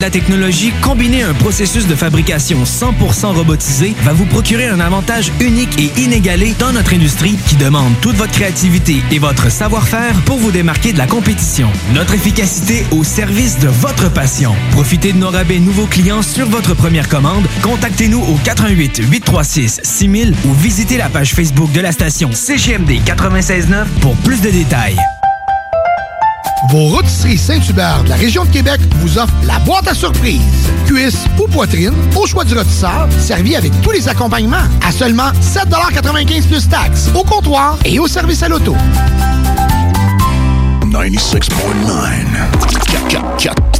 [0.00, 5.30] La technologie combinée à un processus de fabrication 100% robotisé va vous procurer un avantage
[5.40, 10.38] unique et inégalé dans notre industrie qui demande toute votre créativité et votre savoir-faire pour
[10.38, 11.70] vous démarquer de la compétition.
[11.92, 14.54] Notre efficacité au service de votre passion.
[14.70, 17.44] Profitez de nos rabais nouveaux clients sur votre première commande.
[17.62, 23.86] Contactez-nous au 88 836 6000 ou visitez la page Facebook de la station CGMD 969
[24.00, 24.96] pour plus de détails.
[26.70, 30.40] Vos rôtisseries Saint-Hubert de la région de Québec vous offrent la boîte à surprise.
[30.86, 36.46] Cuisse ou poitrine, au choix du rôtisseur, servi avec tous les accompagnements à seulement 7,95
[36.46, 38.76] plus taxes, au comptoir et au service à l'auto.
[40.90, 43.79] 96.9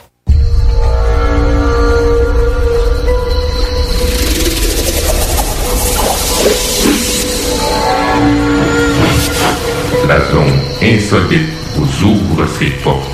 [10.11, 13.07] La zone insolite vous ouvre ses portes.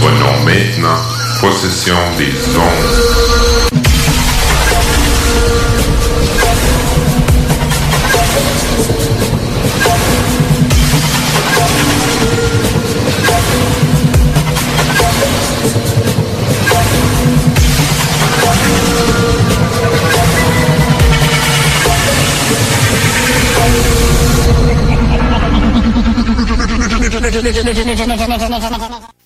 [0.00, 0.98] Prenons maintenant
[1.40, 2.39] possession des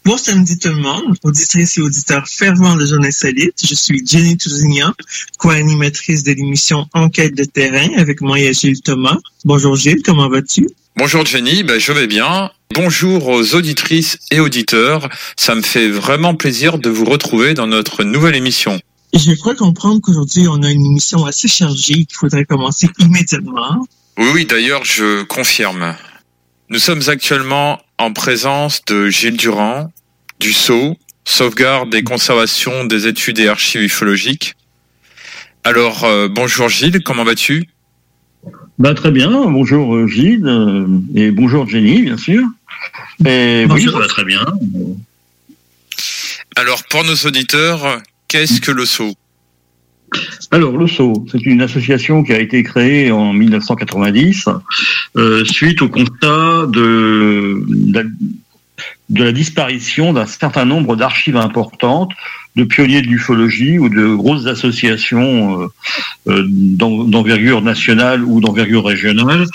[0.04, 3.54] Bon samedi tout le monde, auditrices et auditeurs fervents de Journée Insolite.
[3.64, 4.92] Je suis Jenny Tousignan,
[5.38, 9.16] co-animatrice de l'émission Enquête de terrain avec moi et Gilles Thomas.
[9.44, 10.68] Bonjour Gilles, comment vas-tu?
[10.96, 12.50] Bonjour Jenny, ben, je vais bien.
[12.74, 15.08] Bonjour aux auditrices et auditeurs.
[15.36, 18.80] Ça me fait vraiment plaisir de vous retrouver dans notre nouvelle émission.
[19.12, 23.86] Je crois comprendre qu'aujourd'hui on a une émission assez chargée qu'il faudrait commencer immédiatement.
[24.18, 25.94] Oui, oui, d'ailleurs, je confirme.
[26.70, 29.92] Nous sommes actuellement en présence de Gilles Durand,
[30.40, 34.54] du SCO, Sauvegarde et Conservation des études et archives ufologiques.
[35.62, 37.68] Alors, euh, bonjour Gilles, comment vas-tu?
[38.78, 42.42] Bah, très bien, bonjour euh, Gilles, euh, et bonjour Jenny, bien sûr.
[43.26, 44.44] Et oui, ça va très bien.
[46.56, 49.12] Alors, pour nos auditeurs, qu'est-ce que le SCO
[50.50, 54.48] Alors, le SCO, c'est une association qui a été créée en 1990
[55.16, 62.12] euh, suite au constat de, de, la, disparition d'un certain nombre d'archives importantes
[62.56, 65.66] de pionniers de l'ufologie ou de grosses associations euh,
[66.28, 69.46] euh, d'envergure nationale ou d'envergure régionale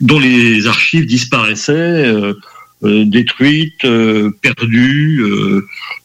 [0.00, 2.34] dont les archives disparaissaient, euh,
[2.82, 5.22] euh, détruites, euh, perdues,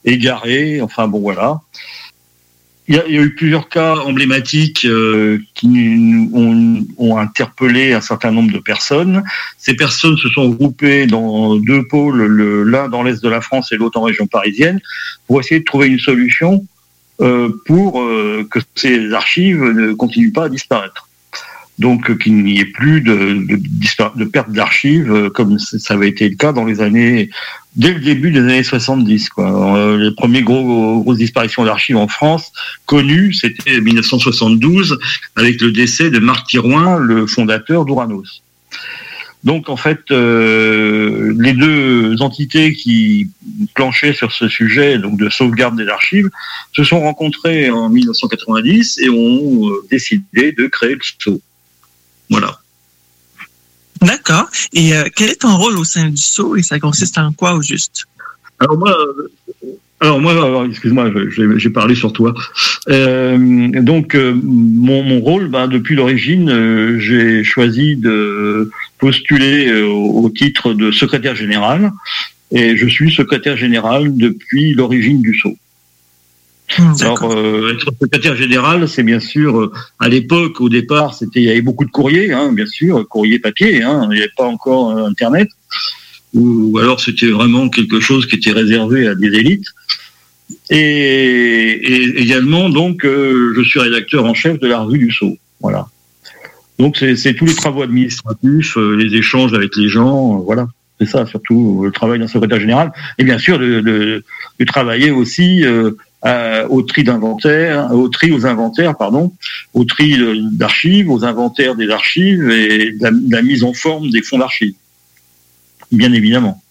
[0.05, 1.61] égarées, enfin bon voilà.
[2.89, 8.51] Il y, a, eu plusieurs cas emblématiques euh, qui ont, ont, interpellé un certain nombre
[8.51, 9.23] de personnes.
[9.59, 12.25] Ces personnes se sont groupées dans deux pôles,
[12.63, 14.81] l'un dans l'est de la France et l'autre en région parisienne,
[15.27, 16.65] pour essayer de trouver une solution
[17.21, 21.08] euh, pour euh, que ces archives ne continuent pas à disparaître.
[21.79, 26.65] Donc qu'il n'y ait plus de, perte d'archives comme ça avait été le cas dans
[26.65, 27.29] les années
[27.75, 29.29] dès le début des années 70.
[29.29, 29.97] Quoi.
[29.97, 32.51] les premiers gros grosses disparitions d'archives en France
[32.85, 34.99] connues, c'était 1972
[35.35, 38.41] avec le décès de Marc Thirouin, le fondateur d'Ouranos.
[39.43, 43.29] Donc en fait, euh, les deux entités qui
[43.73, 46.29] planchaient sur ce sujet, donc de sauvegarde des archives,
[46.73, 51.41] se sont rencontrées en 1990 et ont euh, décidé de créer le SO.
[52.29, 52.59] Voilà.
[54.01, 54.49] D'accord.
[54.73, 57.53] Et euh, quel est ton rôle au sein du SO et ça consiste en quoi
[57.53, 58.05] au juste?
[58.59, 58.95] Alors moi,
[59.99, 61.11] alors moi, excuse-moi,
[61.57, 62.33] j'ai parlé sur toi.
[62.89, 63.37] Euh,
[63.81, 70.91] donc mon, mon, rôle, bah, depuis l'origine, j'ai choisi de postulé euh, au titre de
[70.91, 71.91] secrétaire général
[72.51, 75.57] et je suis secrétaire général depuis l'origine du Sceau.
[77.01, 81.45] Alors, euh, être secrétaire général, c'est bien sûr, euh, à l'époque, au départ, c'était, il
[81.45, 84.45] y avait beaucoup de courriers, hein, bien sûr, courrier papier, hein, il n'y avait pas
[84.45, 85.49] encore Internet,
[86.33, 89.65] ou, alors c'était vraiment quelque chose qui était réservé à des élites.
[90.69, 95.37] Et, et également, donc, je suis rédacteur en chef de la revue du Sceau.
[95.61, 95.87] Voilà.
[96.79, 100.65] Donc c'est tous les travaux administratifs, euh, les échanges avec les gens, euh, voilà.
[100.97, 102.93] C'est ça surtout le travail d'un secrétaire général.
[103.17, 104.23] Et bien sûr de, de,
[104.59, 105.63] de travailler aussi
[106.25, 109.33] euh, au tri d'inventaire, au tri aux inventaires, pardon,
[109.73, 110.17] au tri
[110.51, 114.73] d'archives, aux inventaires des archives et de la, mise en forme des fonds d'archives.
[115.91, 116.61] Bien évidemment.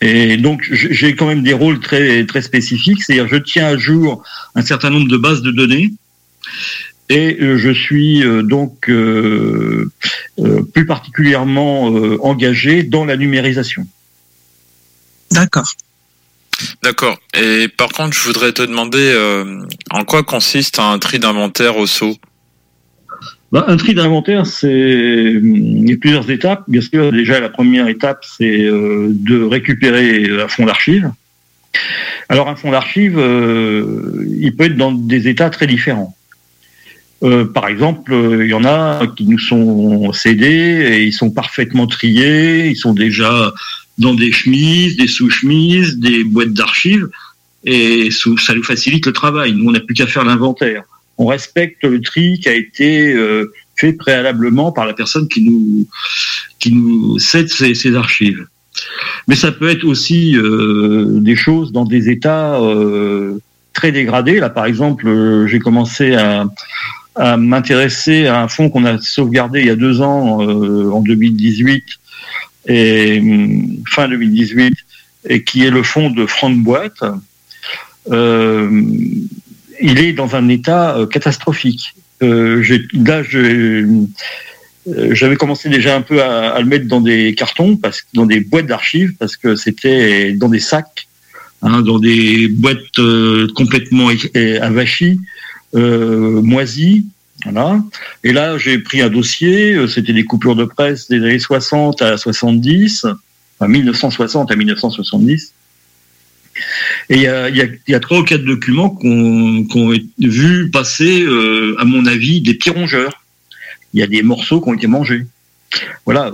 [0.00, 4.22] Et donc j'ai quand même des rôles très très spécifiques, c'est-à-dire je tiens à jour
[4.54, 5.92] un certain nombre de bases de données
[7.08, 9.90] et euh, je suis euh, donc euh,
[10.72, 11.84] plus particulièrement
[12.22, 13.86] engagé dans la numérisation.
[15.30, 15.72] D'accord.
[16.82, 17.18] D'accord.
[17.38, 19.14] Et par contre, je voudrais te demander
[19.90, 22.16] en quoi consiste un tri d'inventaire au saut?
[23.52, 26.64] Bah, Un tri d'inventaire, c'est il y a plusieurs étapes.
[26.68, 31.10] Bien sûr, déjà la première étape, c'est de récupérer un fonds d'archives.
[32.28, 36.14] Alors un fonds d'archives, il peut être dans des états très différents.
[37.24, 40.46] Euh, par exemple, euh, il y en a qui nous sont cédés
[40.90, 43.52] et ils sont parfaitement triés, ils sont déjà
[43.98, 47.08] dans des chemises, des sous-chemises, des boîtes d'archives,
[47.64, 49.54] et ça nous facilite le travail.
[49.54, 50.82] Nous, on n'a plus qu'à faire l'inventaire.
[51.16, 55.86] On respecte le tri qui a été euh, fait préalablement par la personne qui nous
[56.58, 58.46] qui nous cède ces, ces archives.
[59.28, 62.58] Mais ça peut être aussi des choses dans des états
[63.72, 64.40] très dégradés.
[64.40, 66.46] Là, par exemple, j'ai commencé à
[67.16, 71.00] à m'intéresser à un fonds qu'on a sauvegardé il y a deux ans, euh, en
[71.00, 71.84] 2018,
[72.66, 74.74] et hum, fin 2018,
[75.28, 77.02] et qui est le fonds de Franck Boîte.
[78.10, 78.82] Euh,
[79.80, 81.94] il est dans un état euh, catastrophique.
[82.22, 82.62] Euh,
[82.94, 83.22] là,
[85.10, 88.66] j'avais commencé déjà un peu à, le mettre dans des cartons, parce, dans des boîtes
[88.66, 91.08] d'archives, parce que c'était dans des sacs,
[91.62, 93.00] hein, dans des boîtes
[93.54, 94.10] complètement
[94.60, 95.18] avachis
[95.74, 97.06] euh, moisi.
[97.44, 97.82] Voilà.
[98.22, 102.00] Et là, j'ai pris un dossier, euh, c'était des coupures de presse des années 60
[102.02, 103.06] à 70,
[103.58, 105.52] enfin 1960 à 1970.
[107.10, 109.92] Et il y a, y, a, y a, trois ou quatre documents qu'on qu ont
[110.18, 113.24] vu passer, euh, à mon avis, des petits rongeurs.
[113.92, 115.26] Il y a des morceaux qui ont été mangés.
[116.04, 116.32] Voilà,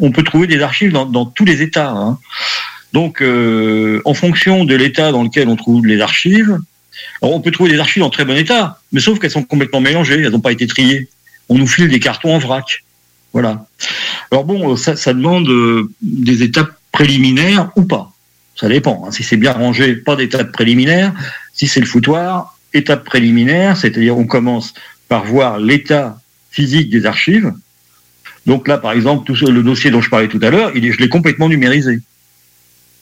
[0.00, 1.90] on peut trouver des archives dans, dans tous les États.
[1.90, 2.18] Hein.
[2.92, 6.58] Donc, euh, en fonction de l'État dans lequel on trouve les archives,
[7.20, 9.80] alors, on peut trouver des archives en très bon état, mais sauf qu'elles sont complètement
[9.80, 11.08] mélangées, elles n'ont pas été triées.
[11.48, 12.84] On nous file des cartons en vrac.
[13.32, 13.66] Voilà.
[14.30, 18.12] Alors bon, ça, ça demande euh, des étapes préliminaires ou pas.
[18.56, 19.04] Ça dépend.
[19.06, 19.10] Hein.
[19.10, 21.12] Si c'est bien rangé, pas d'étape préliminaire.
[21.54, 24.74] Si c'est le foutoir, étape préliminaire, c'est-à-dire on commence
[25.08, 26.18] par voir l'état
[26.50, 27.52] physique des archives.
[28.46, 31.48] Donc là, par exemple, le dossier dont je parlais tout à l'heure, je l'ai complètement
[31.48, 32.00] numérisé.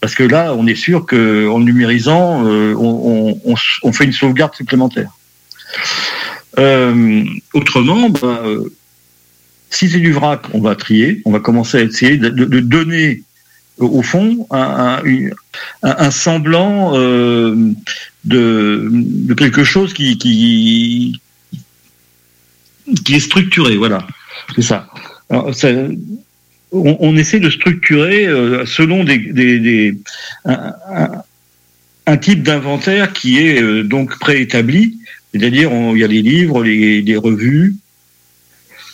[0.01, 5.11] Parce que là, on est sûr qu'en numérisant, euh, on, fait une sauvegarde supplémentaire.
[6.59, 8.73] Euh, autrement, bah, euh,
[9.69, 13.23] si c'est du vrac, on va trier, on va commencer à essayer de, donner
[13.79, 17.75] au fond un, semblant de,
[19.37, 21.21] quelque chose qui, qui,
[23.05, 23.77] qui est structuré.
[23.77, 24.07] Voilà,
[24.55, 24.89] c'est ça.
[25.29, 25.69] Alors, ça
[26.73, 29.99] on, essaie de structurer euh, selon des, des,
[30.45, 34.99] un, type d'inventaire qui est euh, donc préétabli,
[35.33, 37.77] c'est-à-dire il y a les livres, les, les revues,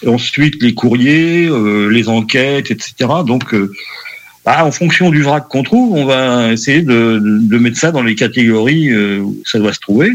[0.06, 2.94] ensuite les courriers, euh, les enquêtes, etc.
[3.26, 3.54] Donc
[4.44, 8.02] bah, en fonction du vrac qu'on trouve, on va essayer de, de, mettre ça dans
[8.02, 10.12] les catégories où ça doit se trouver.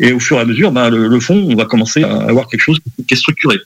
[0.00, 2.62] Et au fur et à mesure, ben, le, fond, on va commencer à avoir quelque
[2.62, 3.58] chose qui est structuré.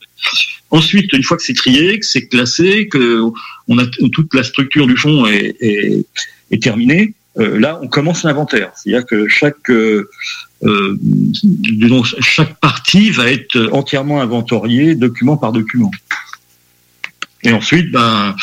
[0.71, 3.21] Ensuite, une fois que c'est trié, que c'est classé, que
[3.69, 6.05] on a toute la structure du fond est,
[6.61, 8.73] terminée, euh, là, on commence l'inventaire.
[8.75, 10.09] C'est-à-dire que chaque euh,
[10.65, 15.93] euh, disons, chaque partie va être entièrement inventoriée, document par document.
[17.45, 18.35] Et ensuite, ben,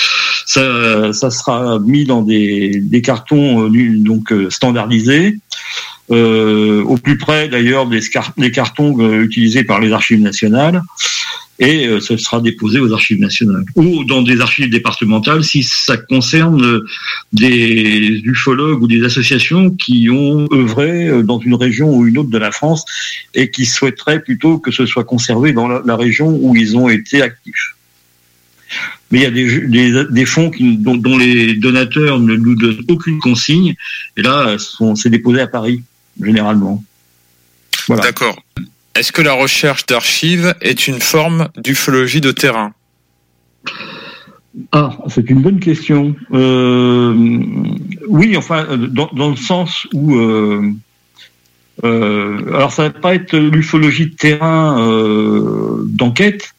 [0.46, 5.40] ça, sera mis dans des, des cartons donc standardisés,
[6.10, 8.02] euh, au plus près d'ailleurs des,
[8.52, 10.82] cartons euh, utilisés par les archives nationales.
[11.62, 13.64] Et euh, ce sera déposé aux archives nationales.
[13.76, 16.82] Ou dans des archives départementales si ça concerne
[17.34, 22.32] des ufologues ou des associations qui ont œuvré euh, dans une région ou une autre
[22.32, 22.84] de la France
[23.36, 27.22] et qui souhaiteraient plutôt que ce soit conservé dans la, région où ils ont été
[27.22, 27.76] actifs.
[29.12, 33.20] Mais il y a des, des, fonds dont, dont, les donateurs ne nous donnent aucune
[33.20, 33.76] consigne,
[34.16, 34.56] et là,
[34.96, 35.84] c'est déposé à Paris,
[36.24, 36.84] généralement.
[37.88, 38.04] Voilà.
[38.04, 38.42] D'accord.
[38.96, 42.74] Est-ce que la recherche d'archives est une forme d'ufologie de terrain?
[44.74, 46.16] Ah, c'est une bonne question.
[46.34, 47.16] Euh,
[48.08, 50.16] oui, enfin, dans, dans, le sens où...
[50.16, 50.74] Euh,
[51.86, 56.54] euh, alors, ça va pas être l'ufologie de terrain euh, d'enquête,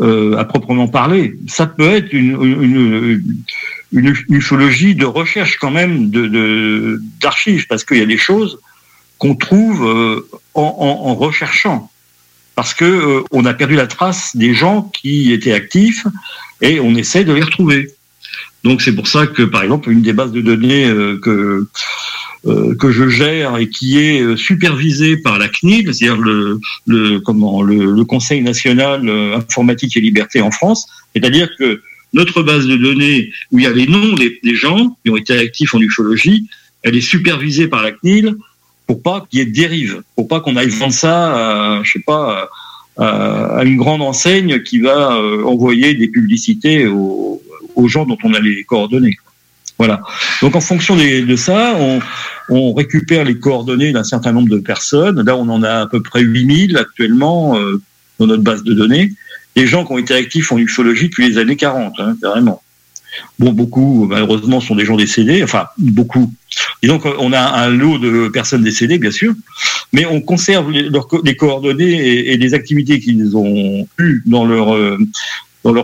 [0.00, 1.38] euh, à proprement parler.
[1.46, 3.22] Ça peut être une, une,
[3.92, 8.58] une, une ufologie de recherche quand même de d'archives, parce qu'il y a des choses
[9.18, 11.90] qu'on trouve euh, en, en, en, recherchant,
[12.54, 16.06] parce que euh, on a perdu la trace des gens qui étaient actifs
[16.60, 17.90] et on essaie de les retrouver.
[18.64, 21.66] Donc c'est pour ça que par exemple une des bases de données euh, que
[22.78, 28.04] que je gère et qui est supervisée par la CNIL, c'est-à-dire le, le, comment le,
[28.04, 31.82] Conseil national informatique et liberté en France, c'est-à-dire que
[32.12, 35.16] notre base de données où il y a les noms des, des gens qui ont
[35.16, 36.46] été actifs en ufologie,
[36.84, 38.36] elle est supervisée par la CNIL
[38.86, 41.92] pour pas qu'il y ait de dérive, pour pas qu'on aille vendre ça, à, je
[41.92, 42.48] sais pas,
[42.96, 47.42] à, à, une grande enseigne qui va euh, envoyer des publicités aux,
[47.86, 49.16] gens dont on a les coordonnées.
[49.78, 50.00] Voilà.
[50.40, 51.76] Donc en fonction des, de ça,
[52.48, 55.22] on, récupère les coordonnées d'un certain nombre de personnes.
[55.22, 57.82] Là, on en a à peu près 8000 actuellement euh,
[58.18, 59.12] dans notre base de données.
[59.54, 62.62] Des gens qui ont été actifs en ufologie depuis les années 40, hein, carrément.
[63.38, 65.42] Bon, beaucoup, malheureusement, sont des gens décédés.
[65.42, 66.32] Enfin, beaucoup.
[66.82, 69.34] Et donc, on a un lot de personnes décédées, bien sûr,
[69.92, 74.98] mais on conserve les, coordonnées et, les activités qu'ils ont eues dans leur, euh,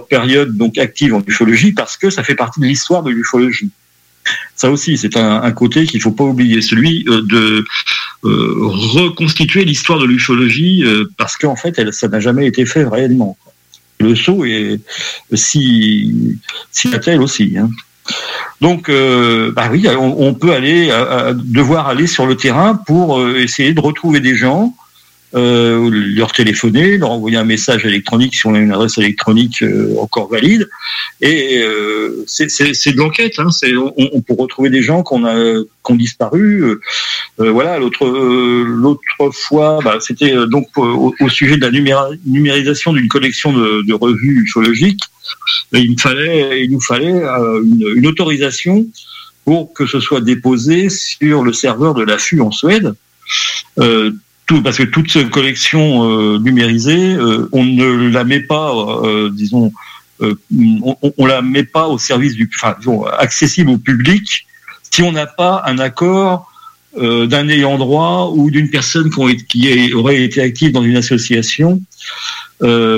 [0.08, 3.70] période active en ufologie parce que ça fait partie de l'histoire de l'ufologie.
[4.54, 7.64] Ça aussi, c'est un, côté qu'il faut pas oublier, celui euh, de
[8.24, 10.84] euh, reconstituer l'histoire de l'ufologie
[11.16, 13.36] parce qu'en fait, ça n'a jamais été fait réellement
[14.02, 14.80] le saut est
[15.32, 16.38] si
[16.70, 16.88] si
[17.18, 17.54] aussi.
[17.56, 17.70] Hein.
[18.60, 23.36] Donc, euh, bah oui, on, peut aller, à, devoir aller sur le terrain pour euh,
[23.36, 24.74] essayer de retrouver des gens,
[25.34, 29.96] euh, leur téléphoner, leur envoyer un message électronique si on a une adresse électronique euh,
[29.98, 30.68] encore valide.
[31.22, 32.46] Et euh, c'est
[32.92, 33.38] de l'enquête.
[33.38, 33.48] Hein,
[33.96, 36.62] on, on, peut retrouver des gens qu'on a qu'on disparu.
[37.40, 37.78] Euh, voilà.
[37.78, 41.70] L'autre l'autre fois, bah, c'était donc au, au, sujet de la
[42.26, 45.02] numérisation d'une collection de, de, revues ufologiques.
[45.72, 46.78] Il nous fallait une,
[47.96, 48.86] une autorisation
[49.44, 52.94] pour que ce soit déposé sur le serveur de l'affût en Suède.
[53.78, 54.12] Euh,
[54.60, 58.74] parce que toute cette collection euh, numérisée, euh, on ne la met pas,
[59.04, 59.72] euh, disons,
[60.20, 62.48] on, la met pas au service du,
[63.18, 64.46] accessible au public
[64.90, 66.48] si on n'a pas un accord
[66.96, 69.10] d'un ayant droit ou d'une personne
[69.48, 71.80] qui, aurait été active dans une association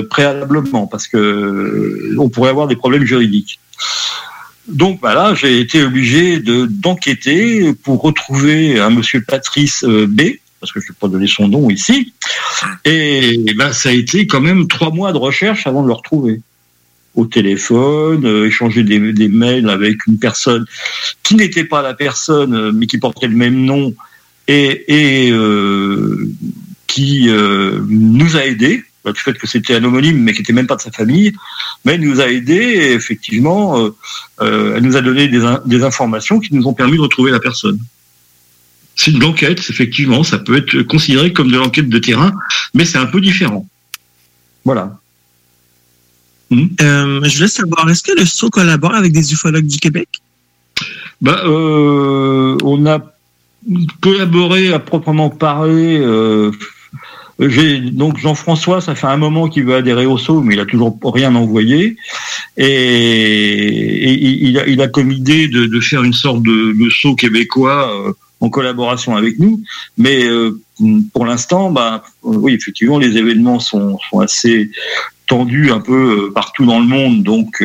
[0.09, 3.59] préalablement, parce que on pourrait avoir des problèmes juridiques.
[4.67, 10.21] Donc voilà, j'ai été obligé de d'enquêter pour retrouver un monsieur Patrice B,
[10.59, 12.13] parce que je ne vais pas donner son nom ici.
[12.85, 16.41] Et, ben, ça a été quand même trois mois de recherche avant de le retrouver.
[17.13, 20.65] Au téléphone, euh, échanger des, mails avec une personne
[21.23, 23.93] qui n'était pas la personne, euh, mais qui portait le même nom
[24.47, 26.29] et, euh,
[26.87, 28.83] qui euh, nous a aidés.
[29.11, 31.33] Du fait que c'était un homonyme, mais qui n'était même pas de sa famille,
[31.83, 33.77] mais elle nous a aidés et effectivement,
[34.41, 37.39] euh, elle nous a donné des, des informations qui nous ont permis de retrouver la
[37.39, 37.79] personne
[38.95, 42.31] c'est de l'enquête, effectivement, ça peut être considéré comme de l'enquête de terrain,
[42.73, 43.67] mais c'est un peu différent.
[44.63, 44.97] Voilà.
[46.49, 46.65] Mmh.
[46.81, 50.07] Euh, je voulais savoir, est-ce que le SO collabore avec des ufologues du Québec?
[51.21, 52.99] Bah, euh, On a
[54.01, 55.99] collaboré à proprement parler.
[57.41, 60.59] Euh, j'ai donc Jean-François, ça fait un moment qu'il veut adhérer au SO, mais il
[60.59, 61.97] a toujours rien envoyé.
[62.57, 68.15] Et, il, a, il, a, comme idée de, de, faire une sorte de, de québécois
[68.39, 69.61] en collaboration avec nous.
[69.97, 70.25] Mais
[71.11, 74.69] pour l'instant, bah, oui, effectivement, les événements sont, sont assez
[75.27, 77.61] tendus un peu partout dans le monde, donc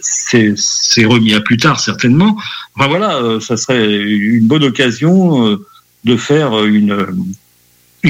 [0.00, 2.36] c'est remis à plus tard certainement.
[2.74, 5.58] Enfin voilà, ça serait une bonne occasion
[6.08, 7.06] de faire une,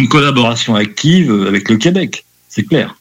[0.09, 2.95] collaboration active avec le Québec, c'est clair.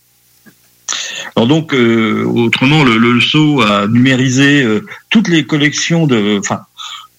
[1.35, 6.61] Alors donc, euh, autrement, le, le, a numérisé euh, toutes les collections de, enfin,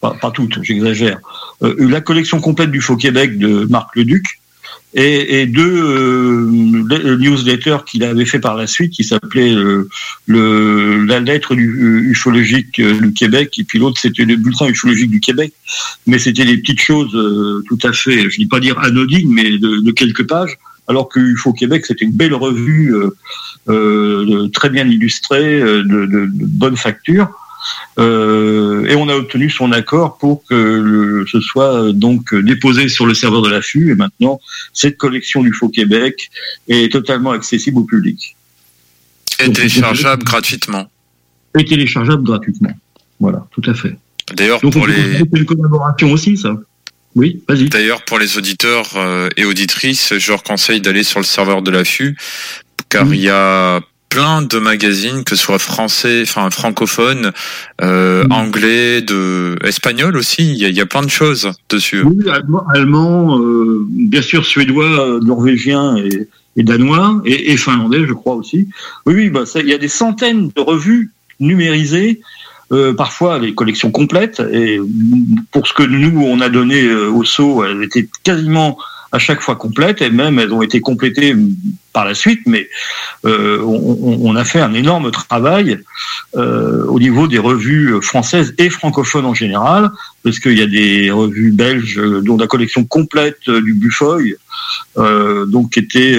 [0.00, 1.20] pas, toutes, j'exagère,
[1.62, 4.24] euh, la collection complète du Faux Québec de Marc Leduc
[4.94, 6.46] et, et deux
[7.16, 9.54] newsletters qu'il avait fait par la suite, qui s'appelait
[10.26, 15.20] le, la lettre du, ufologique du Québec, et puis l'autre c'était le bulletin ufologique du
[15.20, 15.52] Québec,
[16.06, 17.12] mais c'était des petites choses
[17.68, 21.08] tout à fait, je ne dis pas dire anodines, mais de, de quelques pages alors
[21.08, 23.10] que UFO Québec, c'était une belle revue euh,
[23.68, 27.28] euh, très bien illustrée, euh, de, de, de bonne facture.
[27.98, 33.42] Et on a obtenu son accord pour que ce soit donc déposé sur le serveur
[33.42, 33.90] de l'affût.
[33.92, 34.40] Et maintenant,
[34.72, 36.30] cette collection du Faux Québec
[36.68, 38.36] est totalement accessible au public.
[39.40, 40.90] Et téléchargeable gratuitement.
[41.58, 42.72] Et téléchargeable gratuitement.
[43.20, 43.96] Voilà, tout à fait.
[44.34, 45.18] D'ailleurs, pour les.
[45.18, 46.56] C'est une collaboration aussi, ça.
[47.14, 47.68] Oui, vas-y.
[47.68, 51.70] D'ailleurs, pour les auditeurs euh, et auditrices, je leur conseille d'aller sur le serveur de
[51.70, 52.16] l'affût,
[52.88, 57.32] car il y a plein de magazines, que ce soit français, enfin francophone,
[57.82, 60.54] euh, anglais, de espagnol aussi.
[60.54, 62.02] Il y, a, plein de choses dessus.
[62.02, 62.24] Oui,
[62.74, 68.68] allemand, euh, bien sûr suédois, norvégien et, danois et, finlandais, je crois aussi.
[69.06, 72.20] Oui, oui, bah il y a des centaines de revues numérisées
[72.70, 74.40] euh, parfois les collections complètes.
[74.52, 74.78] Et
[75.52, 78.78] pour ce que nous on a donné euh, au saut, elles étaient quasiment
[79.12, 81.34] à chaque fois complètes et même elles ont été complétées
[81.92, 82.40] par la suite.
[82.46, 82.68] Mais
[83.24, 85.78] euh, on, on, a fait un énorme travail
[86.36, 89.90] euh, au niveau des revues françaises et francophones en général,
[90.22, 94.36] parce qu'il y a des revues belges dont la collection complète du Buffoy,
[94.96, 96.18] euh, donc qui était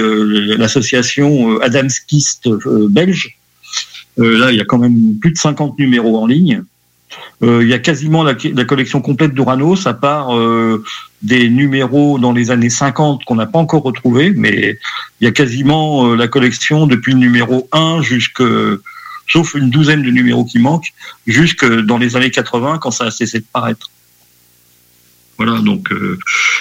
[0.56, 2.48] l'association Adamskist
[2.88, 3.36] belge
[4.18, 6.64] euh, là, il y a quand même plus de 50 numéros en ligne.
[7.42, 10.84] Euh, il y a quasiment la, collection complète d'Uranos, à part euh,
[11.22, 14.78] des numéros dans les années 50 qu'on n'a pas encore retrouvés, mais
[15.20, 18.42] il y a quasiment la collection depuis le numéro 1 jusque,
[19.28, 20.92] sauf une douzaine de numéros qui manquent,
[21.26, 23.90] jusque dans les années 80 quand ça a cessé de paraître.
[25.42, 26.18] Voilà, donc euh,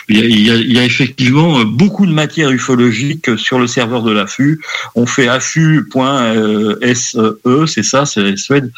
[0.08, 4.62] il y, a, effectivement beaucoup de matière ufologique sur le serveur de l'affût.
[4.96, 5.76] On fait affût.se,
[7.66, 8.72] c'est ça, c'est Suède,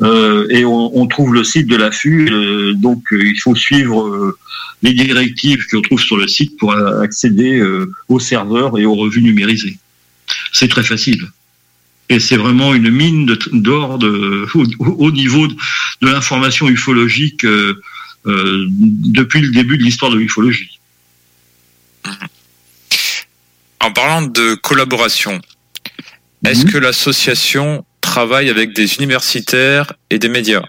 [0.00, 1.76] euh, et on, trouve le site de.
[1.76, 4.34] Euh, donc il faut suivre
[4.82, 7.62] les directives qu'on trouve sur le site pour accéder
[8.08, 9.76] au serveur et aux revues numérisées.
[10.52, 11.28] C'est très facile.
[12.10, 13.98] Et c'est vraiment une mine d'or
[14.78, 15.54] au, niveau de
[16.02, 17.80] l'information ufologique euh,
[18.24, 20.78] depuis le début de l'histoire de l'ufologie.
[23.80, 25.40] En parlant de collaboration,
[26.46, 26.72] est-ce mhm.
[26.72, 30.64] que l'association travaille avec des universitaires et des médias?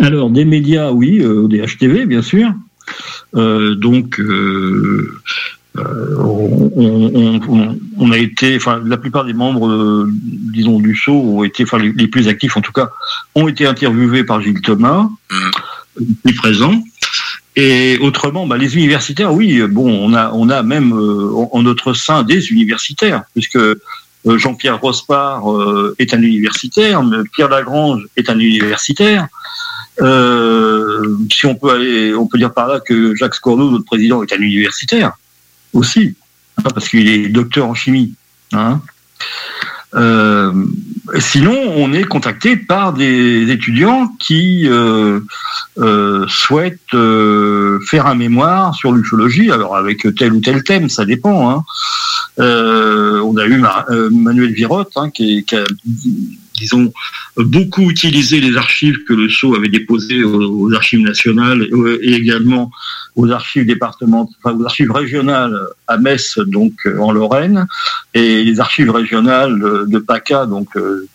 [0.00, 2.52] Alors, des médias, oui, euh, des HTV, bien sûr.
[3.36, 5.20] Euh, donc, euh,
[5.76, 7.40] on,
[7.96, 12.08] on, a été, enfin, la plupart des membres, disons, du SO ont été, enfin, les,
[12.08, 12.90] plus actifs en tout cas,
[13.34, 15.08] ont été interviewés par Gilles Thomas.
[15.30, 15.50] Mhm
[16.24, 16.82] plus présent.
[17.56, 21.92] Et autrement, bah, les universitaires, oui, bon, on a, on a même euh, en notre
[21.92, 23.76] sein des universitaires, puisque euh,
[24.24, 27.02] Jean-Pierre Rospard euh, est un universitaire,
[27.34, 29.26] Pierre Lagrange est un universitaire.
[29.98, 34.32] si on peut aller, on peut dire par là que Jacques Scorneau, notre président, est
[34.32, 35.12] un universitaire
[35.72, 36.14] aussi,
[36.58, 38.14] hein, parce qu'il est docteur en chimie.
[38.52, 38.80] Hein.
[39.94, 40.52] Euh,
[41.18, 45.20] sinon, on est contacté par des étudiants qui euh,
[45.78, 51.04] euh, souhaitent euh, faire un mémoire sur l'ufologie, alors avec tel ou tel thème, ça
[51.04, 51.50] dépend.
[51.50, 51.64] Hein.
[52.38, 53.62] On a eu
[54.10, 55.64] Manuel Virotte hein, qui, qui, a,
[56.58, 56.92] disons,
[57.36, 61.68] beaucoup utilisé les archives que le Sceau avait déposées aux, archives nationales
[62.02, 62.70] et également
[63.16, 67.66] aux archives départementales, enfin aux archives régionales à Metz, donc euh, en Lorraine,
[68.14, 71.06] et les archives régionales de PACA, donc euh,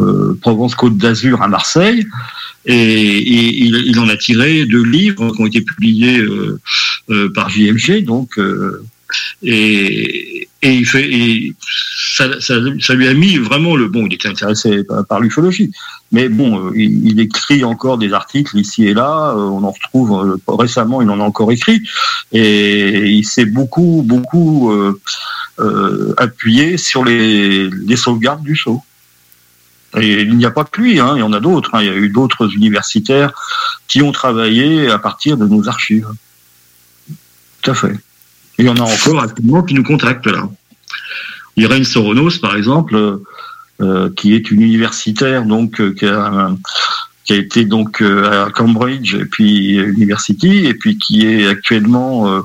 [0.00, 2.06] euh, Provence-Côte d'Azur à Marseille.
[2.66, 6.24] Et, il, en a tiré deux livres qui ont été publiés
[7.34, 8.38] par JMG, donc
[9.42, 11.54] et, il fait, et
[12.16, 14.06] ça, lui a mis vraiment le bon.
[14.06, 15.72] Il était intéressé par, l'ufologie,
[16.12, 19.30] mais bon, euh, il, écrit encore des articles ici et là.
[19.30, 21.82] Euh, on en retrouve euh, récemment, il en a encore écrit,
[22.32, 24.72] et il s'est beaucoup, beaucoup
[26.18, 28.82] appuyé sur les, sauvegardes du saut.
[29.96, 31.74] Et il n'y a pas que lui, hein, il y en a d'autres.
[31.74, 31.82] hein.
[31.82, 33.32] Il y a eu d'autres universitaires
[33.86, 36.08] qui ont travaillé à partir de nos archives.
[37.62, 37.94] Tout à fait.
[38.58, 40.48] Il y en a encore actuellement qui nous contactent là.
[41.56, 43.22] Irène Soronos, par exemple, euh,
[43.80, 49.76] euh, qui est une universitaire donc euh, qui, a, été donc à Cambridge et puis
[49.76, 52.42] University et puis qui est actuellement,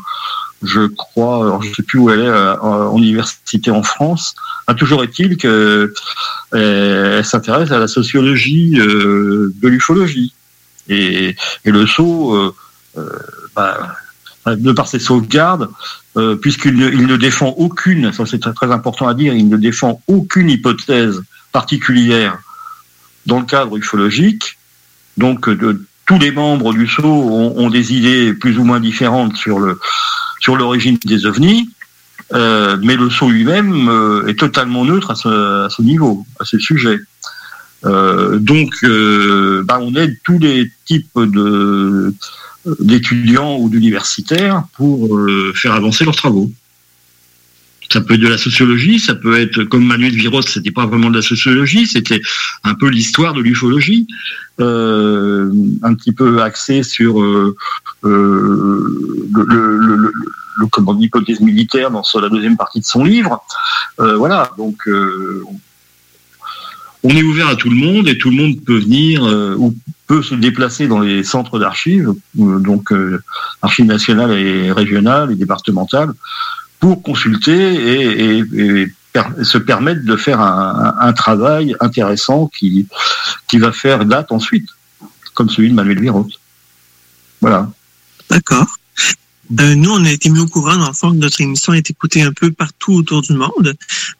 [0.64, 4.36] je crois, alors je sais plus où elle est, en université en France.
[4.68, 5.94] Ah, toujours est-il que
[7.24, 10.34] s'intéresse à la sociologie de l'ufologie
[10.88, 12.56] et, et le saut,
[13.56, 13.96] bah,
[14.56, 15.70] de par ses sauvegardes,
[16.18, 20.02] euh, puisqu'il ne, il défend aucune, ça c'est très, important à dire, il ne défend
[20.08, 22.38] aucune hypothèse particulière
[23.26, 24.58] dans le cadre ufologique.
[25.18, 29.60] Donc, de, tous les membres du SAU ont, des idées plus ou moins différentes sur
[29.60, 29.80] le
[30.40, 31.70] sur l'origine des ovnis,
[32.34, 37.00] euh, mais le SAU lui-même euh, est totalement neutre à ce, niveau, à ce sujet.
[37.86, 38.74] Euh, donc,
[39.66, 42.14] bah, on aide tous les types de
[42.80, 46.52] d'étudiants ou d'universitaires pour euh, faire avancer leurs travaux.
[47.92, 51.10] Ça peut être de la sociologie, ça peut être comme Manuel Viros, c'était pas vraiment
[51.10, 52.22] de la sociologie, c'était
[52.64, 54.06] un peu l'histoire de l'ufologie,
[54.60, 57.56] euh, un petit peu axé sur euh,
[58.04, 60.12] le,
[61.00, 63.44] l'hypothèse militaire dans la deuxième partie de son livre.
[63.98, 64.88] voilà, donc
[67.02, 69.24] on est ouvert à tout le monde et tout le monde peut venir
[69.58, 69.74] ou
[70.10, 73.22] peut se déplacer dans les centres d'archives, euh, donc euh,
[73.62, 76.12] archives nationales et régionales et départementales,
[76.80, 78.88] pour consulter et,
[79.44, 82.88] se permettre de faire un, travail intéressant qui,
[83.48, 84.70] qui va faire date ensuite,
[85.34, 86.28] comme celui de Manuel Virot.
[87.42, 87.70] Voilà.
[88.30, 88.68] D'accord.
[89.60, 91.90] Euh, nous, on a été mis au courant, dans le fond, que notre émission est
[91.90, 93.74] écoutée un peu partout autour du monde.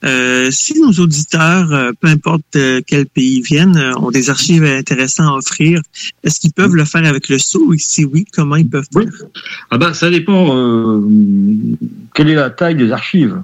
[0.04, 5.28] Euh, si nos auditeurs, euh, peu importe quel pays ils viennent, ont des archives intéressantes
[5.28, 5.82] à offrir,
[6.24, 7.74] est-ce qu'ils peuvent le faire avec le SO?
[7.74, 9.04] Et si oui, comment ils peuvent faire?
[9.04, 9.30] Oui.
[9.70, 11.02] Ah ben, ça dépend euh,
[12.14, 13.42] quelle est la taille des archives.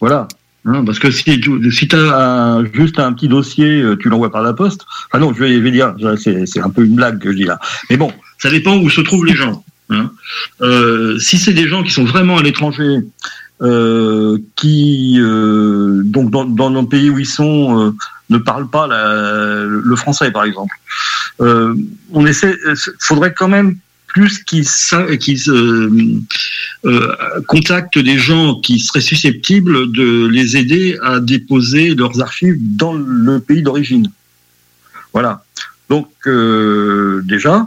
[0.00, 0.28] Voilà.
[0.66, 4.52] Hein, parce que si, si tu as juste un petit dossier, tu l'envoies par la
[4.52, 4.84] poste.
[5.12, 7.44] Ah non, je vais, je vais dire, c'est un peu une blague que je dis
[7.44, 7.60] là.
[7.88, 9.64] Mais bon, ça dépend où se trouvent les gens.
[9.90, 10.10] Hein.
[10.60, 13.02] Euh, si c'est des gens qui sont vraiment à l'étranger,
[13.62, 17.90] euh, qui euh, donc dans, dans, nos pays où ils sont euh,
[18.28, 20.74] ne parlent pas la, le français par exemple,
[21.40, 21.74] euh,
[22.12, 22.54] on essaie,
[23.00, 25.36] faudrait quand même plus qu'ils qu
[27.46, 33.40] contactent des gens qui seraient susceptibles de les aider à déposer leurs archives dans le
[33.40, 34.10] pays d'origine.
[35.12, 35.44] Voilà.
[35.88, 36.08] Donc
[37.24, 37.66] déjà,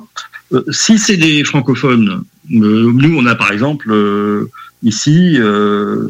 [0.51, 4.49] euh, si c'est des francophones, euh, nous on a par exemple euh,
[4.81, 5.37] ici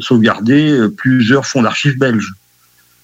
[0.00, 2.32] sauvegardé plusieurs fonds d'archives belges.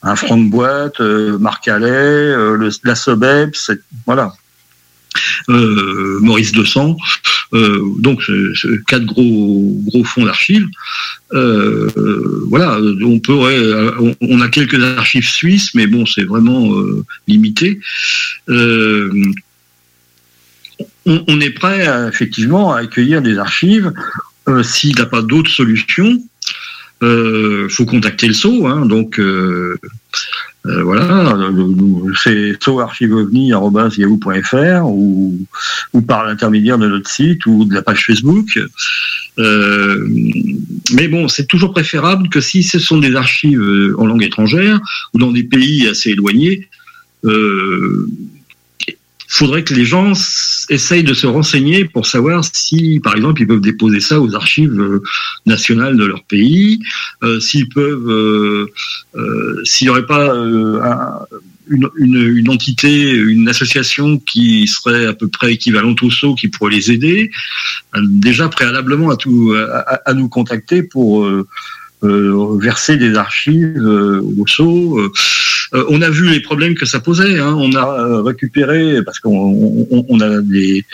[0.03, 3.73] Un franc de boîte, Marc Calais, le, la Sobeps,
[4.07, 4.33] voilà.
[5.49, 6.97] Maurice 200,
[7.55, 8.23] euh, donc
[8.87, 10.69] quatre gros gros fonds d'archives.
[11.33, 16.71] Voilà, on on, on, a quelques archives suisses, mais bon, c'est vraiment
[17.27, 17.81] limité
[21.07, 23.93] on, est prêt à, effectivement à accueillir des archives
[24.49, 26.23] euh, s'il n'y a pas d'autres solutions.
[27.03, 29.79] Il euh, faut contacter le SO, hein, donc euh,
[30.65, 31.37] voilà,
[32.23, 35.39] c'est soarchiveovni.yahoo.fr ou,
[35.93, 38.59] ou par l'intermédiaire de notre site ou de la page Facebook.
[39.39, 43.63] Mais bon, c'est toujours préférable que si ce sont des archives
[43.99, 44.81] en langue étrangère
[45.13, 46.67] ou dans des pays assez éloignés,
[49.29, 50.13] faudrait que les gens
[50.69, 54.81] essayent de se renseigner pour savoir si, par exemple, ils peuvent déposer ça aux archives
[54.81, 55.03] euh,
[55.47, 56.81] nationales de leur pays,
[57.23, 61.21] euh, s'ils peuvent, euh, s'il n'y aurait pas un,
[61.69, 66.93] une, entité, une association qui serait à peu près équivalente au SO, qui pourrait les
[66.93, 67.31] aider,
[68.03, 71.29] déjà préalablement à, tout, à, à nous contacter pour
[72.03, 75.13] verser des archives au SO.
[75.75, 77.39] Euh, on a vu les problèmes que ça posait.
[77.39, 77.55] Hein.
[77.59, 80.85] On a récupéré, parce qu'on on, on a des,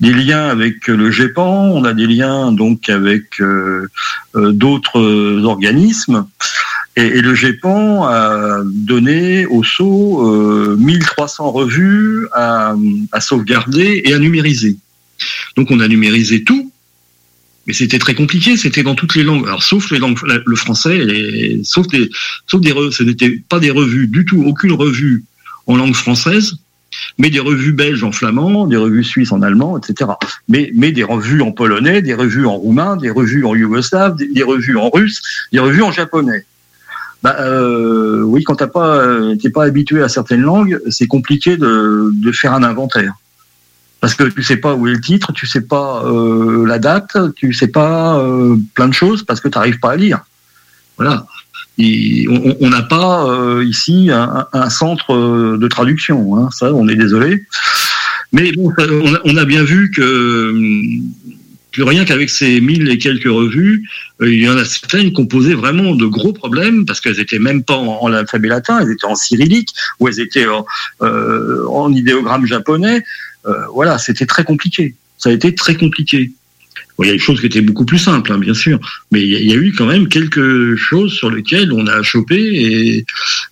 [0.00, 3.88] liens avec le GEPAN, on a des liens donc avec euh,
[4.34, 6.26] d'autres organismes.
[6.96, 12.74] Et, le GEPAN a donné au SO euh, 1300 revues à,
[13.20, 14.76] sauvegarder et à numériser.
[15.56, 16.70] Donc on a numérisé tout,
[17.66, 21.58] mais c'était très compliqué, c'était dans toutes les langues, alors sauf les langues, le français,
[21.62, 22.10] sauf des,
[22.46, 25.24] sauf des, ce n'était pas des revues du tout, aucune revue
[25.66, 26.56] en langue française,
[27.18, 30.10] mais des revues belges en flamand, des revues suisses en allemand, etc.
[30.48, 34.28] Mais, mais des revues en polonais, des revues en roumain, des revues en yougoslave, des,
[34.28, 35.22] des revues en russe,
[35.52, 36.44] des revues en japonais.
[37.22, 41.56] bah, euh, oui, quand t'as pas, euh, t'es pas habitué à certaines langues, c'est compliqué
[41.56, 43.14] de, de faire un inventaire.
[44.04, 47.16] Parce que tu sais pas où est le titre, tu sais pas euh, la date,
[47.36, 50.26] tu sais pas euh, plein de choses parce que tu n'arrives pas à lire.
[50.98, 51.26] Voilà.
[51.78, 56.36] On n'a pas euh, ici un, centre de traduction.
[56.36, 56.50] Hein.
[56.52, 57.46] Ça, on est désolé.
[58.30, 58.74] Mais bon,
[59.24, 60.52] on, a, bien vu que,
[61.72, 63.88] que rien qu'avec ces mille et quelques revues,
[64.20, 67.38] il y en a certaines qui ont posé vraiment de gros problèmes parce qu'elles étaient
[67.38, 70.66] même pas en, en alphabet latin, elles étaient en cyrillique ou elles étaient en,
[71.00, 73.02] en idéogramme japonais.
[73.46, 74.94] Euh, voilà, c'était très compliqué.
[75.18, 76.32] Ça a été très compliqué.
[77.00, 78.78] Il y a des choses qui étaient beaucoup plus simples, hein, bien sûr,
[79.10, 83.04] mais il y, a, eu quand même quelque chose sur lesquelles on a chopé et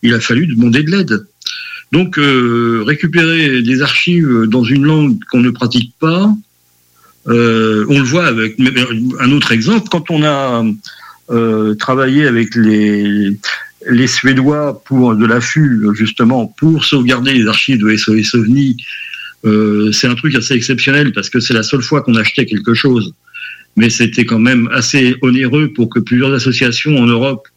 [0.03, 1.27] il a fallu demander de l'aide.
[1.91, 6.33] Donc, euh, récupérer des archives dans une langue qu'on ne pratique pas,
[7.27, 8.57] euh, on le voit avec
[9.19, 10.65] un autre exemple, quand on a
[11.79, 13.37] travaillé avec les,
[13.91, 18.77] les Suédois pour de l'affût, justement, pour sauvegarder les archives de SOS OVNI,
[19.45, 22.75] euh, c'est un truc assez exceptionnel parce que c'est la seule fois qu'on achetait quelque
[22.75, 23.15] chose.
[23.77, 27.49] Mais c'était quand même assez onéreux pour que plusieurs associations en Europe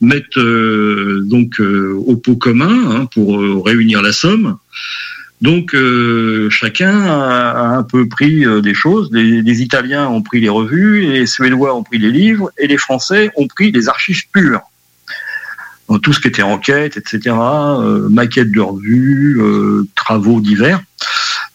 [0.00, 4.56] mettent euh, donc euh, au pot commun hein, pour euh, réunir la somme.
[5.42, 9.10] Donc euh, chacun a, un peu pris euh, des choses.
[9.12, 13.30] Les, Italiens ont pris les revues, les Suédois ont pris les livres et les Français
[13.36, 14.62] ont pris les archives pures.
[15.88, 17.36] Donc, tout ce qui était enquête, etc.,
[18.10, 19.40] maquettes de revues,
[19.94, 20.82] travaux divers.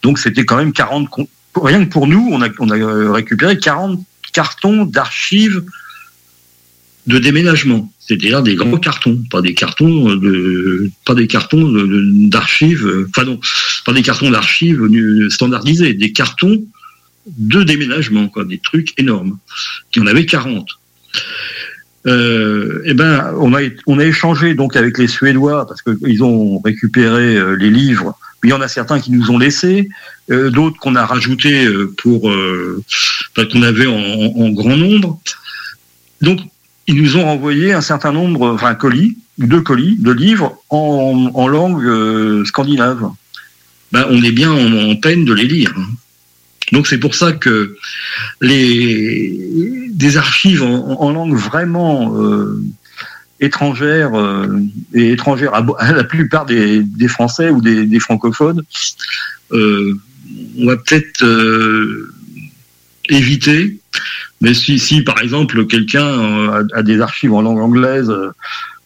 [0.02, 1.10] Donc c'était quand même 40
[1.56, 4.00] rien que pour nous, on a, a récupéré 40
[4.32, 5.64] cartons d'archives
[7.08, 11.68] de déménagement, c'est-à-dire des grands cartons, pas des cartons de, pas des cartons
[12.30, 13.40] d'archives, enfin non,
[13.86, 14.88] pas des cartons d'archives
[15.30, 16.64] standardisés, des cartons
[17.26, 19.38] de déménagement, quoi, des trucs énormes.
[19.92, 20.68] qui en avait 40.
[22.08, 26.60] Euh, eh ben, on a, on a échangé donc avec les Suédois parce qu'ils ont
[26.60, 28.18] récupéré euh, les livres.
[28.44, 29.90] Il y en a certains qui nous ont laissés,
[30.32, 32.84] euh, d'autres qu'on a rajoutés euh, pour, euh,
[33.36, 35.20] qu'on avait en, en, grand nombre.
[36.22, 36.40] Donc,
[36.88, 41.48] ils nous ont envoyé un certain nombre, enfin, colis, deux colis de livres en, en
[41.48, 43.12] langue euh, scandinave.
[43.92, 45.74] Ben, on est bien en, en peine de les lire.
[45.78, 45.88] Hein.
[46.72, 47.76] Donc c'est pour ça que
[48.40, 52.64] les des archives en, en langue vraiment euh,
[53.42, 54.48] étrangère euh,
[54.94, 58.64] et étrangère à, à, la plupart des, des Français ou des, des francophones,
[59.52, 59.94] euh,
[60.60, 62.14] on va peut-être euh,
[63.10, 63.80] éviter.
[64.40, 68.12] Mais si, si par exemple quelqu'un a, des archives en langue anglaise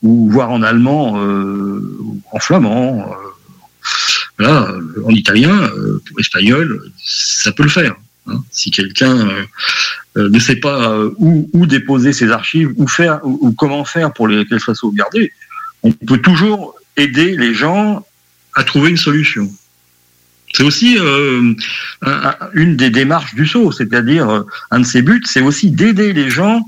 [0.01, 1.17] ou voire en allemand,
[2.31, 3.05] en flamand
[4.37, 4.73] voilà,
[5.05, 5.69] en italien,
[6.19, 7.95] espagnol, ça peut le faire.
[8.27, 8.43] Hein.
[8.51, 9.29] Si quelqu'un
[10.17, 14.75] euh, ne sait pas euh, où, déposer ses archives, ou, comment faire pour qu'elles soient
[14.75, 15.31] sauvegardées,
[15.83, 18.05] on peut toujours aider les gens
[18.55, 19.49] à trouver une solution.
[20.53, 21.53] C'est aussi euh,
[22.01, 26.13] un, un, une des démarches du saut, c'est-à-dire un de ses buts, c'est aussi d'aider
[26.13, 26.63] les gens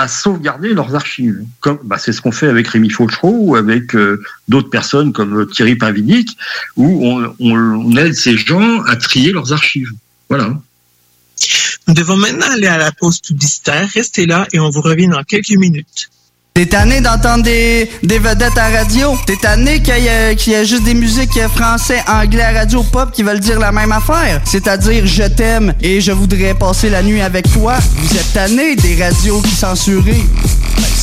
[0.00, 1.44] à sauvegarder leurs archives.
[1.84, 5.76] Bah, c'est ce qu'on fait avec Rémi Fauchereau ou avec euh, d'autres personnes comme Thierry
[5.76, 6.36] Pinvidic,
[6.76, 7.06] où
[7.38, 9.90] on, aide ces gens à trier leurs archives.
[10.30, 10.54] Voilà.
[11.88, 13.88] Nous devons maintenant aller à la pause publicitaire.
[13.92, 16.08] Restez là et on vous revient dans quelques minutes.
[16.54, 19.16] T'es tanné d'entendre des, des vedettes à radio?
[19.26, 23.22] T'es tanné qu'il y, qu y ait juste des musiques français, anglais radio pop qui
[23.22, 24.40] veulent dire la même affaire?
[24.44, 27.78] C'est-à-dire je t'aime et je voudrais passer la nuit avec toi.
[27.96, 30.04] Vous êtes tanné des radios qui censurent?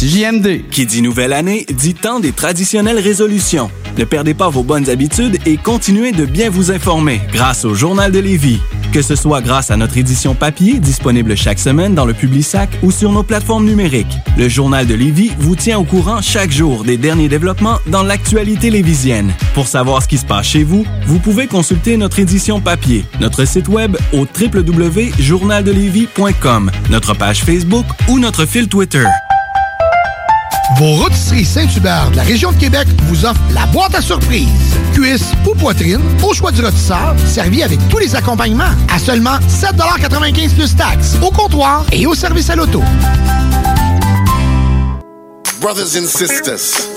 [0.02, 0.70] JMD.
[0.70, 3.72] Qui dit nouvelle année, dit temps des traditionnelles résolutions.
[3.98, 8.12] Ne perdez pas vos bonnes habitudes et continuez de bien vous informer grâce au Journal
[8.12, 8.60] de Lévis.
[8.94, 12.92] Que ce soit grâce à notre édition papier, disponible chaque semaine dans le Publisac ou
[12.92, 14.16] sur nos plateformes numériques.
[14.38, 18.70] Le Journal de Lévis vous tient au courant chaque jour des derniers développements dans l'actualité
[18.70, 19.34] lévisienne.
[19.56, 23.46] Pour savoir ce qui se passe chez vous, vous pouvez consulter notre édition papier, notre
[23.46, 29.08] site web au www.journaldelévis.com, notre page Facebook ou notre fil Twitter.
[30.76, 34.48] Vos rôtisseries Saint-Hubert de la région de Québec vous offrent la boîte à surprise.
[34.94, 40.54] Cuisse ou poitrine, au choix du rôtisseur, servi avec tous les accompagnements à seulement 7,95
[40.54, 42.84] plus taxes, au comptoir et au service à l'auto.
[45.60, 46.88] Brothers and sisters.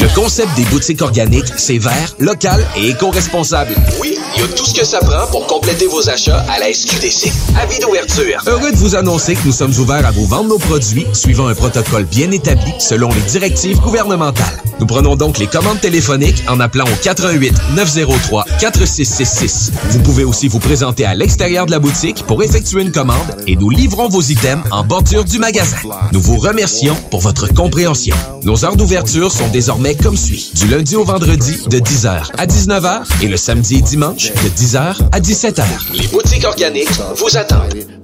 [0.00, 3.74] Le concept des boutiques organiques, c'est vert, local et éco-responsable.
[4.00, 6.72] Oui, il y a tout ce que ça prend pour compléter vos achats à la
[6.72, 7.32] SQDC.
[7.60, 8.42] Avis d'ouverture.
[8.46, 11.54] Heureux de vous annoncer que nous sommes ouverts à vous vendre nos produits suivant un
[11.54, 14.62] protocole bien établi selon les directives gouvernementales.
[14.80, 19.72] Nous prenons donc les commandes téléphoniques en appelant au 88 903 4666.
[19.90, 23.56] Vous pouvez aussi vous présenter à l'extérieur de la boutique pour effectuer une commande et
[23.56, 25.76] nous livrons vos items en bordure du magasin.
[26.12, 28.03] Nous vous remercions pour votre compréhension.
[28.42, 30.50] Nos heures d'ouverture sont désormais comme suit.
[30.54, 34.96] Du lundi au vendredi, de 10h à 19h et le samedi et dimanche, de 10h
[35.12, 35.64] à 17h.
[35.94, 38.03] Les boutiques organiques vous attendent.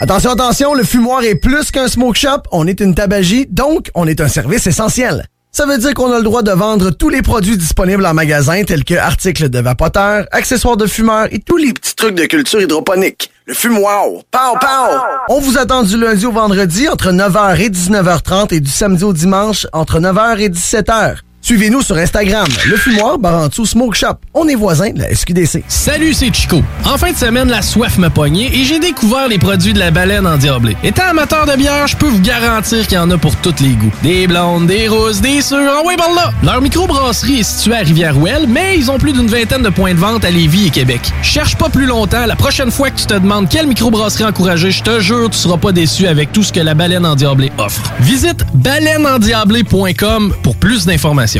[0.00, 2.42] Attention, attention, le fumoir est plus qu'un smoke shop.
[2.52, 5.26] On est une tabagie, donc on est un service essentiel.
[5.52, 8.62] Ça veut dire qu'on a le droit de vendre tous les produits disponibles en magasin,
[8.64, 12.60] tels que articles de vapoteurs, accessoires de fumeurs et tous les petits trucs de culture
[12.60, 13.30] hydroponique.
[13.46, 14.96] Le fumoir, pow, pow!
[15.28, 19.12] On vous attend du lundi au vendredi entre 9h et 19h30 et du samedi au
[19.12, 21.16] dimanche entre 9h et 17h.
[21.50, 24.14] Suivez-nous sur Instagram, le fumoir Barantou Smoke Shop.
[24.34, 25.64] On est voisins de la SQDC.
[25.66, 26.62] Salut, c'est Chico.
[26.84, 29.90] En fin de semaine, la soif m'a pogné et j'ai découvert les produits de la
[29.90, 30.76] baleine endiablée.
[30.84, 33.70] Étant amateur de bière, je peux vous garantir qu'il y en a pour tous les
[33.70, 33.90] goûts.
[34.04, 36.30] Des blondes, des rousses, des sûres, en ouais, par là!
[36.44, 39.98] Leur microbrasserie est située à Rivière-Ouelle, mais ils ont plus d'une vingtaine de points de
[39.98, 41.00] vente à Lévis et Québec.
[41.20, 44.84] Cherche pas plus longtemps, la prochaine fois que tu te demandes quelle microbrasserie encourager, je
[44.84, 47.92] te jure, tu seras pas déçu avec tout ce que la baleine endiablée offre.
[47.98, 51.39] Visite baleineendiablée.com pour plus d'informations.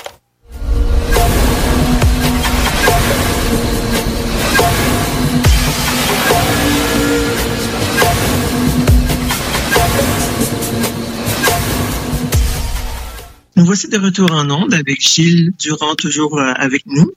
[13.61, 17.11] Nous voici de retour en onde avec Gilles Durand, toujours euh, avec nous.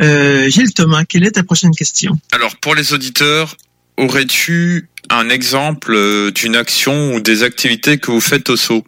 [0.00, 2.18] Euh, Gilles Thomas, quelle est ta prochaine question?
[2.32, 3.54] Alors, pour les auditeurs,
[3.98, 8.82] aurais-tu un exemple euh, d'une action ou des activités que vous faites au SO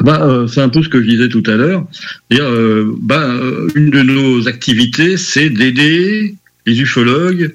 [0.00, 1.84] bah, euh, c'est un peu ce que je disais tout à l'heure.
[2.32, 7.52] Euh, bah, euh, une de nos activités, c'est d'aider les ufologues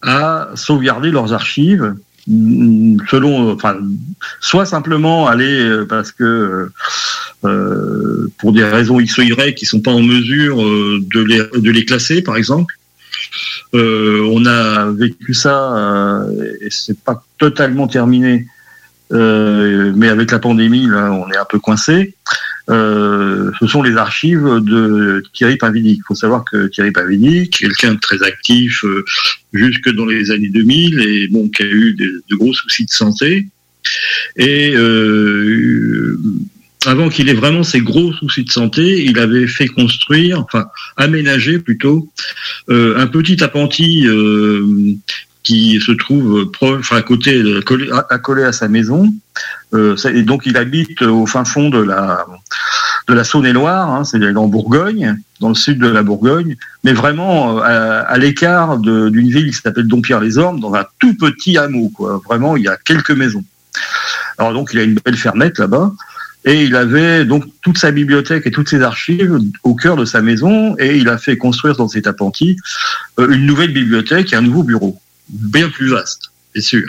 [0.00, 1.94] à sauvegarder leurs archives,
[2.28, 3.76] selon, enfin,
[4.40, 6.70] soit simplement aller euh, parce que
[7.44, 11.38] euh, pour des raisons X ou Y qui sont pas en mesure euh, de les
[11.38, 12.74] de les classer, par exemple.
[13.74, 18.46] Euh, on a vécu ça euh, et c'est pas totalement terminé
[19.12, 22.14] euh, mais avec la pandémie, là, on est un peu coincé.
[22.68, 25.98] Euh, ce sont les archives de Thierry Pavidic.
[25.98, 29.04] Il faut savoir que Thierry Pavidic, quelqu'un de très actif euh,
[29.52, 33.46] jusque dans les années 2000 et bon, qui a eu de, gros soucis de santé.
[34.36, 36.18] Et euh,
[36.86, 41.58] avant qu'il ait vraiment ces gros soucis de santé, il avait fait construire, enfin aménager
[41.58, 42.08] plutôt,
[42.70, 44.64] euh, un petit appentis euh,
[45.46, 49.00] qui se trouve proche, à côté, de- collé, accolé à sa maison.
[49.74, 52.24] Euh, et donc il habite au fin fond de la
[53.08, 57.38] de la Saône-et-Loire, hein, c'est en Bourgogne, dans le sud de la Bourgogne, mais vraiment
[57.58, 62.20] euh, à, à l'écart d'une ville qui s'appelle Dompierre-les-Ormes, dans un tout petit hameau, quoi.
[62.28, 63.44] Vraiment, il y a quelques maisons.
[64.38, 65.92] Alors donc il a une belle fermette là-bas.
[66.48, 70.20] Et il avait donc toute sa bibliothèque et toutes ses archives au cœur de sa
[70.22, 72.56] maison, et il a fait construire dans cet appentis
[73.18, 74.92] euh, une nouvelle bibliothèque et un nouveau bureau,
[75.28, 76.88] bien plus vaste, c'est sûr.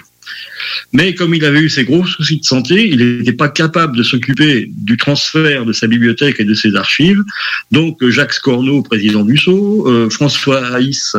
[0.91, 4.03] Mais comme il avait eu ces gros soucis de santé, il n'était pas capable de
[4.03, 7.23] s'occuper du transfert de sa bibliothèque et de ses archives.
[7.71, 11.15] Donc euh, Jacques Scorneau, président du Sceau, François Haïs,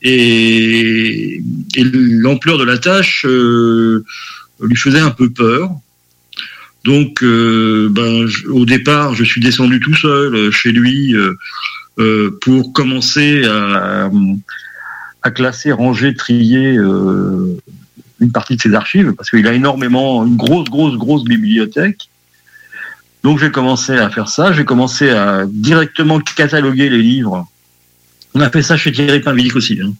[0.02, 1.42] et,
[1.76, 5.70] l'ampleur de la tâche lui faisait un peu peur.
[6.84, 11.14] Donc, ben, au départ, je suis descendu tout seul chez lui
[12.40, 14.10] pour commencer à,
[15.30, 16.78] classer, ranger, trier
[18.20, 22.08] une partie de ses archives, parce qu'il a énormément, une grosse, grosse, grosse bibliothèque.
[23.22, 27.46] Donc j'ai commencé à faire ça, j'ai commencé à directement cataloguer les livres.
[28.34, 29.78] On a fait ça chez Thierry Pinvidic aussi.
[29.82, 29.92] hein.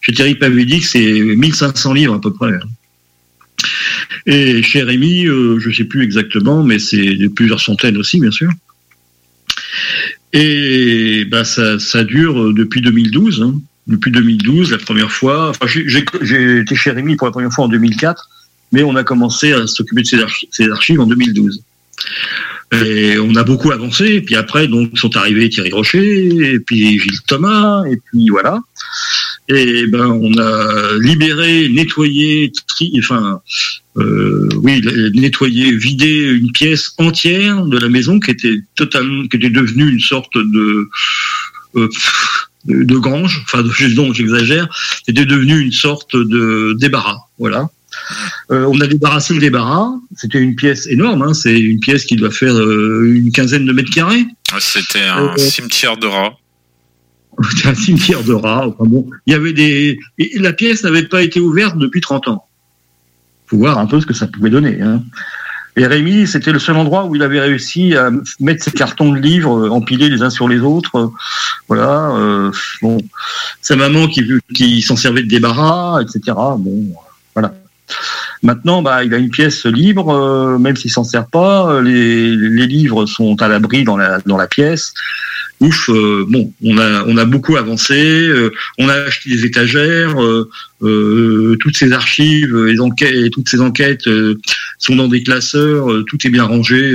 [0.00, 2.52] Chez Thierry Pinvidic, c'est 1500 livres à peu près.
[2.52, 2.68] hein.
[4.26, 8.50] Et chez Rémi, euh, je sais plus exactement, mais c'est plusieurs centaines aussi, bien sûr.
[10.32, 13.42] Et bah, ça, dure euh, depuis 2012.
[13.42, 13.60] hein.
[13.90, 15.50] Depuis 2012, la première fois.
[15.50, 18.28] Enfin, j'ai- été chez Rémi pour la première fois en 2004,
[18.72, 21.62] mais on a commencé à s'occuper de ces, archi- ces archives en 2012.
[22.72, 24.04] Et on a beaucoup avancé.
[24.14, 28.60] Et puis après, donc, sont arrivés Thierry Rocher, et puis Gilles Thomas, et puis voilà.
[29.48, 33.40] Et ben, on a libéré, nettoyé, tri, enfin,
[33.96, 34.80] euh, oui,
[35.14, 39.98] nettoyer, vider une pièce entière de la maison qui était totalement, qui était devenue une
[39.98, 40.88] sorte de
[41.74, 41.88] euh,
[42.66, 43.42] de grange.
[43.44, 44.68] Enfin, de- non, j'exagère.
[45.06, 47.18] C'était devenu une sorte de débarras.
[47.38, 47.68] Voilà.
[48.50, 49.90] Euh, on a débarrassé le débarras.
[50.16, 51.22] C'était une pièce énorme.
[51.22, 51.34] Hein.
[51.34, 54.24] C'est une pièce qui doit faire euh, une quinzaine de mètres carrés.
[54.58, 56.34] C'était un Euh, cimetière de rats.
[57.50, 58.66] C'était un cimetière de rats.
[58.68, 59.98] Enfin bon, il y avait des.
[60.18, 62.44] Et la pièce n'avait pas été ouverte depuis 30 ans.
[63.46, 64.80] Faut voir un peu ce que ça pouvait donner.
[64.80, 65.02] Hein.
[65.76, 68.10] Et Rémi, c'était le seul endroit où il avait réussi à
[68.40, 70.96] mettre ses cartons de livres euh, empilés les uns sur les autres.
[70.98, 71.08] Euh,
[71.68, 72.10] Voilà.
[72.16, 72.50] euh,
[72.82, 72.98] bon,
[73.62, 76.20] sa maman qui, s'en servait de débarras, etc.
[76.58, 76.86] Bon,
[77.34, 77.54] voilà.
[78.42, 81.80] Maintenant, bah, il a une pièce libre, même s'il s'en sert pas.
[81.82, 84.94] Les, les livres sont à l'abri dans la, dans la pièce.
[85.60, 87.94] Ouf, euh, bon, on a, on a beaucoup avancé.
[87.94, 90.16] euh, on a acheté des étagères.
[90.82, 94.08] euh, toutes ces archives, enquêtes, toutes ces enquêtes
[94.78, 96.04] sont dans des classeurs.
[96.06, 96.94] tout est bien rangé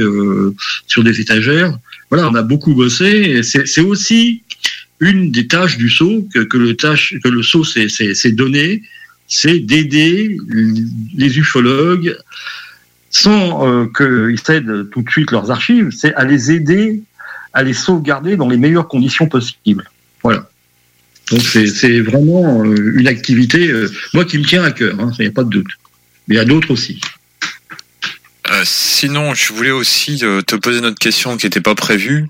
[0.87, 1.77] sur des étagères.
[2.09, 3.41] Voilà, on a beaucoup bossé.
[3.43, 4.41] C'est aussi
[4.99, 8.81] une des tâches du SAU que, que le tâche que le s'est donné,
[9.27, 10.37] c'est d'aider
[11.15, 12.17] les ufologues
[13.11, 17.03] sans qu'ils cèdent tout de suite leurs archives, c'est à les aider
[17.55, 19.89] à les sauvegarder dans les meilleures conditions possibles.
[20.21, 20.47] Voilà.
[21.31, 25.27] Donc c'est vraiment euh, une activité, euh, moi qui me tient à cœur, il n'y
[25.27, 25.67] a pas de doute.
[26.27, 26.99] Mais il y a d'autres aussi.
[28.51, 32.27] Euh, sinon, je voulais aussi te poser une autre question qui n'était pas prévue.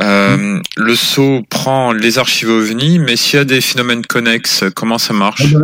[0.00, 4.98] Euh, le SO prend les archives OVNI, mais s'il y a des phénomènes connexes, comment
[4.98, 5.54] ça marche?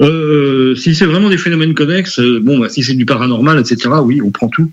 [0.00, 4.20] Euh, si c'est vraiment des phénomènes connexes, bon, bah, si c'est du paranormal, etc., oui,
[4.22, 4.70] on prend tout.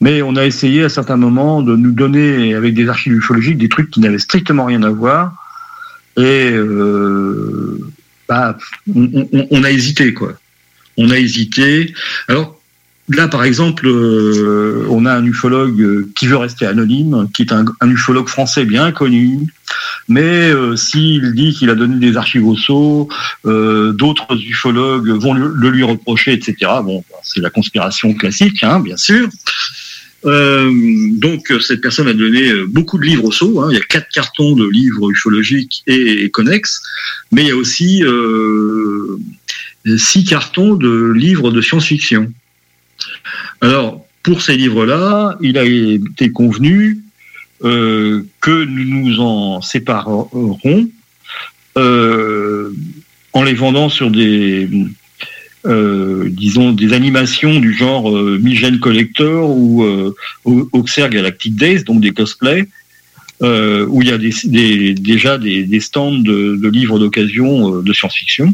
[0.00, 3.68] Mais on a essayé à certains moments de nous donner, avec des archives ufologiques, des
[3.68, 5.34] trucs qui n'avaient strictement rien à voir.
[6.16, 7.78] Et euh,
[8.28, 8.58] bah,
[8.94, 10.32] on, on- on a hésité, quoi.
[10.96, 11.94] On a hésité.
[12.26, 12.57] Alors,
[13.08, 17.52] là, par exemple, euh, on a un ufologue euh, qui veut rester anonyme, qui est
[17.52, 19.40] un, ufologue français bien connu,
[20.08, 23.08] mais euh, s'il dit qu'il a donné des archives au sceau,
[23.46, 26.54] euh, d'autres ufologues vont le, lui reprocher, etc.
[26.84, 29.28] Bon, c'est la conspiration classique, hein, bien sûr.
[30.24, 30.70] Euh,
[31.12, 33.60] donc euh, cette personne a donné euh, beaucoup de livres au sceau.
[33.60, 33.68] hein.
[33.70, 36.82] Il y a quatre cartons de livres ufologiques et, et connexes,
[37.30, 38.02] mais il y a aussi
[39.96, 42.32] six cartons de livres de science-fiction.
[43.60, 46.98] Alors pour ces livres-là, il a été convenu
[47.64, 50.90] euh, que nous nous en séparerons
[51.78, 52.72] euh,
[53.34, 54.68] en les vendant sur des,
[55.66, 59.84] euh, disons, des animations du genre euh, Migène Collector ou
[60.72, 62.66] Auxerre Galactic Days, donc des cosplays,
[63.40, 68.52] où il y a des, déjà des, stands de, livres d'occasion de science-fiction.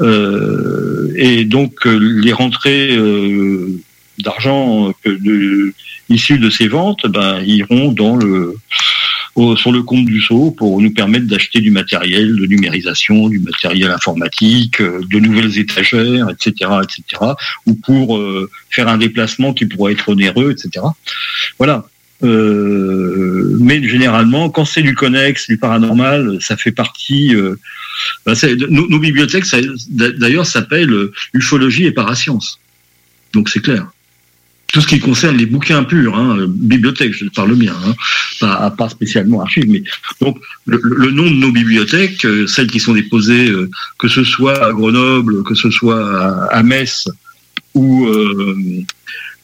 [0.00, 3.68] Euh, et donc euh, les rentrées euh,
[4.18, 4.92] d'argent
[6.08, 8.56] issues de ces ventes ben, iront dans le,
[9.36, 13.38] au- sur le compte du SO pour nous permettre d'acheter du matériel de numérisation, du
[13.38, 17.22] matériel informatique, de nouvelles étagères, etc., etc.,
[17.66, 20.84] ou pour euh, faire un déplacement qui pourrait être onéreux, etc.
[21.58, 21.86] Voilà.
[22.24, 27.34] Euh, mais généralement, quand c'est du connexe, du paranormal, ça fait partie.
[27.34, 27.56] euh,
[28.26, 28.34] ben,
[28.68, 29.44] nos, bibliothèques,
[29.90, 32.58] d'ailleurs, s'appellent euh, ufologie et parasciences.
[33.32, 33.88] Donc c'est clair.
[34.72, 37.74] tout ce qui concerne les bouquins purs, hein, bibliothèque, je parle bien,
[38.40, 39.82] hein, pas, spécialement archives, mais
[40.20, 43.52] donc le, nom de nos bibliothèques, celles qui sont déposées,
[43.98, 47.08] que ce soit à Grenoble, que ce soit à, Metz
[47.74, 48.08] ou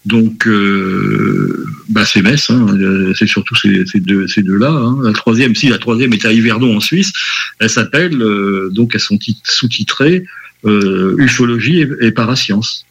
[0.07, 2.67] donc euh, bah c'est Metz, hein,
[3.15, 4.71] c'est surtout ces, ces deux ces deux là.
[4.71, 4.99] Hein.
[5.03, 7.13] La troisième, si la troisième est à Yverdon en Suisse,
[7.59, 10.25] elle s'appelle euh, donc elles sont tit- sous-titrées
[10.65, 12.87] euh, ufologie et, parasciences.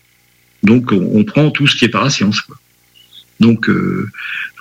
[0.62, 2.42] Donc on, prend tout ce qui est parasciences.
[2.42, 2.58] Quoi.
[3.40, 4.08] Donc euh,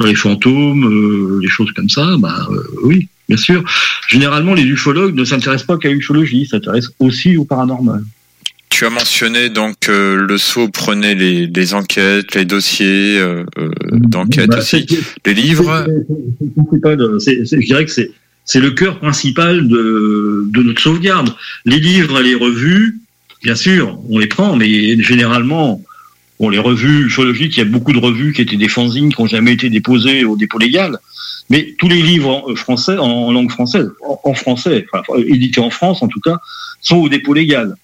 [0.01, 3.63] les fantômes, euh, les choses comme ça, bah euh, oui, bien sûr.
[4.09, 8.05] Généralement les ufologues ne s'intéressent pas qu'à l'ufologie, ils s'intéressent aussi au paranormal.
[8.71, 13.71] Tu as mentionné donc euh, le SO prenait les, les enquêtes, les dossiers euh, euh,
[13.93, 15.87] d'enquête Bah, aussi, c'est- les livres.
[17.61, 17.91] je dirais que
[18.45, 21.35] c'est le cœur principal de, de notre sauvegarde.
[21.65, 23.01] Les livres et les revues,
[23.43, 25.83] bien sûr, on les prend, mais généralement,
[26.39, 29.21] bon, les revues ufologiques, il y a beaucoup de revues qui étaient des fanzines, qui
[29.21, 30.99] n'ont jamais été déposées au dépôt légal.
[31.51, 35.61] Mais tous les livres en- français, en, en langue française, en, en français, enfin, édités
[35.61, 36.37] en France en tout cas,
[36.81, 37.75] sont au dépôt légal.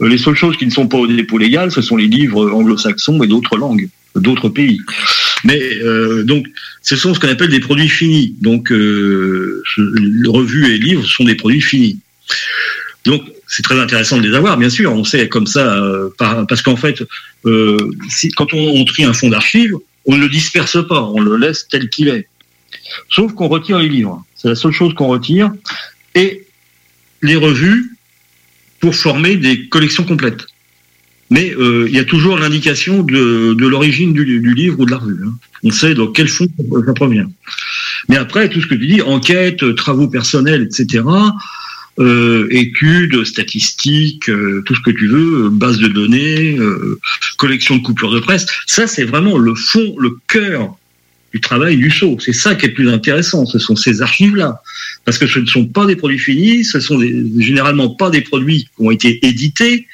[0.00, 2.50] Euh, Les seules choses qui ne sont pas au dépôt légal, ce sont les livres
[2.50, 4.80] anglo-saxons et d'autres langues, d'autres pays.
[5.44, 6.46] Mais euh, donc,
[6.82, 8.34] ce sont ce qu'on appelle des produits finis.
[8.40, 9.62] Donc, euh,
[10.26, 11.98] revues et livres sont des produits finis.
[13.04, 14.92] Donc, c'est très intéressant de les avoir, bien sûr.
[14.92, 17.02] On sait comme ça, euh, par- parce qu'en fait,
[17.44, 17.76] euh,
[18.08, 19.74] si, quand on, on trie un fonds d'archives,
[20.06, 22.26] on ne le disperse pas, on le laisse tel qu'il est.
[23.10, 24.24] Sauf qu'on retire les livres.
[24.34, 25.52] C'est la seule chose qu'on retire.
[26.14, 26.46] Et
[27.22, 27.93] les revues
[28.84, 30.46] pour former des collections complètes.
[31.30, 35.24] Mais euh, il y a toujours l'indication de, l'origine du, livre ou de la revue.
[35.24, 35.32] hein.
[35.62, 36.46] On sait dans quel fond
[36.84, 37.30] ça provient.
[38.10, 41.02] Mais après, tout ce que tu dis, enquête, travaux personnels, etc.,
[41.98, 46.58] euh, études, statistiques, euh, tout ce que tu veux, base de données,
[47.38, 50.76] collection de coupures de presse, ça c'est vraiment le fond, le cœur
[51.34, 52.16] du travail du SO.
[52.20, 54.62] C'est ça qui est le plus intéressant, ce sont ces archives-là.
[55.04, 57.00] Parce que ce ne sont pas des produits finis, ce sont
[57.38, 59.88] généralement pas des produits qui ont été édités,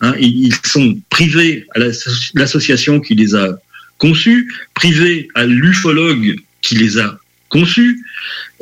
[0.00, 3.58] hein, ils sont privés à l'asso- l'association qui les a
[3.98, 7.18] conçus, privés à l'ufologue qui les a
[7.50, 8.02] conçus,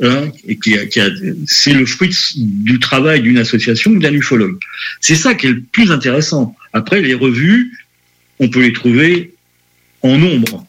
[0.01, 1.09] hein, et qui a-
[1.47, 4.57] c'est le fruit du travail d'une association ou d'un ufologue.
[4.99, 6.53] C'est ça qui est le plus intéressant.
[6.73, 7.71] Après, les revues,
[8.39, 9.31] on peut les trouver
[10.01, 10.67] en nombre,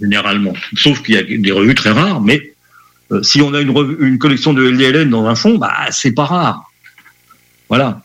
[0.00, 0.52] généralement.
[0.76, 2.52] Sauf qu'il y a des revues très rares, mais
[3.12, 6.12] euh, si on a une, revue- une collection de LDLN dans un fond, bah, c'est
[6.12, 6.70] pas rare.
[7.68, 8.02] Voilà.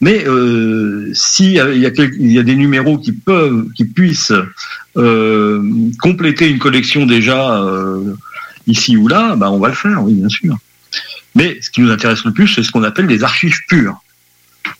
[0.00, 3.84] Mais euh, s'il y, a- il y, a y a des numéros qui peuvent, qui
[3.84, 4.32] puissent
[4.96, 5.62] euh,
[6.00, 8.14] compléter une collection déjà euh,
[8.66, 10.56] ici ou là, bah, on va le faire, oui, bien sûr.
[11.34, 13.96] Mais ce qui nous intéresse le plus, c'est ce qu'on appelle les archives pures.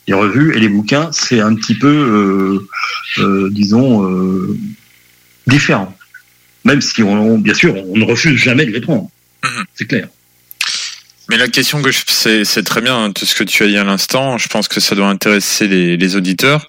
[0.09, 1.89] Les revues et les bouquins, c'est un petit peu,
[3.19, 4.57] euh, euh, disons, euh,
[5.47, 5.97] différent.
[6.65, 9.11] Même si, on, bien sûr, on ne refuse jamais de les prendre.
[9.75, 10.09] C'est clair.
[11.29, 13.69] Mais la question que je, c'est, c'est très bien hein, tout ce que tu as
[13.69, 14.37] dit à l'instant.
[14.37, 16.69] Je pense que ça doit intéresser les, les auditeurs.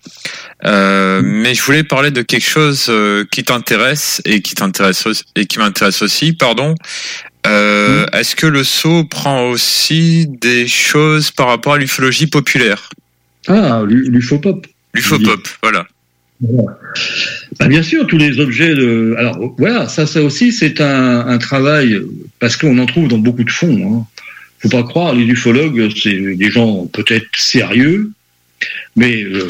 [0.66, 5.24] Euh, mais je voulais parler de quelque chose euh, qui t'intéresse et qui t'intéresse aussi-
[5.36, 6.34] et qui m'intéresse aussi.
[6.34, 6.76] Pardon.
[7.48, 12.92] Euh, Est-ce que le SO prend aussi des choses par rapport à l'ufologie populaire?
[13.48, 14.68] Ah, l'ufopop.
[14.94, 15.88] L'ufopop, voilà.
[16.42, 16.80] Voilà.
[17.60, 19.16] Bah, bien sûr, tous les objets de.
[19.18, 22.02] Alors voilà, ça, ça aussi, c'est un, un travail
[22.40, 24.00] parce qu'on en trouve dans beaucoup de fonds.
[24.00, 24.22] Hein.
[24.60, 28.12] Faut pas croire, les ufologues, c'est des gens peut-être sérieux,
[28.96, 29.48] mais euh,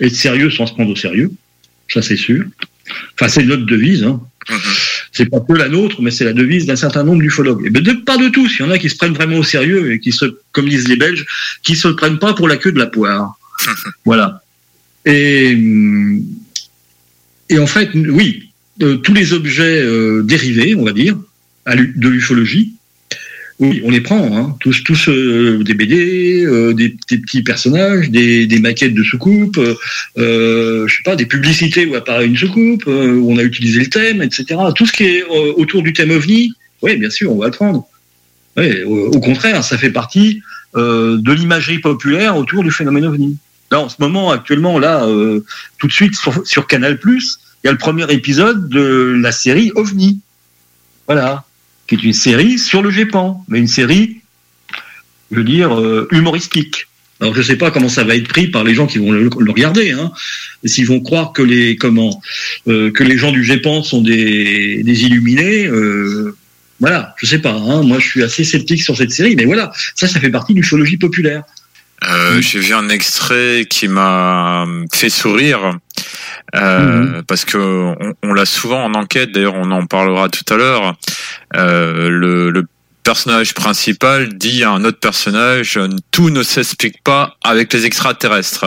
[0.00, 1.30] être sérieux sans se prendre au sérieux,
[1.88, 2.44] ça c'est sûr.
[3.14, 4.04] Enfin, c'est notre devise.
[4.04, 4.20] Hein.
[5.12, 7.66] C'est pas que la nôtre, mais c'est la devise d'un certain nombre d'ufologues.
[7.66, 8.58] Et ben, de, pas de tous.
[8.58, 10.88] Il y en a qui se prennent vraiment au sérieux et qui se, comme disent
[10.88, 11.24] les Belges,
[11.62, 13.38] qui se prennent pas pour la queue de la poire.
[14.04, 14.43] voilà.
[15.04, 16.22] Et, hum,
[17.50, 18.50] et en fait, oui,
[18.82, 21.16] euh, tous les objets euh, dérivés, on va dire,
[21.66, 22.74] de l'ufologie,
[23.60, 28.10] oui, on les prend, hein, tous, tous euh, des BD, euh, des, des petits personnages,
[28.10, 29.74] des, des maquettes de soucoupes, euh,
[30.18, 33.86] euh, je sais pas, des publicités où apparaît une soucoupe, où on a utilisé le
[33.86, 34.60] thème, etc.
[34.74, 36.52] Tout ce qui est autour du thème ovni,
[36.82, 37.86] oui, bien sûr, on va le prendre.
[38.56, 40.42] Ouais, au, contraire, ça fait partie
[40.74, 43.36] de l'imagerie populaire autour du phénomène ovni.
[43.70, 45.44] Là, en ce moment, actuellement, là, euh,
[45.78, 47.20] tout de suite sur, sur Canal+, il
[47.64, 50.20] y a le premier épisode de la série OVNI.
[51.06, 51.44] Voilà,
[51.86, 54.20] qui est une série sur le GEPAN, mais une série,
[55.30, 56.88] je veux dire, euh, humoristique.
[57.20, 59.30] Alors je sais pas comment ça va être pris par les gens qui vont le,
[59.50, 60.12] regarder, hein.
[60.64, 62.20] S'ils vont croire que les comment
[62.68, 65.68] euh, que les gens du GEPAN sont des, illuminés,
[66.80, 67.52] voilà, je sais pas.
[67.52, 67.82] Hein.
[67.82, 70.58] Moi, je suis assez sceptique sur cette série, mais voilà, ça, ça fait partie de
[70.58, 71.44] l'ufologie populaire.
[72.10, 75.78] Euh, J'ai vu un extrait qui m'a fait sourire.
[76.54, 79.32] Euh, parce que on, on l'a souvent en enquête.
[79.32, 80.96] D'ailleurs, on en parlera tout à l'heure.
[81.56, 82.66] Euh, le, le
[83.02, 85.78] personnage principal dit à un autre personnage
[86.10, 88.66] tout ne s'explique pas avec les extraterrestres.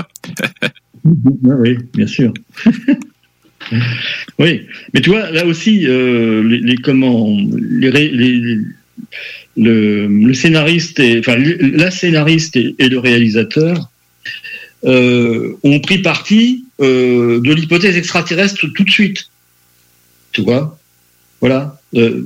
[1.03, 2.33] oui, bien sûr.
[4.39, 8.59] oui, mais tu vois, là aussi, les, les, comment, les, les,
[9.57, 13.89] le, scénariste, et, enfin, la scénariste et, le réalisateur
[14.85, 19.29] euh, ont pris parti euh, de l'hypothèse extraterrestre tout de suite.
[20.31, 20.77] Tu vois?
[21.41, 21.79] Voilà.
[21.95, 22.23] Euh,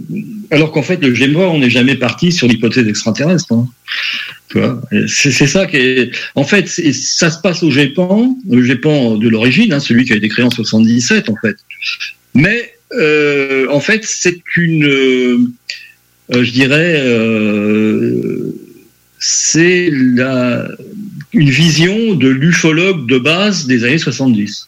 [0.51, 3.53] alors qu'en fait, le GEMA, on n'est jamais parti sur l'hypothèse extraterrestre.
[3.53, 3.69] Hein.
[4.49, 4.81] Tu vois?
[5.07, 6.11] C'est ça qui est.
[6.35, 10.17] En fait, ça se passe au GEPAN, le GEPAN de l'origine, hein, celui qui a
[10.17, 11.55] été créé en 77, en fait.
[12.33, 12.73] Mais
[13.69, 15.53] en fait, c'est une,
[16.31, 18.53] je dirais, euh,
[19.19, 20.67] c'est la
[21.33, 24.67] une vision de l'ufologue de base des années 70,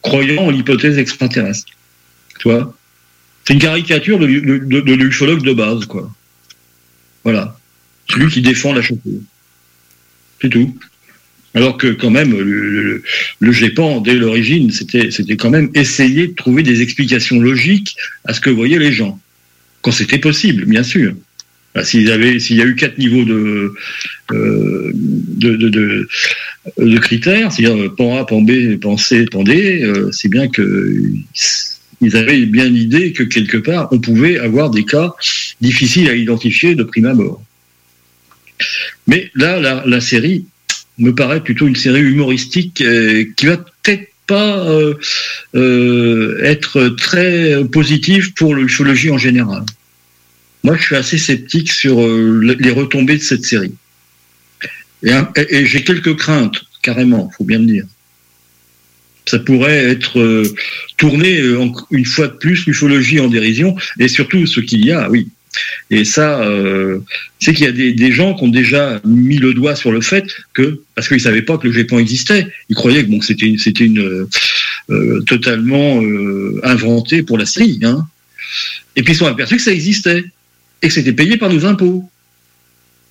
[0.00, 1.72] croyant en l'hypothèse extraterrestre.
[2.38, 2.74] Tu vois
[3.46, 4.24] C'est une caricature de,
[4.94, 6.10] l'ufologue de base, quoi.
[7.24, 7.58] Voilà.
[8.08, 9.20] Celui qui défend la chaussure.
[10.40, 10.76] C'est tout.
[11.54, 13.02] Alors que quand même, le,
[13.38, 18.48] le, dès l'origine, c'était quand même essayer de trouver des explications logiques à ce que
[18.48, 19.20] voyaient les gens.
[19.82, 21.14] Quand c'était possible, bien sûr.
[21.74, 23.72] Bah, s'il y a eu quatre niveaux de,
[24.32, 26.06] euh, de, de,
[26.78, 31.02] de, critères, c'est-à-dire pan A, pan B, pan C, pan D, euh, c'est bien que
[32.02, 35.14] ils avaient bien l'idée que quelque part on pouvait avoir des cas
[35.60, 37.42] difficiles à identifier de prime abord.
[39.06, 40.44] Mais là, la, série
[40.98, 43.64] me paraît plutôt une série humoristique euh, qui va
[44.36, 44.94] euh,
[45.54, 49.64] euh, être très positive pour l'ufologie en général.
[50.64, 53.74] Moi, je suis assez sceptique sur euh, les retombées de cette série.
[55.02, 57.84] Et, et, j'ai quelques craintes, carrément, faut bien le dire.
[59.26, 60.44] Ça pourrait être
[60.96, 61.40] tourné
[61.90, 65.28] une fois de plus l'ufologie en dérision, et surtout ce qu'il y a, oui.
[65.90, 67.00] Et ça, euh,
[67.38, 70.24] c'est qu'il y a des, gens qui ont déjà mis le doigt sur le fait
[70.54, 74.26] que, parce qu'ils savaient pas que le GEPAN existait, ils croyaient que c'était une
[74.90, 76.00] euh, totalement
[76.62, 78.06] inventé pour la série, hein.
[78.96, 80.24] Et puis ils sont aperçus que ça existait
[80.82, 82.08] et que c'était payé par nos impôts.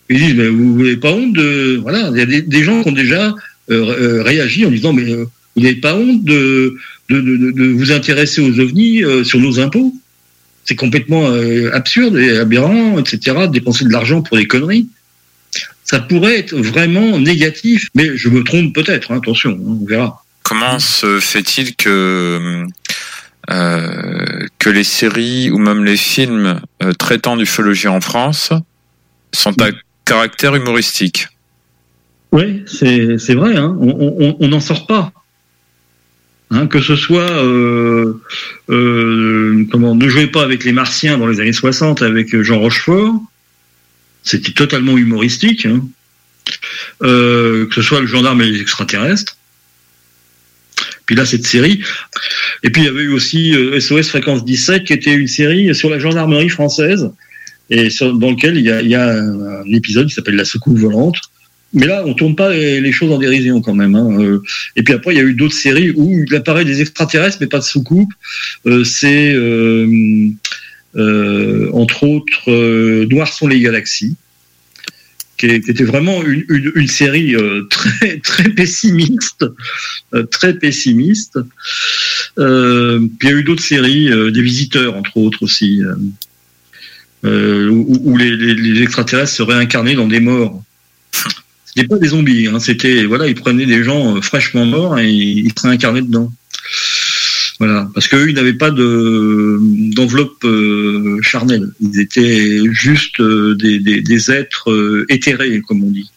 [0.09, 1.79] Ils disent, mais vous n'avez pas honte de...
[1.81, 3.33] Voilà, il y a des, gens qui ont déjà
[3.69, 5.25] euh, réagi en disant, mais euh,
[5.55, 6.75] vous n'avez pas honte de,
[7.09, 9.95] de, vous intéresser aux ovnis euh, sur nos impôts
[10.65, 11.25] C'est complètement
[11.73, 14.87] absurde et aberrant, etc., de dépenser de l'argent pour des conneries.
[15.83, 20.23] Ça pourrait être vraiment négatif, mais je me trompe peut-être, hein, attention, hein, on verra.
[20.43, 22.65] Comment se fait-il que
[23.49, 28.51] euh, que les séries ou même les films euh, traitant d'ufologie en France
[29.33, 29.69] sont à
[30.05, 31.27] caractère humoristique?
[32.31, 33.75] Oui, c'est vrai, hein.
[33.81, 35.11] on n'en sort pas.
[36.53, 38.21] Hein, que ce soit euh,
[38.69, 43.15] euh, comment ne jouez pas avec les martiens dans les années 60 avec Jean Rochefort,
[44.21, 45.65] c'était totalement humoristique.
[45.65, 45.87] Hein.
[47.03, 49.37] Euh, que ce soit le gendarme et les extraterrestres.
[51.05, 51.81] Puis là, cette série.
[52.63, 55.89] Et puis il y avait eu aussi SOS Fréquence 17, qui était une série sur
[55.89, 57.11] la gendarmerie française,
[57.69, 61.17] et dans lequel il y a, un épisode qui s'appelle La secoupe volante.
[61.73, 63.95] Mais là, on tourne pas les, choses en dérision quand même.
[63.95, 64.39] Hein.
[64.75, 67.47] Et puis après, il y a eu d'autres séries où il apparaît des extraterrestres, mais
[67.47, 68.11] pas de soucoupe.
[68.65, 70.29] Euh, C'est euh,
[70.97, 74.17] euh, entre autres euh, Noirs sont les galaxies
[75.41, 79.43] qui était vraiment une, série euh, très très pessimiste,
[80.13, 81.39] euh, très pessimiste.
[82.37, 85.81] Euh, puis il y a eu d'autres séries, des visiteurs entre autres aussi,
[87.23, 90.63] où, les, les, extraterrestres se réincarnaient dans des morts.
[91.73, 95.51] C'était pas des zombies, hein, c'était voilà, ils prenaient des gens fraîchement morts et ils
[95.57, 96.31] se réincarnaient dedans.
[97.61, 99.59] Voilà, parce qu'eux, ils n'avaient pas de
[99.93, 101.69] d'enveloppe euh, charnelle.
[101.79, 106.09] Ils étaient juste euh, des, êtres euh, éthérés, comme on dit.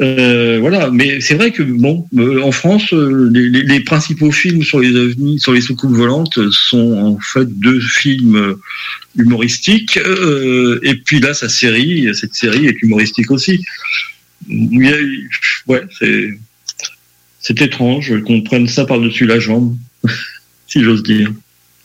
[0.00, 2.06] Voilà, mais c'est vrai que bon,
[2.42, 7.18] en France, les, les, principaux films sur les ovnis, sur les soucoupes volantes, sont en
[7.18, 8.56] fait deux films
[9.16, 9.98] humoristiques.
[9.98, 13.64] et puis là, sa série, cette série est humoristique aussi.
[14.48, 16.30] Ouais, c'est
[17.40, 19.76] c'est étrange qu'on prenne ça par-dessus la jambe,
[20.66, 21.32] si j'ose dire.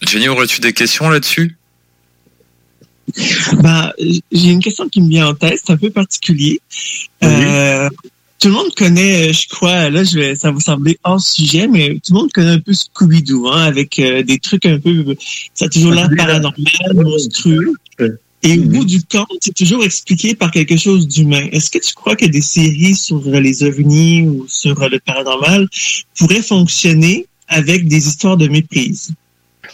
[0.02, 1.55] Jenny, aurais-tu des questions là-dessus?
[3.62, 3.94] Bah,
[4.32, 6.60] J'ai une question qui me vient en tête, c'est un peu particulier.
[7.22, 7.28] Oui.
[7.30, 7.90] Euh,
[8.40, 11.68] tout le monde connaît, je crois, là, je vais, ça va vous sembler hors sujet,
[11.68, 15.16] mais tout le monde connaît un peu Scooby-Doo, hein, avec euh, des trucs un peu,
[15.54, 16.54] ça a toujours l'air paranormal,
[16.94, 17.74] monstrueux.
[18.44, 21.48] Et au bout du compte, c'est toujours expliqué par quelque chose d'humain.
[21.52, 25.68] Est-ce que tu crois que des séries sur les ovnis ou sur le paranormal
[26.16, 29.14] pourraient fonctionner avec des histoires de méprise?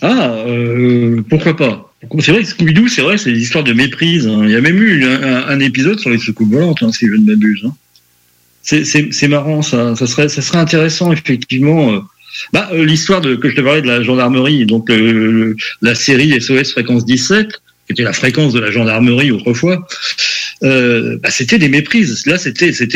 [0.01, 1.90] Ah, euh, pourquoi pas?
[2.19, 4.27] C'est vrai Scooby-Doo, c'est vrai, c'est des histoires de méprise.
[4.27, 4.41] hein.
[4.43, 7.25] Il y a même eu un, épisode sur les soucoupes volantes, hein, si je ne
[7.25, 7.63] m'abuse.
[7.65, 7.75] hein.
[8.63, 9.95] C'est- marrant, ça.
[9.95, 10.27] Serait,
[10.57, 11.93] intéressant, effectivement.
[11.93, 11.99] euh.
[12.53, 16.71] Bah, euh, L'histoire que je te parlais de la gendarmerie, donc euh, la série SOS
[16.71, 17.47] Fréquence 17,
[17.85, 19.85] qui était la fréquence de la gendarmerie autrefois,
[20.61, 22.25] bah, c'était des méprises.
[22.25, 22.93] Là, c'était cette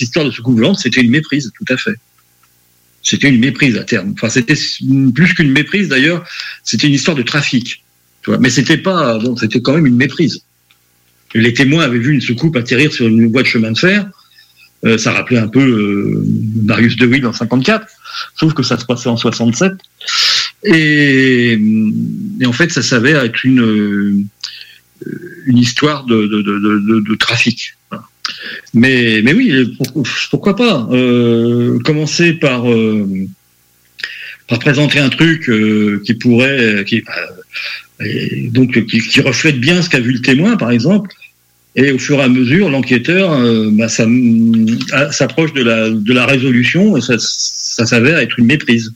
[0.00, 1.94] histoire de soucoupe volante, c'était une méprise, tout à fait.
[3.02, 4.12] C'était une méprise à terme.
[4.14, 4.54] Enfin, c'était
[5.14, 6.24] plus qu'une méprise d'ailleurs.
[6.64, 7.83] C'était une histoire de trafic.
[8.40, 10.42] Mais c'était pas, c'était quand même une méprise.
[11.34, 14.08] Les témoins avaient vu une soucoupe atterrir sur une voie de chemin de fer.
[14.84, 16.24] Euh, ça rappelait un peu euh,
[16.64, 17.86] Marius de Wiel en 54,
[18.38, 19.72] sauf que ça se passait en 67.
[20.64, 21.58] Et,
[22.44, 24.24] en fait, ça s'avère être une euh,
[25.46, 27.74] une histoire de, de, de, trafic.
[28.72, 32.64] Mais, mais oui, pour- pourquoi pas euh, Commencer par,
[34.48, 35.50] par présenter un truc
[36.04, 37.02] qui pourrait, qui,
[38.50, 41.10] donc qui, qui reflète bien ce qu'a vu le témoin, par exemple.
[41.76, 43.88] Et au fur et à mesure, l'enquêteur euh, bah,
[44.92, 48.92] ah, s'approche de la, de la résolution et ça, ça s'avère être une méprise.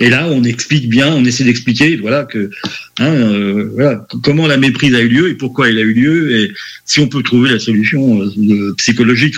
[0.00, 2.50] Et là, on explique bien, on essaie d'expliquer, voilà que,
[2.98, 6.40] hein, euh, voilà, comment la méprise a eu lieu et pourquoi elle a eu lieu,
[6.40, 6.52] et
[6.86, 9.34] si on peut trouver la solution euh, psychologique,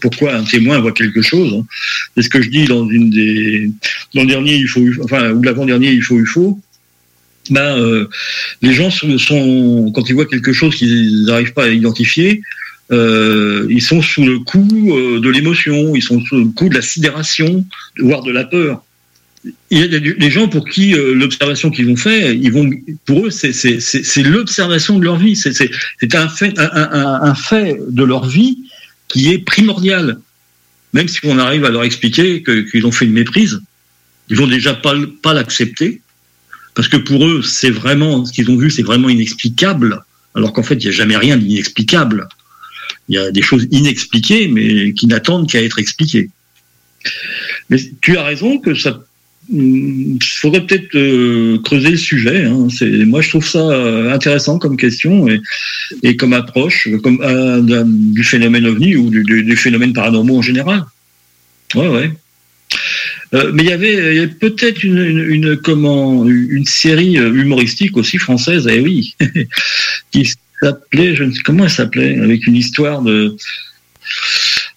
[0.00, 1.54] pourquoi un témoin voit quelque chose.
[1.54, 1.64] hein.
[2.16, 3.70] C'est ce que je dis dans une des,
[4.14, 6.60] dans le dernier, il faut, enfin, ou l'avant dernier, il faut, il faut.
[7.50, 8.06] Ben,
[8.62, 12.42] les gens sont, quand ils voient quelque chose qu'ils n'arrivent pas à identifier,
[12.90, 16.74] euh, ils sont sous le coup euh, de l'émotion, ils sont sous le coup de
[16.74, 17.64] la sidération,
[17.98, 18.82] voire de la peur
[19.70, 22.68] il y a des, gens pour qui l'observation qu'ils ont fait, ils vont,
[23.06, 25.36] pour eux, c'est l'observation de leur vie.
[25.36, 28.58] C'est un fait, de leur vie
[29.06, 30.18] qui est primordial.
[30.92, 33.60] Même si on arrive à leur expliquer que- qu'ils ont fait une méprise,
[34.28, 36.02] ils vont déjà pas l'accepter
[36.74, 40.02] parce que pour eux, c'est vraiment ce qu'ils ont vu, c'est vraiment inexplicable.
[40.34, 42.28] Alors qu'en fait, il n'y a jamais rien d'inexplicable.
[43.08, 46.30] Il y a des choses inexpliquées, mais qui n'attendent qu'à être expliquées.
[47.70, 49.00] Mais tu as raison que ça
[49.50, 52.44] il faudrait peut-être euh, creuser le sujet.
[52.44, 52.68] Hein.
[52.70, 55.26] C'est, moi, je trouve ça euh, intéressant comme question
[56.02, 60.84] et, comme approche, comme euh, du phénomène ovni ou du phénomène paranormal en général.
[61.74, 62.12] Ouais, ouais.
[63.34, 68.16] Euh, mais il y avait, peut-être une, une, une- comment, une série euh, humoristique aussi
[68.18, 69.14] française, eh oui,
[70.10, 70.30] qui
[70.62, 73.36] s'appelait, je ne sais comment elle s'appelait, avec une histoire de,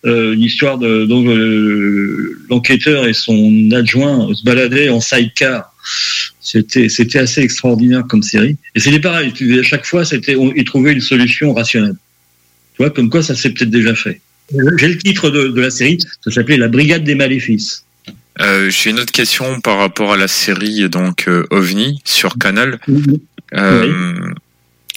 [0.06, 5.74] euh, une histoire de donc euh, l'enquêteur et son adjoint se baladaient en sidecar.
[6.41, 8.58] C'était c'était assez extraordinaire comme série.
[8.76, 9.32] Et c'était pareil.
[9.60, 11.95] À chaque fois, c'était ils trouvaient une solution rationnelle.
[12.76, 14.20] Tu vois, comme quoi ça s'est peut-être déjà fait.
[14.78, 15.97] J'ai le titre de, de la série.
[16.26, 17.86] Ça s'appelait La Brigade des Maléfices.
[18.40, 22.80] Euh, J'ai une autre question par rapport à la série donc euh, OVNI sur Canal.
[23.54, 24.14] Euh,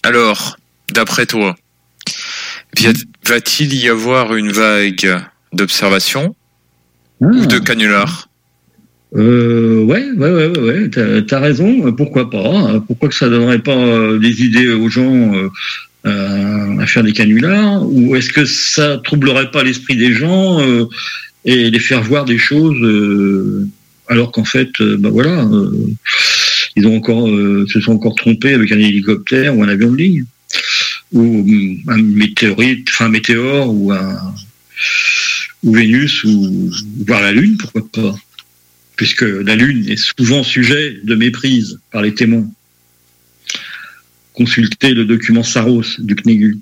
[0.03, 0.57] Alors,
[0.93, 1.57] d'après toi,
[3.27, 5.21] va-t-il y avoir une vague
[5.53, 6.35] d'observation
[7.21, 8.29] ou de canulars?
[9.17, 10.91] Euh, ouais, ouais, ouais, ouais, ouais.
[10.91, 11.93] T'as, t'as raison.
[11.93, 15.33] Pourquoi pas Pourquoi que ça donnerait pas des idées aux gens
[16.07, 17.83] euh, à faire des canulars?
[17.85, 20.87] Ou est-ce que ça troublerait pas l'esprit des gens euh,
[21.45, 23.69] et les faire voir des choses euh,
[24.09, 25.71] alors qu'en fait, bah voilà, euh,
[26.77, 29.97] ils ont encore, euh, se sont encore trompés avec un hélicoptère ou un avion de
[29.97, 30.25] ligne
[31.13, 34.35] ou hum, un météorite, enfin un météore ou un
[35.63, 36.71] ou Vénus ou
[37.07, 38.15] voir la Lune, pourquoi pas
[38.97, 42.49] puisque la Lune est souvent sujet de méprise par les témoins.
[44.33, 46.59] Consultez le document Saros du CNEGU.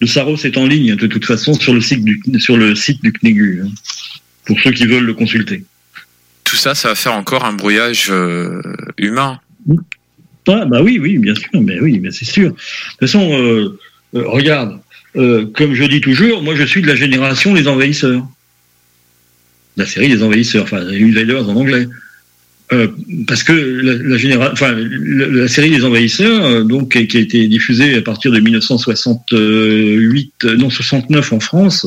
[0.00, 3.02] Le Saros est en ligne, de toute façon, sur le site du, sur le site
[3.02, 3.70] du CNEGU, hein,
[4.44, 5.64] pour ceux qui veulent le consulter.
[6.44, 8.60] Tout ça, ça va faire encore un brouillage euh,
[8.98, 9.40] humain.
[10.48, 12.50] Ah, bah oui, oui, bien sûr, mais oui, mais c'est sûr.
[12.50, 13.78] De toute façon, euh,
[14.14, 14.80] euh, regarde,
[15.14, 18.26] comme je dis toujours, moi je suis de la génération des envahisseurs.
[19.76, 21.86] La série des envahisseurs, enfin, les Invaders en anglais.
[22.72, 22.86] Euh,
[23.26, 27.48] parce que la, la, généra- enfin, la, série des envahisseurs, euh, donc, qui a été
[27.48, 31.86] diffusée à partir de 1968, euh, non 69 en France,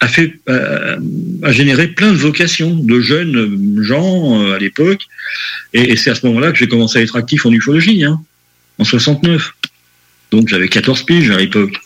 [0.00, 5.02] a fait, a généré plein de vocations de jeunes gens à l'époque,
[5.74, 8.20] et, et c'est à ce moment-là que j'ai commencé à être actif en ufologie, hein,
[8.78, 9.52] en 69.
[10.32, 11.78] Donc j'avais 14 piges à l'époque.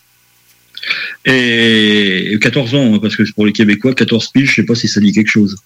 [1.25, 4.89] Et 14 ans, hein, parce que pour les Québécois, 14 piges, je sais pas si
[4.89, 5.57] ça dit quelque chose.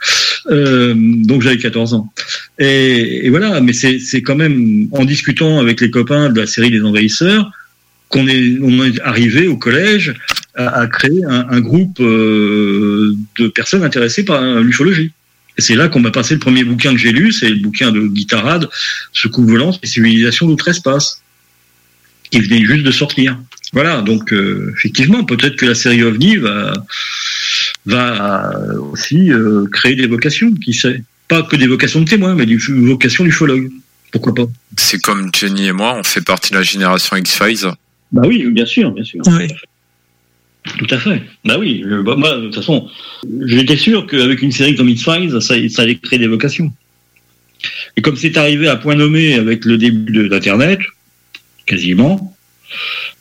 [0.47, 2.13] Euh, donc j'avais 14 ans.
[2.59, 6.71] Et, et voilà, mais c'est quand même en discutant avec les copains de la série
[6.71, 7.51] des envahisseurs
[8.09, 10.15] qu'on est, on est arrivé au collège
[10.55, 15.13] à, à créer un, un groupe euh, de personnes intéressées par l'ufologie.
[15.59, 17.91] Et c'est là qu'on m'a passé le premier bouquin que j'ai lu, c'est le bouquin
[17.91, 18.69] de Guitarade,
[19.13, 21.23] Ce coup volant, et civilisation d'outre-espace,
[22.31, 23.39] qui venait juste de sortir.
[23.73, 26.73] Voilà, donc euh, effectivement, peut-être que la série OVNI va,
[27.87, 28.53] va
[28.93, 31.03] aussi euh, créer des vocations, qui sait.
[31.29, 33.71] Pas que des vocations de témoins, mais des vocations d'ufologues.
[34.13, 34.47] Pourquoi pas?
[34.77, 37.71] C'est comme Jenny et moi, on fait partie de la génération X-Files.
[38.13, 39.23] Bah oui, bien sûr, bien sûr.
[40.79, 41.23] Tout à fait.
[41.45, 42.89] Bah oui, je- bah, moi, de toute façon,
[43.47, 46.73] j'étais sûr qu'avec une série comme X-Files, ça, ça allait créer des vocations.
[47.97, 50.81] Et comme c'est arrivé à point nommé avec le début de- d'Internet,
[51.67, 52.37] quasiment,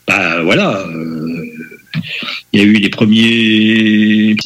[0.08, 1.44] bah voilà, euh,
[2.52, 4.36] il y a eu les premiers,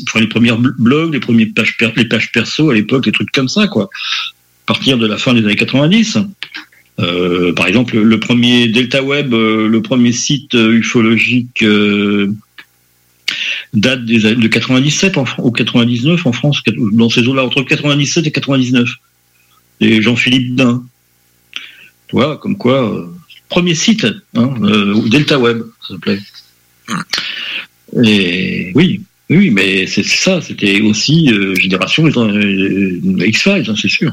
[0.78, 1.76] blogs, les premiers pages,
[2.32, 3.84] perso à l'époque, des trucs comme ça, quoi.
[3.84, 6.18] À partir de la fin des années 90.
[7.00, 11.64] Euh, par exemple, le premier Delta Web, euh, le premier site euh, ufologique
[13.72, 18.30] date des de 97 en, ou 99 en France, dans ces eaux-là, entre 97 et
[18.30, 18.88] 99.
[19.80, 20.84] Et Jean-Philippe Dain.
[22.08, 23.10] Tu vois, comme quoi,
[23.48, 24.54] premier site, hein,
[25.06, 26.20] Delta Web, ça s'appelait.
[28.02, 34.12] Et oui, oui, mais c'est ça, c'était aussi euh, génération euh, X-Files, hein, c'est sûr.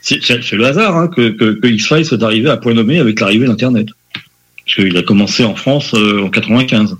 [0.00, 3.46] C'est le hasard hein, que, que, que X-Files soit arrivé à point nommé avec l'arrivée
[3.46, 3.88] d'Internet.
[4.12, 6.96] Parce qu'il a commencé en France euh, en 95.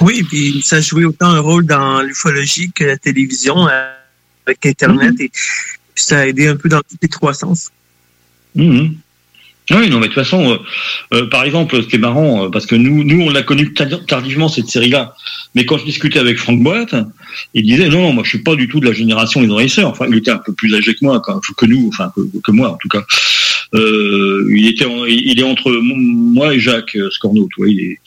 [0.00, 3.92] Oui, puis ça jouait autant un rôle dans l'ufologie que la télévision euh,
[4.46, 7.70] avec Internet et puis ça a aidé un peu dans tous les trois sens.
[8.54, 8.96] Mhm.
[9.72, 10.56] Oui, non, mais de toute façon, euh,
[11.16, 13.72] euh, par exemple, ce qui est marrant, euh, parce que nous, nous, on l'a connu
[13.72, 15.14] tard- tardivement cette série-là.
[15.54, 16.94] Mais quand je discutais avec Franck Boîte,
[17.54, 19.88] il disait non, non, moi, je suis pas du tout de la génération des envahisseurs.
[19.88, 22.12] Enfin, il était un peu plus âgé que moi, quand, que nous, enfin
[22.42, 23.04] que, moi en tout cas.
[23.74, 27.68] Euh, il était, il est entre moi et Jacques euh, Scorno, tu vois.
[27.68, 27.98] Il est,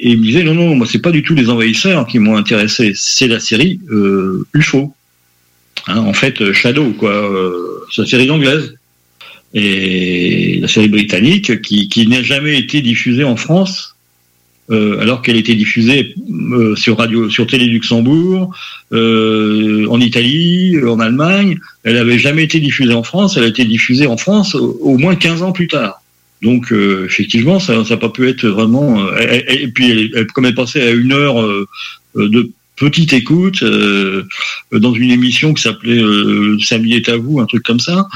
[0.00, 2.36] et il me disait non, non, moi, c'est pas du tout les envahisseurs qui m'ont
[2.36, 2.92] intéressé.
[2.94, 3.78] C'est la série
[4.54, 4.94] UFO.
[5.86, 7.30] Hein, en fait, Shadow, quoi.
[7.94, 8.74] C'est la série anglaise
[9.54, 13.94] et la série britannique qui, n'a jamais été diffusée en France
[14.70, 16.14] euh, alors qu'elle était diffusée
[16.52, 18.52] euh, sur radio sur Télé Luxembourg
[18.92, 23.64] euh, en Italie en Allemagne elle n'avait jamais été diffusée en France elle a été
[23.64, 26.02] diffusée en France au, moins 15 ans plus tard.
[26.42, 30.82] Donc effectivement ça n'a pas pu être vraiment et, puis elle- elle- comme elle passait
[30.82, 31.36] à une heure
[32.16, 34.24] de petite écoute euh,
[34.72, 38.08] dans une émission qui s'appelait euh, Samedi est à vous un truc comme ça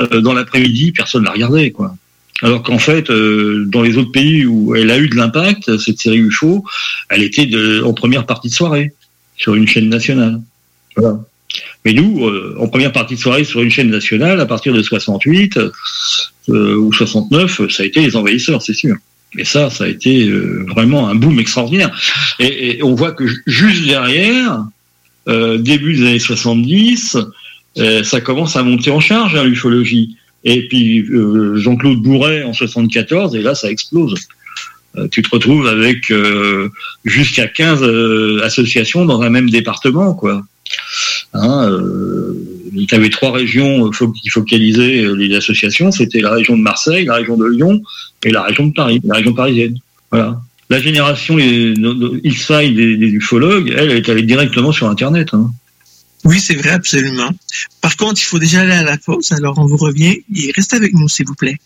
[0.00, 1.94] euh, dans l'après-midi, personne l'a regardé, quoi.
[2.42, 5.98] Alors qu'en fait, euh, dans les autres pays où elle a eu de l'impact, cette
[5.98, 6.64] série UFO,
[7.08, 7.48] elle était
[7.84, 8.92] en première partie de soirée
[9.36, 10.40] sur une chaîne nationale.
[10.96, 11.20] Voilà.
[11.84, 12.28] Mais nous,
[12.58, 15.58] en première partie de soirée sur une chaîne nationale, à partir de 68
[16.48, 18.96] euh, ou 69, ça a été les envahisseurs, c'est sûr.
[19.38, 21.90] Et ça, ça a été euh, vraiment un boom extraordinaire.
[22.38, 24.64] Et, et on voit que ju- juste derrière,
[25.28, 27.16] euh, début des années 70,
[27.78, 30.16] euh, ça commence à monter en charge hein, l'ufologie.
[30.44, 34.14] Et puis euh, Jean-Claude Bourret en 74, et là ça explose.
[34.96, 36.68] Euh, tu te retrouves avec euh,
[37.04, 40.42] jusqu'à 15 euh, associations dans un même département, quoi.
[41.32, 41.70] Hein,
[42.74, 46.62] euh, tu avais trois régions euh, qui focalisaient euh, les associations, c'était la région de
[46.62, 47.82] Marseille, la région de Lyon
[48.24, 49.78] et la région de Paris, la région parisienne.
[50.10, 50.40] Voilà.
[50.70, 55.28] La génération X-Files des, ufologues, elle, elle est allée directement sur Internet.
[55.32, 55.50] Hein.
[56.24, 57.30] Oui, c'est vrai, absolument.
[57.80, 60.76] Par contre, il faut déjà aller à la pause, alors on vous revient et restez
[60.76, 61.58] avec nous, s'il vous plaît.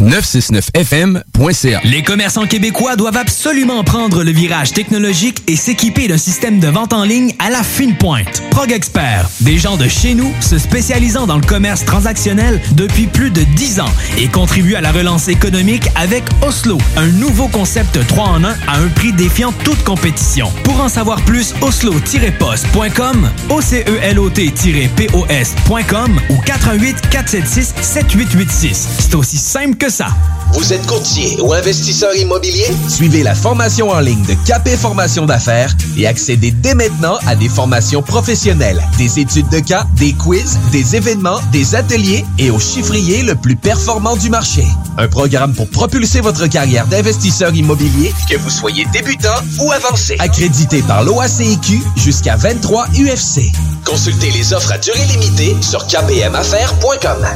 [0.00, 1.80] 969fm.ca.
[1.84, 6.92] Les commerçants québécois doivent absolument prendre le virage technologique et s'équiper d'un système de vente
[6.92, 8.42] en ligne à la fine pointe.
[8.50, 13.30] Prog Expert, des gens de chez nous se spécialisant dans le commerce transactionnel depuis plus
[13.30, 18.24] de 10 ans et contribuent à la relance économique avec Oslo, un nouveau concept 3
[18.24, 20.52] en 1 à un prix défiant toute compétition.
[20.64, 28.88] Pour en savoir plus, oslo-post.com, OCELOT-POS.com ou 418 476 7886.
[29.00, 30.06] C'est aussi simple que ça.
[30.52, 32.64] Vous êtes courtier ou investisseur immobilier?
[32.88, 37.48] Suivez la formation en ligne de Capé Formation d'affaires et accédez dès maintenant à des
[37.50, 43.22] formations professionnelles, des études de cas, des quiz, des événements, des ateliers et au chiffrier
[43.22, 44.64] le plus performant du marché.
[44.96, 50.16] Un programme pour propulser votre carrière d'investisseur immobilier, Que vous soyez débutant ou avancé.
[50.18, 53.52] accrédité par l'OACIQ jusqu'à 23 UFC.
[53.84, 57.26] Consultez les offres à durée limitée sur kpmaffaires.com.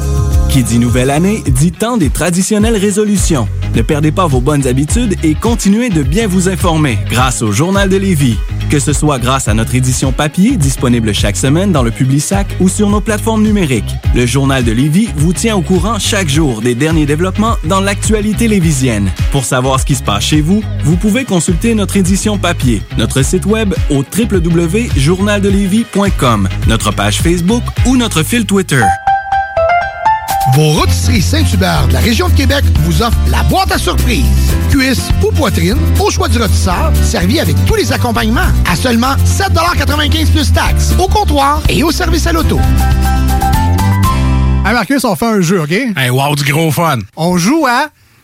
[0.48, 2.10] Qui dit nouvelle année, dit temps des
[2.50, 3.46] résolutions.
[3.74, 7.88] Ne perdez pas vos bonnes habitudes et continuez de bien vous informer grâce au Journal
[7.88, 8.36] de Lévis.
[8.68, 12.68] Que ce soit grâce à notre édition papier, disponible chaque semaine dans le Publisac ou
[12.68, 16.74] sur nos plateformes numériques, le Journal de Lévis vous tient au courant chaque jour des
[16.74, 19.10] derniers développements dans l'actualité lévisienne.
[19.30, 23.22] Pour savoir ce qui se passe chez vous, vous pouvez consulter notre édition papier, notre
[23.22, 28.82] site web au www.journaldelévis.com, notre page Facebook ou notre fil Twitter.
[30.50, 34.26] Vos rôtisseries Saint-Hubert de la région de Québec vous offrent la boîte à surprise.
[34.70, 40.32] Cuisse ou poitrine, au choix du rôtisseur, servi avec tous les accompagnements à seulement 7,95
[40.32, 42.58] plus taxes, au comptoir et au service à l'auto.
[44.66, 45.70] Hey Marcus, on fait un jeu, OK?
[45.70, 46.98] Hey, wow, du gros fun!
[47.16, 47.88] On joue à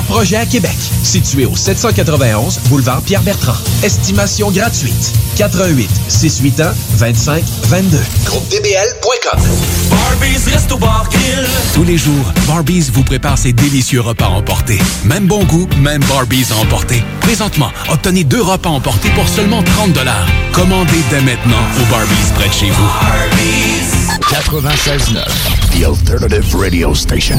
[0.00, 0.76] projets à Québec.
[1.02, 3.56] Situé au 791 boulevard Pierre-Bertrand.
[3.82, 5.12] Estimation gratuite.
[5.36, 7.98] 88 681 25 22.
[8.24, 9.40] GroupeDBL.com.
[9.90, 11.46] Barbies Resto Bar Grill.
[11.74, 14.78] Tous les jours, Barbies vous prépare ses délicieux repas emportés.
[15.04, 17.02] Même bon goût, même Barbies à emporter.
[17.20, 19.98] Présentement, obtenez deux repas emportés pour seulement 30
[20.52, 22.90] Commandez dès maintenant au Barbies près de chez vous.
[24.30, 25.24] 96.9,
[25.72, 27.38] The Alternative Radio Station.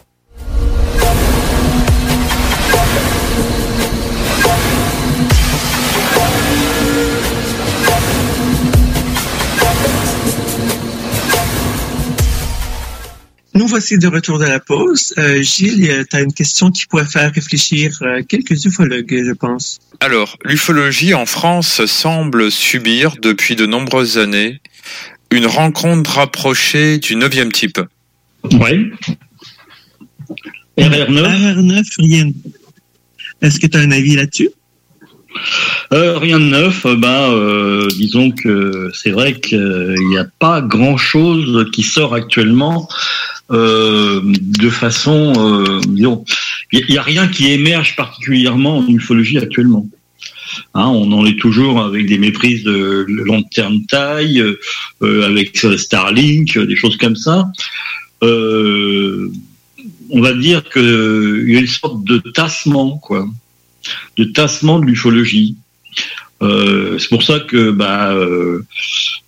[13.61, 15.13] Nous voici de retour de la pause.
[15.19, 19.77] Euh, Gilles, tu as une question qui pourrait faire réfléchir euh, quelques ufologues, je pense.
[19.99, 24.61] Alors, l'ufologie en France semble subir depuis de nombreuses années
[25.29, 27.79] une rencontre rapprochée du neuvième type.
[28.45, 28.89] Oui.
[30.79, 32.31] RR9 RR9, rien.
[33.43, 34.49] Est-ce que tu as un avis là-dessus?
[35.93, 41.83] Euh, rien de neuf, euh, disons que c'est vrai qu'il n'y a pas grand-chose qui
[41.83, 42.87] sort actuellement
[43.51, 45.81] euh, de façon, euh,
[46.71, 49.87] il n'y a rien qui émerge particulièrement en ufologie actuellement.
[50.73, 54.43] Hein, on en est toujours avec des méprises de long terme taille,
[55.01, 57.51] euh, avec Starlink, des choses comme ça.
[58.21, 63.27] On va dire qu'il y a une sorte de tassement, quoi,
[64.17, 65.55] de tassement de l'ufologie.
[66.41, 68.13] C'est pour ça que bah,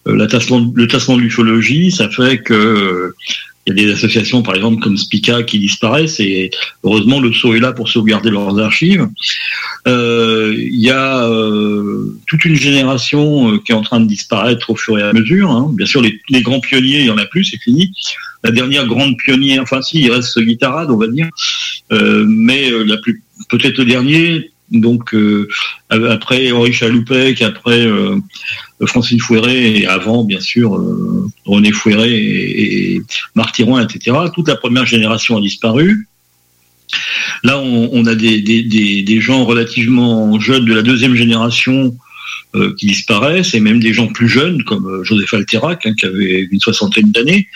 [0.05, 3.13] le tassement de l'ufologie, ça fait que
[3.65, 6.51] il y a des associations, par exemple, comme Spica, qui disparaissent, et
[6.83, 9.07] heureusement, le SO est là pour sauvegarder leurs archives.
[9.87, 14.69] Euh, Il y a euh, toute une génération euh, qui est en train de disparaître
[14.69, 15.49] au fur et à mesure.
[15.49, 15.71] hein.
[15.73, 17.91] Bien sûr, les, grands pionniers, il y en a plus, c'est fini.
[18.43, 21.29] La dernière grande pionnière, enfin si, il reste Guitarade, on va dire,
[21.91, 24.49] Euh, mais euh, la plus peut-être le dernier.
[24.71, 25.15] Donc
[25.89, 27.85] après Henri Chaloupec, après
[28.83, 33.01] euh, Francine Fouéré et avant bien sûr euh, René Fouéré et, et
[33.35, 34.17] Marc Thirouin, etc.
[34.33, 36.07] Toute la première génération a disparu.
[37.43, 41.95] Là, on, a des, gens relativement jeunes de la deuxième génération
[42.55, 46.47] euh, qui disparaissent, et même des gens plus jeunes, comme Joseph Alterac, hein, qui avait
[46.51, 47.47] une soixantaine d'années.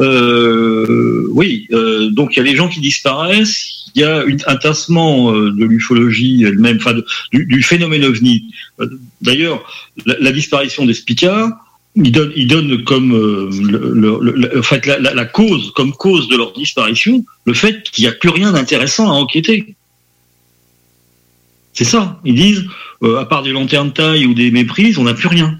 [0.00, 4.56] Euh, oui, euh, donc il y a des gens qui disparaissent, il y a un
[4.56, 6.94] tassement euh, de l'ufologie elle-même, enfin
[7.32, 8.52] du, phénomène ovni.
[8.80, 8.88] Euh,
[9.22, 9.62] D'ailleurs,
[10.04, 11.56] la, disparition des Spica,
[11.94, 15.70] il donne, il donne comme euh, le, le- le- en fait, la, la- la cause,
[15.76, 19.76] comme cause de leur disparition, le fait qu'il n'y a plus rien d'intéressant à enquêter.
[21.72, 22.20] C'est ça.
[22.24, 22.64] Ils disent,
[23.04, 25.58] euh, à part des lanternes taille ou des méprises, on n'a plus rien.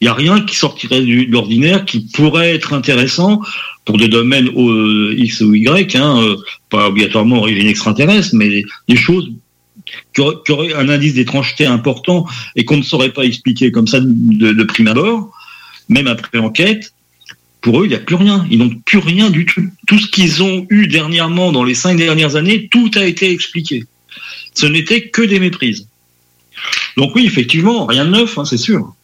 [0.00, 3.40] Il n'y a rien qui sortirait de l'ordinaire qui pourrait être intéressant
[3.84, 6.36] pour des domaines euh, X ou Y, hein, euh,
[6.68, 9.30] pas obligatoirement origine extraterrestre, mais des choses
[10.12, 12.26] qui auraient, qui auraient un indice d'étrangeté important
[12.56, 15.32] et qu'on ne saurait pas expliquer comme ça de, de prime abord,
[15.88, 16.92] même après enquête,
[17.60, 18.46] Pour eux, il n'y a plus rien.
[18.50, 19.68] Ils n'ont plus rien du tout.
[19.86, 23.84] Tout ce qu'ils ont eu dernièrement dans les cinq dernières années, tout a été expliqué.
[24.54, 25.88] Ce n'était que des méprises.
[26.96, 28.94] Donc oui, effectivement, rien de neuf, hein, c'est sûr.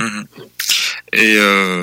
[0.00, 0.24] Mhm.
[1.12, 1.82] Et euh,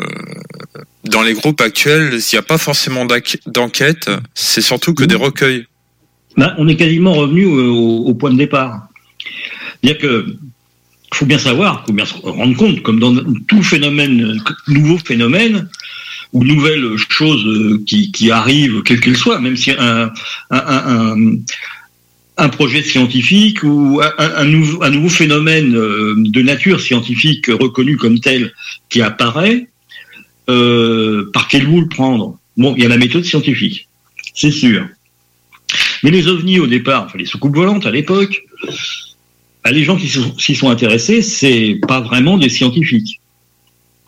[1.05, 3.05] dans les groupes actuels, il n'y a pas forcément
[3.45, 5.67] d'enquête, c'est surtout que des recueils.
[6.37, 8.87] Ben, on est quasiment revenu au, point de départ.
[9.81, 10.25] C'est-à-dire que
[11.13, 13.15] faut bien savoir, faut bien se rendre compte, comme dans
[13.47, 15.69] tout phénomène, nouveau phénomène
[16.33, 20.11] ou nouvelle chose euh, qui, qui arrive, quelle qu'elle soit, même si un,
[20.51, 21.15] un, un,
[22.37, 27.97] un- projet scientifique ou un, un- nouveau, un nouveau phénomène euh, de nature scientifique reconnu
[27.97, 28.53] comme tel
[28.89, 29.67] qui apparaît,
[30.49, 32.39] euh, par quel bout le prendre?
[32.55, 33.87] Bon, il y a la méthode scientifique,
[34.33, 34.87] c'est sûr.
[36.03, 38.43] Mais les ovnis au départ, enfin les soucoupes volantes à l'époque,
[39.63, 40.07] bah, les gens qui
[40.39, 43.19] s'y sont- intéressés, c'est pas vraiment des scientifiques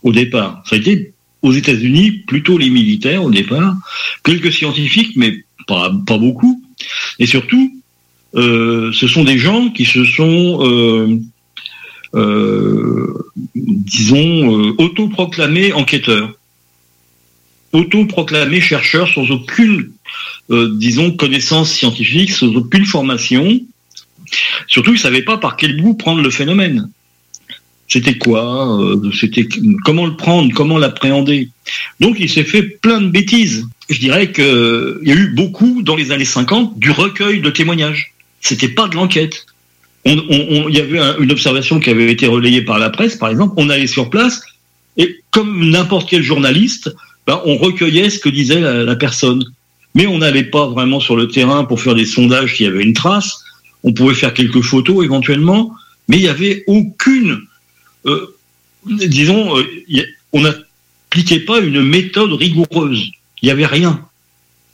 [0.04, 0.64] au départ.
[0.66, 3.76] Ça a été aux États-Unis plutôt les militaires au départ,
[4.24, 6.64] quelques scientifiques, mais pas, pas beaucoup.
[7.20, 7.79] Et surtout,
[8.34, 11.20] ce sont des gens qui se sont, euh,
[12.16, 13.14] euh,
[13.56, 16.34] disons, euh, autoproclamés enquêteurs,
[17.72, 19.92] autoproclamés chercheurs sans aucune,
[20.50, 23.60] euh, disons, connaissance scientifique, sans aucune formation.
[24.68, 26.90] Surtout, ils ne savaient pas par quel bout prendre le phénomène.
[27.88, 29.48] C'était quoi euh, C'était
[29.84, 31.50] comment le prendre Comment l'appréhender
[32.00, 33.68] Donc, il s'est fait plein de bêtises.
[33.90, 38.14] Je dirais qu'il y a eu beaucoup dans les années 50 du recueil de témoignages.
[38.42, 39.46] C'était pas de l'enquête.
[40.06, 43.54] Il y avait un- une observation qui avait été relayée par la presse, par exemple.
[43.58, 44.42] On allait sur place
[44.98, 46.94] et comme n'importe quel journaliste,
[47.26, 49.44] ben, on recueillait ce que disait la, personne.
[49.96, 52.84] Mais on n'allait pas vraiment sur le terrain pour faire des sondages s'il y avait
[52.84, 53.44] une trace.
[53.84, 55.74] On pouvait faire quelques photos éventuellement,
[56.08, 57.40] mais il n'y avait aucune,
[58.06, 58.36] euh,
[58.86, 59.64] disons, euh,
[60.34, 63.10] on n'appliquait pas une méthode rigoureuse.
[63.42, 64.06] Il n'y avait rien.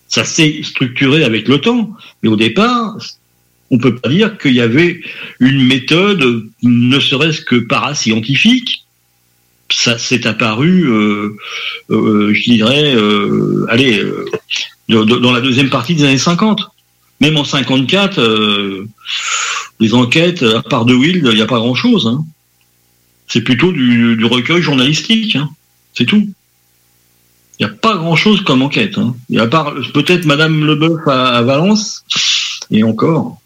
[0.07, 1.91] Ça s'est structuré avec le temps,
[2.23, 2.97] mais au départ,
[3.71, 5.01] on peut pas dire qu'il y avait
[5.39, 8.85] une méthode, ne serait-ce que parascientifique.
[9.71, 11.35] Ça s'est apparu, euh,
[11.89, 14.03] euh, je dirais, euh, allez,
[14.89, 16.61] dans la deuxième partie des années 50.
[17.21, 18.87] Même en 54, euh,
[19.79, 22.07] les enquêtes, à part de Wild, il n'y a pas grand-chose.
[22.07, 22.23] hein.
[23.27, 25.35] C'est plutôt du, recueil journalistique.
[25.35, 25.49] hein.
[25.93, 26.29] C'est tout.
[27.59, 28.97] Il n'y a pas grand-chose comme enquête.
[28.97, 29.15] Hein.
[29.37, 32.03] À part peut-être Madame Leboeuf à Valence,
[32.69, 33.41] et encore.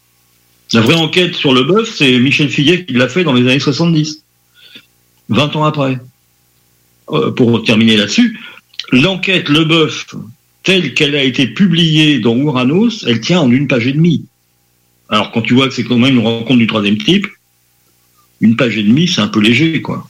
[0.72, 4.24] La vraie enquête sur Leboeuf, c'est Michel Figuet qui l'a fait dans les années 70.
[5.28, 5.98] 20 ans après.
[7.10, 8.38] Euh, pour terminer là-dessus,
[8.92, 10.14] l'enquête Leboeuf,
[10.62, 14.26] telle qu'elle a été publiée dans Ouranos, elle tient en une page et demie.
[15.08, 17.26] Alors quand tu vois que c'est quand même une rencontre du troisième type,
[18.40, 20.09] une page et demie, c'est un peu léger, quoi.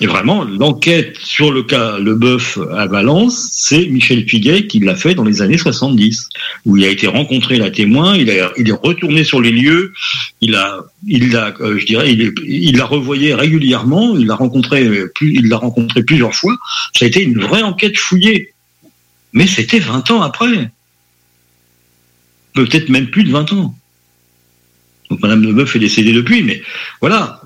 [0.00, 5.14] Et vraiment, l'enquête sur le cas Leboeuf à Valence, c'est Michel Figuet qui l'a fait
[5.14, 6.28] dans les années 70,
[6.64, 9.92] où il a été rencontré la témoin, il, est retourné sur les lieux,
[10.40, 14.88] il a, il l'a, euh, je dirais, il, l'a revoyé régulièrement, il l'a rencontré,
[15.20, 16.56] il l'a rencontré plusieurs fois.
[16.92, 18.52] Ça a été une vraie enquête fouillée,
[19.32, 20.72] mais c'était 20 ans après,
[22.54, 23.74] peut-être même plus de 20 ans.
[25.08, 26.62] Donc Madame Leboeuf est décédée depuis, mais
[27.00, 27.40] voilà.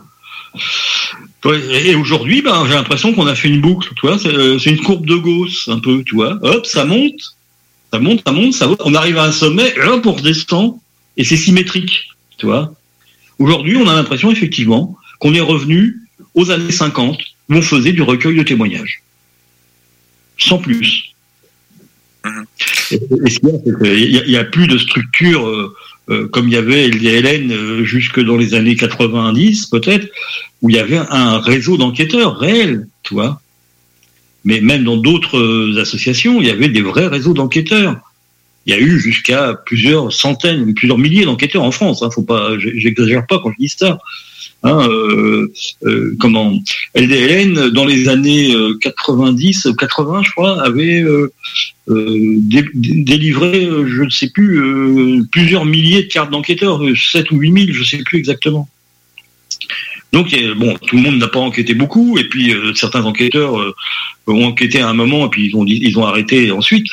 [1.45, 4.71] Et aujourd'hui, ben, j'ai l'impression qu'on a fait une boucle, tu vois, c'est euh, c'est
[4.71, 6.37] une courbe de Gauss, un peu, tu vois.
[6.43, 7.37] Hop, ça monte,
[7.93, 8.81] ça monte, ça monte, ça monte.
[8.85, 10.79] On arrive à un sommet, et hop, on redescend,
[11.17, 12.09] et c'est symétrique,
[12.39, 12.75] tu vois.
[13.39, 16.01] Aujourd'hui, on a l'impression, effectivement, qu'on est revenu
[16.35, 17.21] aux années 50,
[17.51, 19.03] où on faisait du recueil de témoignages.
[20.39, 21.15] Sans plus.
[22.91, 22.95] Et,
[23.27, 25.75] et ce qu'il y a, a- il plus de structure euh,
[26.31, 30.09] comme il y avait LDLN euh, jusque dans les années 90 peut-être,
[30.63, 33.41] où il y avait un réseau d'enquêteurs réel, tu vois.
[34.45, 37.97] Mais même dans d'autres euh, associations, il y avait des vrais réseaux d'enquêteurs.
[38.65, 42.03] Il y a eu jusqu'à plusieurs centaines, plusieurs milliers d'enquêteurs en France.
[42.03, 43.99] Hein, faut pas, j'exagère pas quand je dis ça.
[44.65, 45.53] Hein, euh,
[45.85, 46.53] euh, comment
[46.97, 51.33] LDLN dans les années euh, 90, 80, je crois, avait euh,
[51.89, 56.85] euh, dé- dé- délivré, euh, je ne sais plus, euh, plusieurs milliers de cartes d'enquêteurs,
[56.85, 58.69] euh, 7 ou 8 000, je ne sais plus exactement.
[60.13, 63.61] Donc, euh, bon, tout le monde n'a pas enquêté beaucoup, et puis euh, certains enquêteurs
[63.61, 63.75] euh,
[64.27, 66.87] ont enquêté à un moment, et puis ils ont, ils ont arrêté ensuite.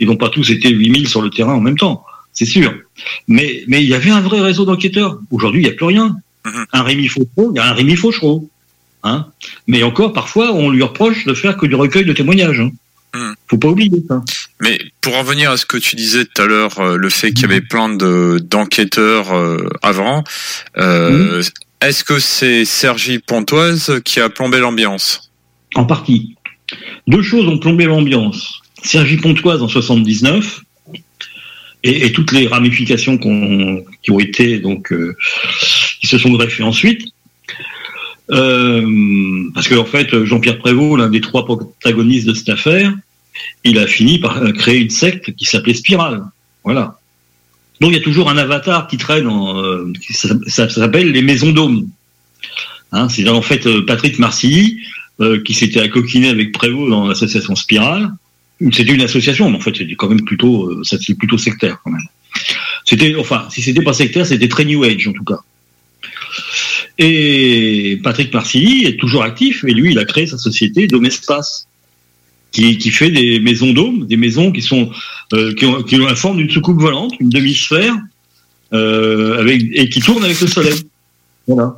[0.00, 2.74] Ils n'ont pas tous été 8000 sur le terrain en même temps, c'est sûr.
[3.28, 5.18] Mais mais il y avait un vrai réseau d'enquêteurs.
[5.30, 6.16] Aujourd'hui, il n'y a plus rien.
[6.72, 8.48] Un Rémi Fauchereau, il y a un Rémi Fauchereau.
[9.04, 9.26] Hein
[9.66, 12.60] Mais encore, parfois, on lui reproche de faire que du recueil de témoignages.
[13.14, 13.34] Hein.
[13.48, 14.22] Faut pas oublier ça.
[14.60, 17.32] Mais pour en venir à ce que tu disais tout à l'heure, euh, le fait
[17.32, 20.24] qu'il y avait plein de d'enquêteurs euh, avant,
[20.78, 21.42] euh,
[21.82, 25.30] est-ce que c'est Sergi Pontoise qui a plombé l'ambiance?
[25.74, 26.36] En partie.
[27.06, 28.60] Deux choses ont plombé l'ambiance.
[28.82, 30.60] Sergi Pontoise en 79
[31.82, 34.92] et, et toutes les ramifications qu'on- qui ont été donc
[36.02, 37.08] qui se sont greffées ensuite.
[38.30, 42.92] Euh, parce que en fait, Jean-Pierre Prévost, l'un des trois protagonistes de cette affaire,
[43.64, 46.22] il a fini par euh, créer une secte qui s'appelait Spirale.
[46.64, 46.98] Voilà.
[47.80, 51.22] Donc il y a toujours un avatar qui traîne, en, euh, qui ça, s'appelle les
[51.22, 51.88] Maisons d'Hommes.
[52.92, 54.78] Hein, c'est en fait Patrick Marcilly
[55.44, 58.10] qui s'était accoquiné avec Prévost dans l'association Spirale.
[58.72, 60.82] C'était une association, mais en fait c'était quand même plutôt,
[61.18, 62.06] plutôt sectaire quand même.
[62.84, 65.38] C'était, enfin, si c'était pas sectaire, c'était très New Age en tout cas.
[66.98, 71.66] Et Patrick Marcilly est toujours actif, et lui, il a créé sa société Domespace,
[72.50, 74.90] qui, qui fait des maisons d'hommes, des maisons qui sont
[75.32, 77.96] euh, qui, ont, la forme d'une soucoupe volante, une demi-sphère,
[78.72, 80.80] euh, et qui tourne avec le soleil.
[81.46, 81.76] Voilà.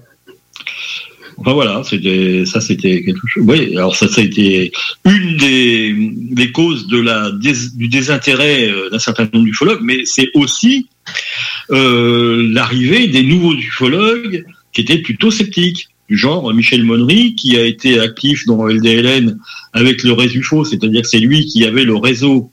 [1.37, 3.45] Enfin voilà, c'était ça, c'était quelque chose.
[3.47, 4.73] Oui, alors ça, ça a été
[5.05, 10.89] une des, causes du désintérêt euh, d'un certain nombre d'ufologues, mais c'est aussi
[11.71, 17.65] euh, l'arrivée des nouveaux ufologues qui étaient plutôt sceptiques, du genre Michel Monnery, qui a
[17.65, 19.39] été actif dans LDLN
[19.73, 22.51] avec le Résufo, c'est-à-dire que c'est lui qui avait le réseau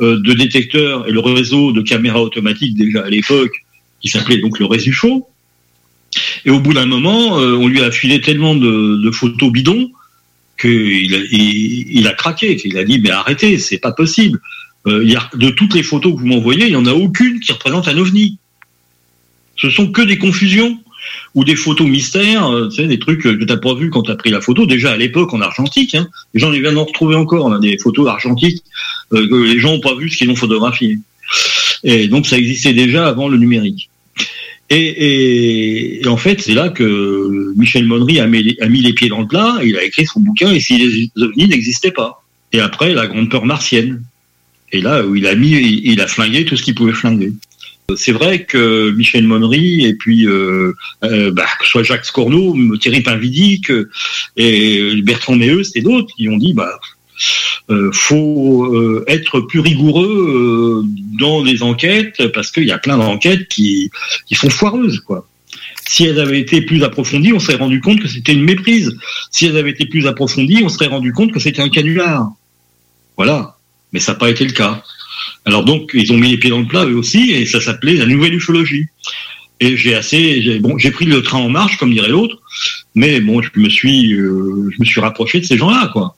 [0.00, 3.52] euh, de détecteurs et le réseau de caméras automatiques déjà à l'époque,
[4.00, 5.28] qui s'appelait donc le Résufo.
[6.44, 9.90] Et au bout d'un moment, euh, on lui a filé tellement de, de photos bidons
[10.60, 14.40] qu'il a, il, il a craqué, qu'il a dit mais arrêtez, c'est pas possible.
[14.86, 16.92] Euh, il y a, de toutes les photos que vous m'envoyez, il n'y en a
[16.92, 18.38] aucune qui représente un ovni.
[19.56, 20.78] Ce sont que des confusions
[21.34, 24.02] ou des photos mystères, euh, tu sais, des trucs que tu n'as pas vu quand
[24.02, 24.64] tu as pris la photo.
[24.64, 28.08] Déjà à l'époque en argentique, hein, les gens viennent d'en retrouver encore, on des photos
[28.08, 28.62] argentiques
[29.12, 30.98] euh, que les gens n'ont pas vu ce qu'ils ont photographié.
[31.84, 33.89] Et donc ça existait déjà avant le numérique.
[34.70, 39.58] Et, en fait, c'est là que Michel Monnery a mis, les pieds dans le plat,
[39.64, 42.22] il a écrit son bouquin Et si les ovnis n'existaient pas.
[42.52, 44.02] Et après, la grande peur martienne.
[44.72, 47.32] Et là, où il a mis, il, a flingué tout ce qu'il pouvait flinguer.
[47.96, 50.72] C'est vrai que Michel Monnery et puis euh,
[51.02, 53.72] euh, bah, que ce soit Jacques Scorno, Thierry Pinvidic
[54.36, 56.78] et Bertrand Meus et d'autres qui ont dit bah
[57.70, 60.88] euh, faut euh, être plus rigoureux euh,
[61.18, 63.90] dans les enquêtes parce qu'il y a plein d'enquêtes qui,
[64.26, 65.26] qui sont foireuses quoi.
[65.88, 68.96] Si elles avaient été plus approfondies, on serait rendu compte que c'était une méprise.
[69.32, 72.30] Si elles avaient été plus approfondies, on serait rendu compte que c'était un canular.
[73.16, 73.56] Voilà.
[73.92, 74.84] Mais ça n'a pas été le cas.
[75.44, 77.94] Alors donc, ils ont mis les pieds dans le plat eux aussi, et ça s'appelait
[77.94, 78.86] la nouvelle ufologie.
[79.58, 82.36] Et j'ai assez, bon, j'ai pris le train en marche, comme dirait l'autre,
[82.94, 86.16] mais bon, je me suis, je me suis rapproché de ces gens-là, quoi.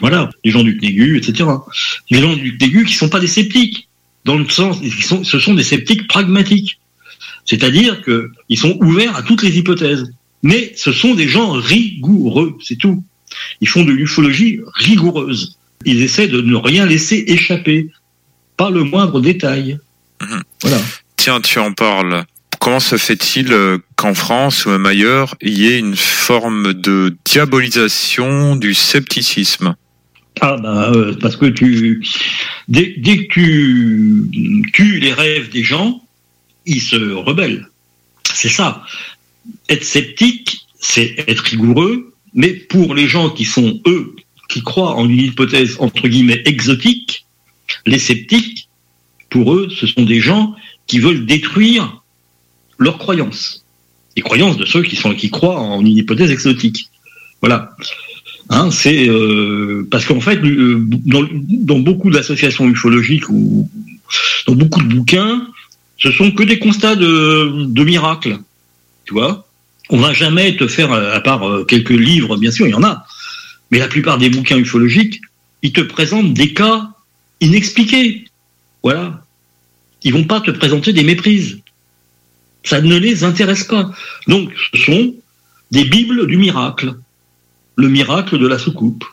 [0.00, 1.48] Voilà, les gens du CNEGU, etc.
[2.10, 3.88] Les gens du CNEGU qui sont pas des sceptiques,
[4.24, 6.78] dans le sens, ils sont, ce sont des sceptiques pragmatiques.
[7.44, 10.12] C'est-à-dire que ils sont ouverts à toutes les hypothèses.
[10.42, 13.02] Mais ce sont des gens rigoureux, c'est tout.
[13.60, 15.56] Ils font de l'ufologie rigoureuse.
[15.84, 17.88] Ils essaient de ne rien laisser échapper,
[18.56, 19.78] pas le moindre détail.
[20.62, 20.80] Voilà.
[21.16, 22.24] Tiens, tu en parles.
[22.58, 27.16] Comment se fait-il euh, qu'en France ou même ailleurs, il y ait une forme de
[27.24, 29.76] diabolisation du scepticisme?
[30.40, 32.04] Ah euh, parce que tu
[32.68, 36.02] dès, dès que tu tues les rêves des gens,
[36.66, 37.68] ils se rebellent.
[38.34, 38.84] C'est ça.
[39.68, 44.14] Être sceptique, c'est être rigoureux, mais pour les gens qui sont eux
[44.48, 47.26] qui croient en une hypothèse entre guillemets exotique,
[47.86, 48.68] les sceptiques,
[49.30, 50.54] pour eux, ce sont des gens
[50.86, 52.02] qui veulent détruire
[52.78, 53.64] leurs croyances.
[54.16, 56.90] Les croyances de ceux qui sont qui croient en une hypothèse exotique.
[57.40, 57.76] Voilà.
[58.48, 63.68] Hein, c'est euh, parce qu'en fait, euh, dans, beaucoup d'associations ufologiques ou
[64.46, 65.46] dans beaucoup de bouquins,
[65.98, 68.38] ce sont que des constats de, de miracles.
[69.04, 69.46] Tu vois,
[69.90, 72.84] on va jamais te faire, à part euh, quelques livres, bien sûr, il y en
[72.84, 73.04] a,
[73.70, 75.20] mais la plupart des bouquins ufologiques,
[75.62, 76.90] ils te présentent des cas
[77.40, 78.26] inexpliqués.
[78.82, 79.24] Voilà.
[80.04, 81.58] Ils vont pas te présenter des méprises.
[82.62, 83.90] Ça ne les intéresse pas.
[84.28, 85.14] Donc, ce sont
[85.72, 86.94] des bibles du miracle.
[87.76, 89.04] Le miracle de la soucoupe.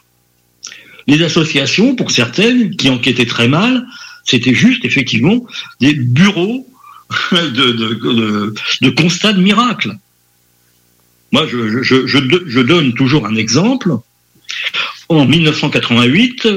[1.08, 3.86] Les associations, pour certaines, qui enquêtaient très mal,
[4.24, 5.46] c'était juste, effectivement,
[5.82, 6.66] des bureaux
[7.32, 9.98] de, de, de, de constats de miracles.
[11.34, 13.92] Moi, je donne toujours un exemple.
[15.10, 16.48] En 1988,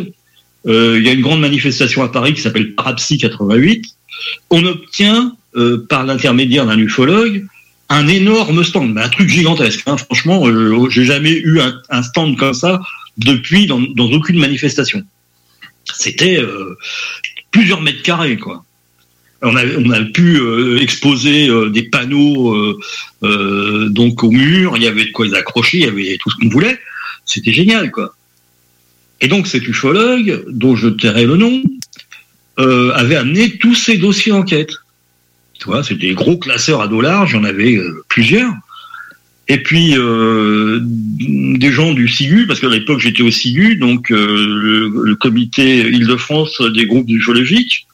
[0.67, 3.85] euh, il y a une grande manifestation à Paris qui s'appelle Parapsy 88.
[4.51, 7.47] On obtient, euh, par l'intermédiaire d'un ufologue,
[7.89, 9.83] un énorme stand, mais un truc gigantesque.
[9.87, 9.97] hein.
[9.97, 12.81] Franchement, euh, j'ai jamais eu un, stand comme ça
[13.17, 15.03] depuis dans, aucune manifestation.
[15.95, 16.77] C'était euh,
[17.51, 18.65] plusieurs mètres carrés, quoi.
[19.43, 22.81] On a, pu euh, exposer des panneaux
[23.23, 24.77] donc au mur.
[24.77, 26.79] Il y avait de quoi les accrocher, il y avait tout ce qu'on voulait.
[27.25, 28.15] C'était génial, quoi.
[29.21, 31.63] Et donc cet ufologue, dont je tairai le nom,
[32.57, 34.73] avait amené tous ces dossiers d'enquête.
[35.59, 38.53] Tu c'était des gros classeurs à dollars, j'en avais euh, plusieurs.
[39.49, 44.91] Et puis euh, des gens du SIGU, parce qu'à l'époque j'étais au SIGU, donc euh,
[45.05, 47.87] le, comité Île-de-France des groupes ufologiques.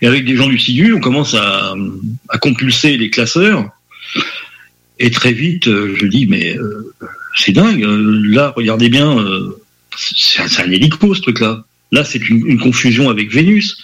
[0.00, 1.74] Et avec des gens du SIGU, on commence à,
[2.40, 3.68] compulser les classeurs.
[4.98, 6.56] Et très vite, je dis, mais
[7.36, 9.16] c'est dingue, là, regardez bien,
[9.96, 11.64] c'est un, c'est hélico ce truc-là.
[11.92, 13.76] Là, c'est une confusion avec Vénus.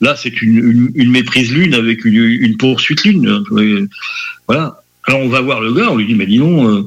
[0.00, 3.42] Là, c'est une, méprise lune avec une, poursuite lune.
[3.52, 3.86] Euh,
[4.48, 4.82] Voilà.
[5.06, 6.82] Alors on va voir le gars, on lui dit, mais dis donc, euh,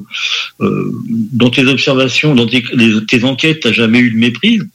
[0.60, 0.92] euh,
[1.32, 4.66] dans tes observations, dans tes, les- tes enquêtes, t'as jamais eu de méprise?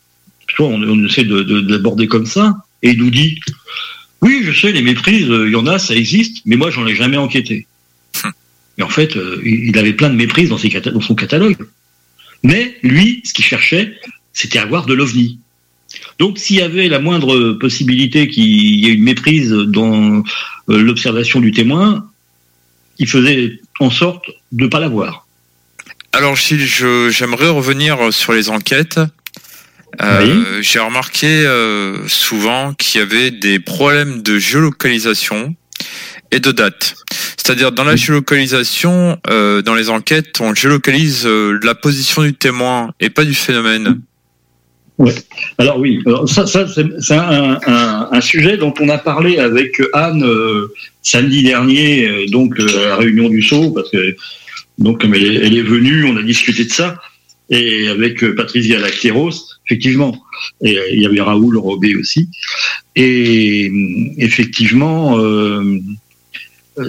[0.47, 2.57] Tu vois, on, essaie de, de, de l'aborder comme ça.
[2.83, 3.39] Et il nous dit,
[4.21, 6.85] oui, je sais, les méprises, euh, il y en a, ça existe, mais moi, j'en
[6.85, 7.65] ai jamais enquêté.
[8.77, 10.57] Et en fait, euh, il avait plein de méprises dans,
[10.91, 11.57] dans son catalogue.
[12.43, 13.97] Mais lui, ce qu'il cherchait,
[14.33, 15.39] c'était avoir de l'ovni.
[16.19, 20.23] Donc, s'il y avait la moindre possibilité qu'il y ait une méprise dans
[20.69, 22.05] euh, l'observation du témoin,
[22.97, 25.25] il faisait en sorte de ne pas l'avoir.
[26.11, 26.65] Alors Gilles,
[27.09, 28.99] j'aimerais revenir sur les enquêtes.
[30.01, 35.55] Euh, J'ai remarqué euh, souvent qu'il y avait des problèmes de géolocalisation
[36.31, 36.95] et de date.
[37.37, 43.09] C'est-à-dire dans la géolocalisation, euh, dans les enquêtes, on géolocalise la position du témoin et
[43.09, 44.01] pas du phénomène.
[44.99, 45.15] Ouais.
[45.57, 52.05] Alors oui, ça, c'est un, sujet dont on a parlé avec Anne euh, samedi dernier,
[52.05, 54.17] euh, donc euh, à la réunion du Sceau, parce que
[54.77, 56.97] donc elle est, elle est venue, on a discuté de ça,
[57.49, 59.31] et avec euh, Patricia Lacteros,
[59.65, 60.21] effectivement,
[60.61, 62.27] et il y avait Raoul Robé aussi,
[62.97, 63.71] et
[64.17, 65.17] effectivement.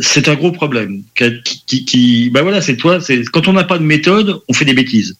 [0.02, 1.02] c'est un gros problème.
[1.14, 3.00] Qui, qui, bah voilà, c'est toi.
[3.00, 5.16] C'est quand on n'a pas de méthode, on fait des bêtises.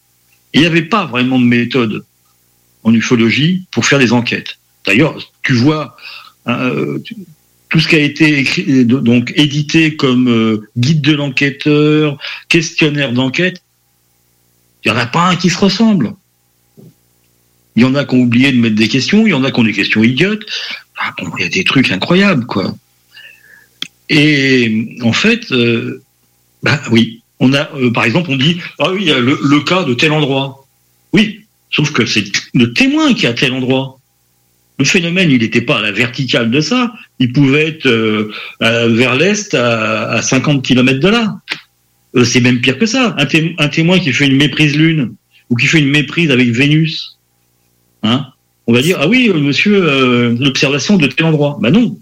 [0.55, 2.05] Il n'y avait pas vraiment de méthode
[2.83, 4.59] en ufologie pour faire des enquêtes.
[4.87, 5.97] D'ailleurs, tu vois
[6.49, 7.17] euh, tu-
[7.69, 13.13] tout ce qui a été écrit, euh, donc édité comme euh, guide de l'enquêteur, questionnaire
[13.13, 13.63] d'enquête,
[14.85, 16.15] il n'y en a pas un qui se ressemble.
[17.77, 19.51] Il y en a qui ont oublié de mettre des questions, il y en a
[19.51, 20.45] qui ont des questions idiotes.
[20.99, 22.75] Ah il y a des trucs incroyables, quoi.
[24.09, 26.03] Et en fait, euh,
[26.63, 29.61] bah oui, on a, euh, par exemple, on dit, ah oui, il y a le
[29.61, 30.67] cas de tel endroit.
[31.13, 31.40] Oui,
[31.71, 32.25] sauf que c'est
[32.55, 33.99] le témoin qui est à tel endroit.
[34.79, 36.95] Le phénomène, il n'était pas à la verticale de ça.
[37.19, 38.31] Il pouvait être euh,
[38.61, 41.37] vers l'est à, à 50 km de là.
[42.17, 43.15] Euh, c'est même pire que ça.
[43.19, 45.13] Un, té- un témoin qui fait une méprise lune
[45.51, 47.19] ou qui fait une méprise avec Vénus,
[48.03, 48.27] hein,
[48.67, 51.59] on va dire ah oui, euh, monsieur, l'observation de tel endroit.
[51.61, 51.99] Bah non,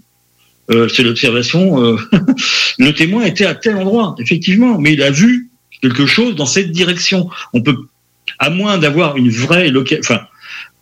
[0.69, 1.97] c'est l'observation.
[2.79, 5.49] le témoin était à tel endroit, effectivement, mais il a vu
[5.81, 7.29] quelque chose dans cette direction.
[7.53, 7.75] On peut,
[8.37, 10.21] à moins d'avoir une vraie enfin,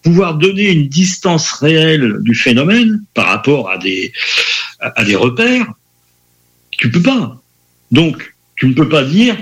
[0.03, 4.11] pouvoir donner une distance réelle du phénomène par rapport à des
[5.15, 5.73] repères,
[6.71, 7.41] tu peux pas.
[7.91, 9.35] Donc, tu ne peux pas dire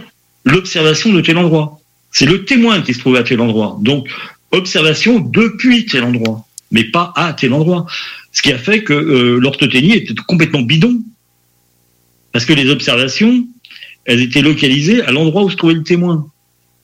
[0.43, 1.79] l'observation de tel endroit.
[2.11, 3.77] C'est le témoin qui se trouve à tel endroit.
[3.81, 4.07] Donc,
[4.51, 7.85] observation depuis tel endroit, mais pas à tel endroit.
[8.31, 11.01] Ce qui a fait que euh, l'orthothénie était complètement bidon.
[12.31, 13.47] Parce que les observations,
[14.05, 16.29] elles étaient localisées à l'endroit où se trouvait le témoin,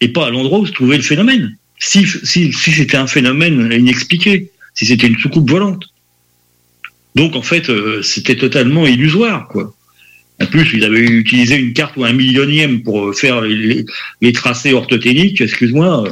[0.01, 1.55] et pas à l'endroit où se trouvait le phénomène.
[1.79, 5.85] Si, si, si c'était un phénomène inexpliqué, si c'était une soucoupe volante.
[7.15, 9.73] Donc en fait, euh, c'était totalement illusoire, quoi.
[10.41, 13.85] En plus, ils avaient utilisé une carte ou un millionième pour euh, faire les,
[14.33, 15.41] tracés orthothéniques.
[15.41, 16.11] Excuse-moi.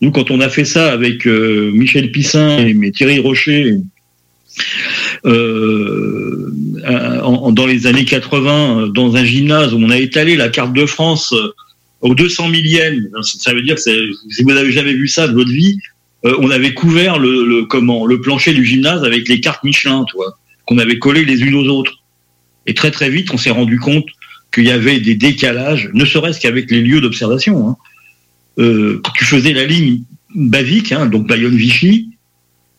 [0.00, 3.76] Nous, quand on a fait ça avec euh, Michel Pissin et Thierry Rocher,
[5.24, 6.46] dans
[7.66, 11.34] les années 80, euh, dans un gymnase où on a étalé la carte de France
[12.00, 15.78] au 200 millième, ça veut dire, si vous n'avez jamais vu ça de votre vie,
[16.24, 20.16] euh, on avait couvert le, comment le plancher du gymnase avec les cartes Michelin, tu
[20.16, 22.02] vois, qu'on avait collées les unes aux autres.
[22.66, 24.06] Et très très vite, on s'est rendu compte
[24.52, 27.68] qu'il y avait des décalages, ne serait-ce qu'avec les lieux d'observation.
[27.68, 27.76] Hein.
[28.58, 30.02] Euh, tu faisais la ligne
[30.34, 32.08] Bavic, hein, donc Bayonne-Vichy,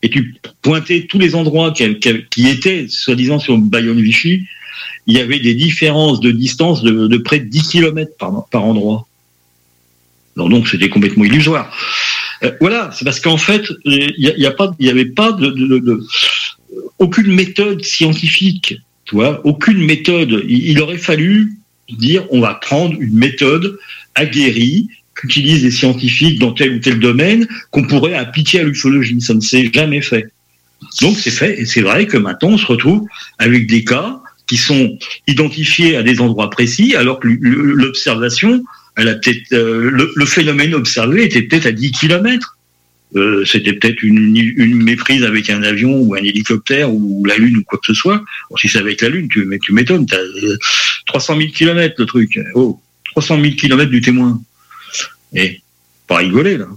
[0.04, 1.84] et tu pointais tous les endroits qui,
[2.48, 4.46] étaient, soi-disant, sur Bayonne-Vichy,
[5.08, 9.08] il y avait des différences de distance de, près de 10 km par endroit.
[10.36, 11.76] Alors donc c'était complètement illusoire.
[12.44, 14.56] Euh, voilà, c'est parce qu'en fait, il n'y a,
[14.92, 16.04] avait pas de, de- de-
[17.00, 18.76] aucune méthode scientifique,
[19.06, 20.44] tu vois, aucune méthode.
[20.48, 21.54] Il, aurait fallu
[21.90, 23.78] dire, on va prendre une méthode
[24.16, 29.20] aguerrie qu'utilisent les scientifiques dans tel ou tel domaine qu'on pourrait appliquer à l'ufologie.
[29.22, 30.28] Ça ne s'est jamais fait.
[31.02, 33.06] Donc c'est fait, et c'est vrai que maintenant on se retrouve
[33.38, 34.98] avec des cas qui sont
[35.28, 38.64] identifiés à des endroits précis, alors que l'observation,
[38.98, 42.58] elle a peut-être euh, le, phénomène observé était peut-être à 10 km.
[43.16, 47.58] euh, c'était peut-être une, une méprise avec un avion ou un hélicoptère ou la Lune
[47.58, 48.24] ou quoi que ce soit.
[48.50, 50.58] Bon, si c'est avec la Lune, tu, tu m'étonnes, t'as euh,
[51.08, 52.40] 300 000 kilomètres le truc.
[52.56, 52.80] Oh,
[53.12, 54.42] 300 000 kilomètres du témoin.
[55.34, 55.62] Et
[56.08, 56.68] pas rigoler là.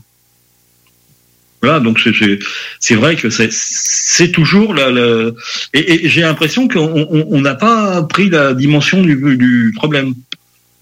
[1.63, 5.31] Voilà, donc c'est- vrai que c'est- toujours la, la-
[5.73, 10.15] et, j'ai l'impression qu'on on- on n'a pas pris la dimension du, du problème.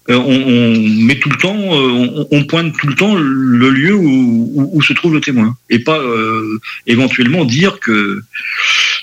[0.09, 3.69] Euh, on, on met tout le temps, euh, on, on pointe tout le temps le
[3.69, 8.21] lieu où, où- où se trouve le témoin, et pas euh, éventuellement dire que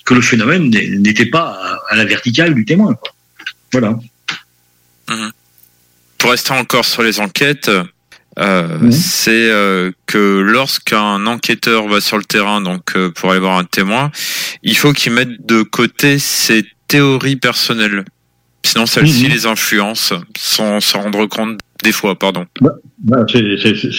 [0.04, 1.58] que le phénomène n'était pas
[1.88, 2.92] à, la verticale du témoin.
[2.94, 3.12] quoi.
[3.72, 3.98] Voilà.
[6.18, 7.70] Pour rester encore sur les enquêtes,
[8.38, 13.64] euh, c'est euh, que lorsqu'un enquêteur va sur le terrain, donc pour aller voir un
[13.64, 14.10] témoin,
[14.62, 18.04] il faut qu'il mette de côté ses théories personnelles.
[18.62, 19.30] Sinon, celles-ci Mhm.
[19.30, 22.44] les influencent sans s'en rendre compte des fois, pardon.
[22.98, 23.90] Bah, c'est-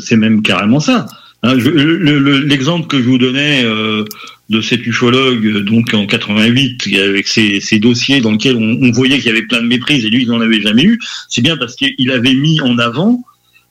[0.00, 1.06] c'est même, carrément ça.
[1.42, 4.04] Hein, je- le- le- L'exemple que je vous donnais euh,
[4.50, 8.90] de cet ufologue, euh, donc en 88, avec ses, ses dossiers dans lesquels on, on
[8.92, 10.98] voyait qu'il y avait plein de méprises et lui, il n'en avait jamais eu,
[11.30, 13.22] c'est bien parce qu'il avait mis en avant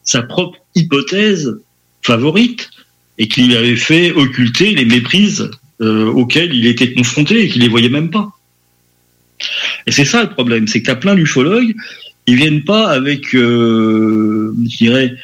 [0.03, 1.59] sa propre hypothèse
[2.01, 2.71] favorite
[3.19, 5.51] et qu'il avait fait occulter les méprises
[5.81, 8.29] euh, auxquelles il était confronté et qu'il les voyait même pas.
[9.87, 11.75] Et c'est ça le problème, c'est que tu as plein d'ufologues,
[12.27, 15.15] ils viennent pas avec, euh, je dirais,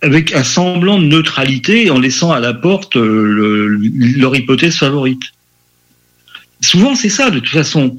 [0.00, 3.78] avec un semblant de neutralité en laissant à la porte euh, le-
[4.18, 5.22] leur hypothèse favorite.
[6.60, 7.96] Souvent, c'est ça, de toute façon.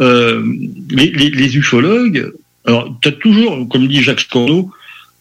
[0.00, 0.44] Euh,
[0.90, 2.32] les, ufologues,
[2.66, 4.70] alors, tu as toujours, comme dit Jacques Cordeau,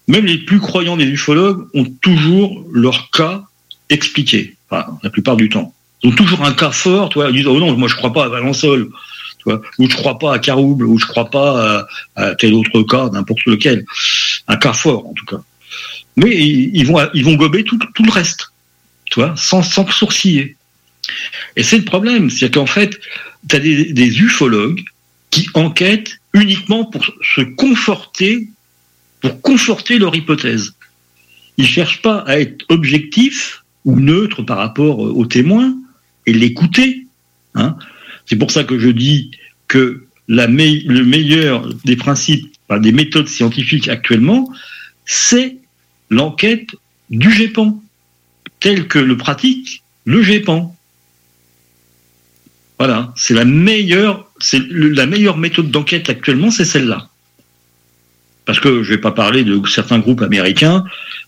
[0.08, 3.44] même les plus croyants des ufologues ont toujours leur cas
[3.90, 5.74] expliqué, la plupart du temps.
[6.04, 8.26] Ont toujours un cas fort, tu vois, ils disent, oh non, moi je crois pas
[8.26, 8.90] à Valençol,
[9.38, 12.82] tu vois, ou je crois pas à Carouble, ou je crois pas à, tel autre
[12.84, 13.86] cas, n'importe lequel.
[14.48, 15.42] Un cas fort, en tout cas.
[16.16, 18.52] Mais ils vont, ils vont gober tout, le reste,
[19.06, 20.56] tu vois, sans, sans sourciller.
[21.56, 23.00] Et c'est le problème, c'est qu'en fait,
[23.48, 24.84] tu as des, des ufologues
[25.32, 28.50] qui enquêtent uniquement pour se conforter,
[29.22, 30.74] pour conforter leur hypothèse.
[31.58, 35.76] Ils cherchent pas à être objectifs ou neutres par rapport aux témoins
[36.26, 37.06] et l'écouter.
[37.56, 37.76] Hein.
[38.26, 39.32] C'est pour ça que je dis
[39.68, 44.50] que le meilleur des principes, des méthodes scientifiques actuellement,
[45.06, 45.58] c'est
[46.10, 46.70] l'enquête
[47.10, 47.82] du GEPAN,
[48.60, 50.76] tel que le pratique le GEPAN.
[52.80, 54.28] Voilà, c'est la meilleure,
[55.38, 57.10] méthode d'enquête actuellement, c'est celle-là.
[58.46, 60.84] Parce que je vais pas parler de certains groupes américains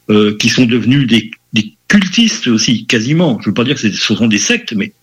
[0.09, 1.29] euh, qui sont devenus des
[1.93, 3.39] cultistes aussi, quasiment.
[3.39, 4.93] Je veux pas dire que ce sont des sectes, mais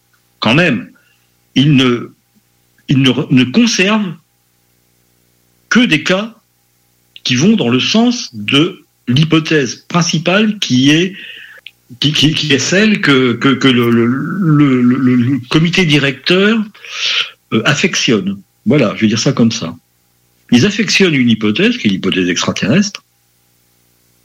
[0.40, 0.90] quand même,
[1.54, 2.12] ils ne,
[2.90, 4.12] ne, ne conservent
[5.68, 6.34] que des cas
[7.22, 11.14] qui vont dans le sens de l'hypothèse principale qui est
[12.58, 13.38] celle que,
[13.70, 16.58] le comité directeur
[17.52, 18.40] euh, affectionne.
[18.66, 19.76] Voilà, je vais dire ça comme ça.
[20.50, 23.04] Ils affectionnent une hypothèse, qui est l'hypothèse extraterrestre,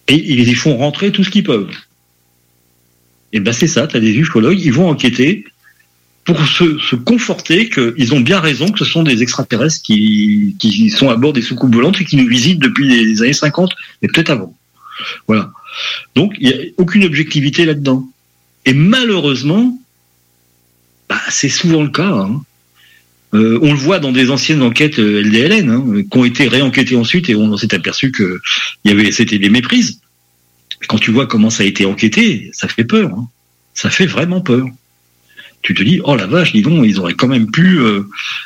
[0.08, 1.70] et ils y font rentrer tout ce qu'ils peuvent.
[3.36, 5.44] Et ben c'est ça, tu as des ufologues, ils vont enquêter
[6.24, 11.10] pour se, conforter qu'ils ont bien raison que ce sont des extraterrestres qui, qui sont
[11.10, 14.30] à bord des soucoupes volantes et qui nous visitent depuis les années 50, mais peut-être
[14.30, 14.56] avant.
[15.28, 15.52] Voilà.
[16.16, 18.08] Donc, il n'y a aucune objectivité là-dedans.
[18.64, 19.78] Et malheureusement,
[21.10, 22.08] bah, c'est souvent le cas.
[22.08, 22.42] hein.
[23.34, 26.96] Euh, on le voit dans des anciennes enquêtes euh, LDLN, hein, qui ont été réenquêtées
[26.96, 28.40] ensuite et on s'est aperçu que
[29.12, 30.00] c'était des méprises.
[30.88, 33.10] Quand tu vois comment ça a été enquêté, ça fait peur.
[33.14, 33.28] hein.
[33.74, 34.68] Ça fait vraiment peur.
[35.62, 38.04] Tu te dis, oh la vache, dis donc, ils auraient quand même pu euh,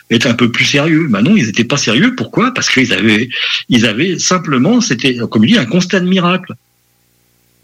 [0.10, 1.07] être un peu plus sérieux.
[1.10, 2.15] Bah non, ils n'étaient pas sérieux.
[2.15, 2.53] Pourquoi?
[2.53, 3.30] Parce qu'ils avaient,
[3.68, 6.53] ils avaient simplement, c'était, comme je dis, un constat de miracle.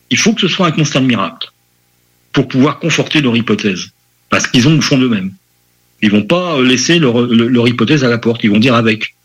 [0.10, 1.52] Il faut que ce soit un constat de miracle
[2.34, 3.92] pour pouvoir conforter leur hypothèse.
[4.30, 5.32] Parce qu'ils ont le fond d'eux-mêmes.
[6.02, 8.44] Ils vont pas laisser leur- leur hypothèse à la porte.
[8.44, 9.16] Ils vont dire avec.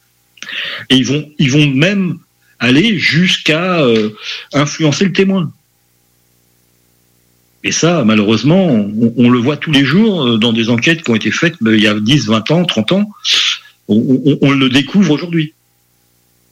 [0.91, 2.19] Et ils vont, ils vont même
[2.61, 4.11] aller jusqu'à euh,
[4.53, 5.53] influencer le témoin.
[7.65, 8.67] Et ça, malheureusement,
[9.17, 11.75] on, le voit tous les jours euh, dans des enquêtes qui ont été faites ben,
[11.75, 13.11] il y a 10, 20 ans, 30 ans.
[13.89, 15.53] On, on- on le découvre aujourd'hui.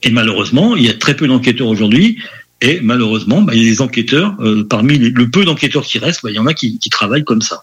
[0.03, 2.19] Et malheureusement, il y a très peu d'enquêteurs aujourd'hui.
[2.61, 6.23] Et malheureusement, ben, il y a des enquêteurs, euh, parmi le peu d'enquêteurs qui restent,
[6.25, 7.63] ben, il y en a qui, qui travaillent comme ça.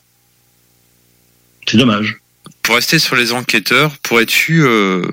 [1.67, 2.17] C'est dommage.
[2.63, 5.03] Pour rester sur les enquêteurs, pourrais-tu euh,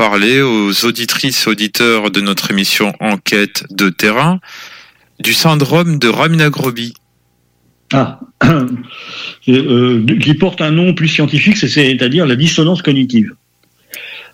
[0.00, 4.40] parler aux auditrices, auditeurs de notre émission Enquête de terrain
[5.18, 6.94] du syndrome de Ramina-Groby
[7.92, 8.18] Ah,
[9.48, 13.34] euh, qui porte un nom plus scientifique, c'est- c'est-à-dire la dissonance cognitive.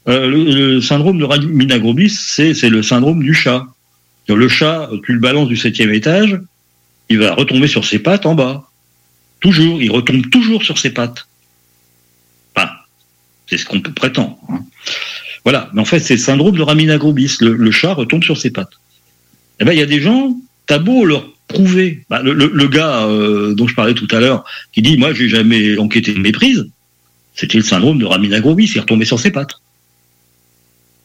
[0.06, 3.66] Euh, le, syndrome de Ramina-Grobis, c'est c'est le syndrome du chat.
[4.28, 6.38] Le chat, tu le balances du septième étage,
[7.08, 8.68] il va retomber sur ses pattes en bas.
[9.40, 11.26] Toujours, il retombe toujours sur ses pattes.
[12.54, 12.70] Enfin,
[13.48, 14.38] c'est ce qu'on peut prétendre.
[14.48, 14.60] hein.
[15.46, 17.36] Voilà, mais en fait, c'est le syndrome de Ramina Grobis.
[17.40, 18.80] Le, chat retombe sur ses pattes.
[19.60, 20.36] Eh ben, il y a des gens,
[20.66, 22.04] t'as beau leur prouver.
[22.10, 25.78] Bah, le, gars euh, dont je parlais tout à l'heure, qui dit, moi, j'ai jamais
[25.78, 26.68] enquêté de méprise,
[27.36, 28.72] c'était le syndrome de Ramina Grobis.
[28.74, 29.60] Il retombé sur ses pattes.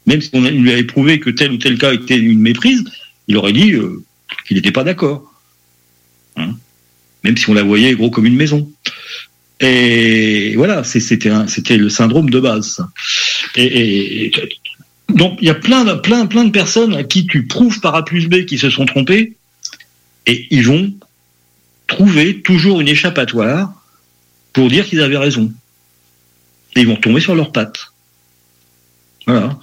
[0.07, 2.83] Même si on lui avait prouvé que tel ou tel cas était une méprise,
[3.27, 4.03] il aurait dit euh,
[4.47, 5.31] qu'il n'était pas d'accord.
[6.37, 6.55] Hein
[7.23, 8.67] Même si on la voyait gros comme une maison.
[9.61, 12.83] Et voilà, c'était le syndrome de base.
[13.55, 14.31] Et,
[15.09, 18.03] donc il y a plein de, plein, de personnes à qui tu prouves par A
[18.03, 19.35] plus B qui se sont trompés,
[20.25, 20.91] et ils vont
[21.87, 23.71] trouver toujours une échappatoire
[24.53, 25.53] pour dire qu'ils avaient raison.
[26.75, 27.91] Et ils vont tomber sur leurs pattes.
[29.27, 29.59] Voilà,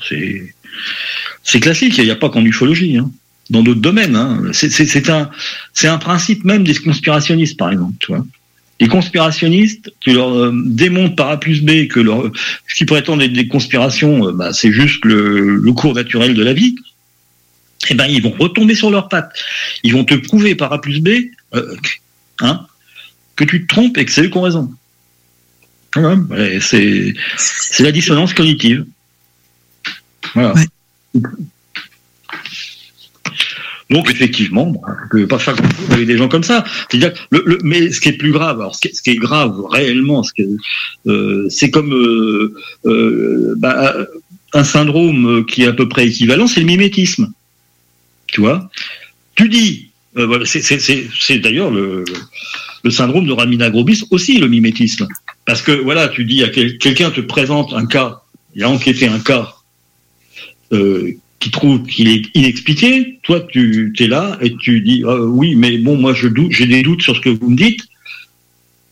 [1.42, 1.98] c'est classique.
[1.98, 3.10] Il n'y a pas qu'en ufologie, hein.
[3.50, 4.14] dans d'autres domaines.
[4.14, 4.42] hein.
[4.52, 5.30] C'est un
[5.72, 7.94] c'est un principe même des conspirationnistes, par exemple.
[7.98, 8.24] Tu vois.
[8.80, 12.30] Les conspirationnistes, tu leur euh, démontres par A plus B que leur,
[12.68, 16.52] ce qu'ils prétendent être des conspirations, euh, bah, c'est juste le, cours naturel de la
[16.52, 16.76] vie.
[17.90, 19.32] Eh ben, ils vont retomber sur leurs pattes.
[19.82, 21.08] Ils vont te prouver par A plus B,
[21.54, 22.66] euh, que- hein,
[23.34, 24.72] que tu te trompes et que c'est eux qui ont raison.
[25.96, 28.84] Ouais, c'est c'est la dissonance cognitive.
[30.34, 30.54] Voilà.
[33.90, 34.80] Donc effectivement, bon,
[35.14, 36.62] on ne pas faire grand-chose avec des gens comme ça.
[36.90, 39.10] C'est-à-dire, le, le- mais ce qui est plus grave, alors ce qui est, ce qui
[39.10, 40.22] est grave réellement,
[41.06, 42.54] euh, c'est comme euh,
[42.84, 43.94] euh, bah,
[44.52, 47.32] un syndrome qui est à peu près équivalent, c'est le mimétisme.
[48.26, 48.68] Tu vois?
[49.36, 49.88] Tu dis,
[50.18, 52.04] euh, voilà, c'est d'ailleurs le,
[52.84, 55.08] le syndrome de Ramina Grobis aussi le mimétisme,
[55.46, 58.20] parce que voilà, tu dis à quel- quelqu'un te présente un cas,
[58.54, 59.54] il a enquêté un cas.
[60.72, 65.54] euh, qui trouve qu'il est inexpliqué, toi tu es là et tu dis Ah, oui
[65.54, 67.80] mais bon moi je doute, j'ai des doutes sur ce que vous me dites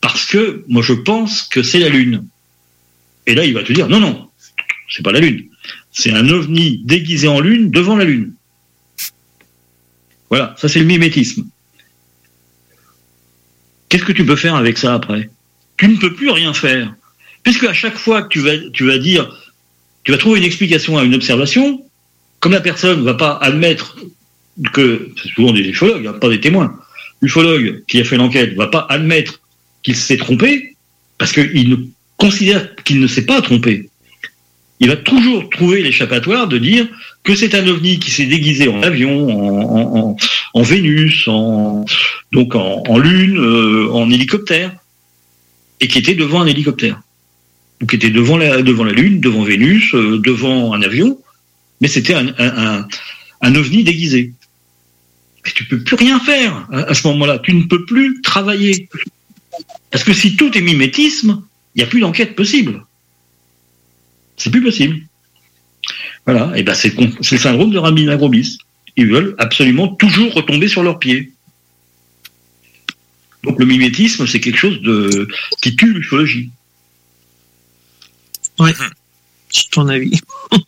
[0.01, 2.25] parce que moi je pense que c'est la lune.
[3.25, 4.29] Et là il va te dire non non
[4.89, 5.45] c'est pas la lune,
[5.91, 8.33] c'est un ovni déguisé en lune devant la lune.
[10.29, 11.45] Voilà ça c'est le mimétisme.
[13.89, 15.29] Qu'est-ce que tu peux faire avec ça après?
[15.77, 16.93] Tu ne peux plus rien faire
[17.43, 19.29] puisque à chaque fois que tu vas tu vas dire
[20.05, 21.83] tu vas trouver une explication à une observation
[22.39, 23.97] comme la personne ne va pas admettre
[24.73, 26.73] que, c'est souvent des ufologues, pas des témoins,
[27.21, 29.39] l'ufologue qui a fait l'enquête va pas admettre
[29.83, 30.75] qu'il s'est trompé,
[31.17, 31.75] parce qu'il ne
[32.17, 33.89] considère qu'il ne s'est pas trompé.
[34.79, 36.87] Il va toujours trouver l'échappatoire de dire
[37.23, 40.15] que c'est un ovni qui s'est déguisé en avion,
[40.53, 41.85] en, Vénus, en,
[42.31, 44.71] donc en, Lune, euh, en hélicoptère,
[45.79, 47.01] et qui était devant un hélicoptère.
[47.81, 51.19] Ou qui était devant la, devant la Lune, devant Vénus, euh, devant un avion,
[51.81, 54.33] mais c'était un, ovni déguisé.
[55.45, 57.39] Et tu peux plus rien faire à, ce moment-là.
[57.39, 58.89] Tu ne peux plus travailler.
[59.91, 61.43] Parce que si tout est mimétisme,
[61.75, 62.85] il n'y a plus d'enquête possible.
[64.35, 65.01] C'est plus possible.
[66.25, 66.51] Voilà.
[66.57, 68.57] Et ben c'est le syndrome de Ramina Grobis.
[68.97, 71.31] Ils veulent absolument toujours retomber sur leurs pieds.
[73.43, 75.27] Donc le mimétisme, c'est quelque chose de
[75.61, 76.49] qui tue l'ufologie.
[78.59, 78.71] Oui,
[79.49, 80.19] c'est ton avis.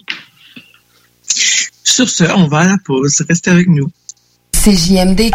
[1.84, 3.24] Sur ce, on va à la pause.
[3.28, 3.90] Restez avec nous.
[4.54, 5.32] CJMD.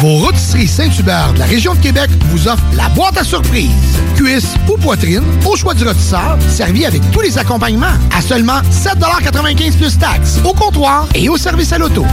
[0.00, 3.70] Vos rôtisseries Saint-Hubert de la région de Québec vous offrent la boîte à surprise.
[4.16, 9.76] Cuisse ou poitrine, au choix du rôtisseur, servi avec tous les accompagnements à seulement 7,95
[9.76, 12.04] plus taxes, au comptoir et au service à l'auto.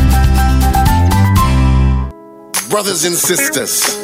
[2.71, 3.99] Brothers and sisters.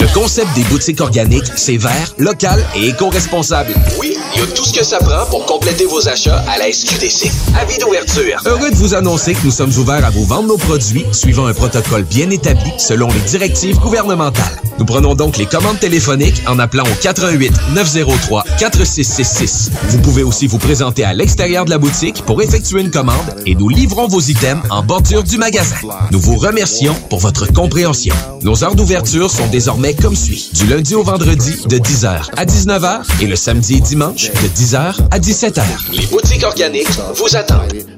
[0.00, 3.72] Le concept des boutiques organiques, c'est vert, local et éco-responsable.
[3.96, 6.72] Oui, il y a tout ce que ça prend pour compléter vos achats à la
[6.72, 7.30] SQDC.
[7.60, 8.40] Avis d'ouverture.
[8.44, 11.54] Heureux de vous annoncer que nous sommes ouverts à vous vendre nos produits suivant un
[11.54, 14.60] protocole bien établi selon les directives gouvernementales.
[14.78, 19.70] Nous prenons donc les commandes téléphoniques en appelant au 88 903 4666.
[19.88, 23.54] Vous pouvez aussi vous présenter à l'extérieur de la boutique pour effectuer une commande et
[23.54, 25.76] nous livrons vos items en bordure du magasin.
[26.12, 28.07] Nous vous remercions pour votre compréhension.
[28.42, 30.50] Nos heures d'ouverture sont désormais comme suit.
[30.54, 34.94] Du lundi au vendredi de 10h à 19h et le samedi et dimanche de 10h
[35.10, 35.62] à 17h.
[35.92, 37.97] Les boutiques organiques vous attendent.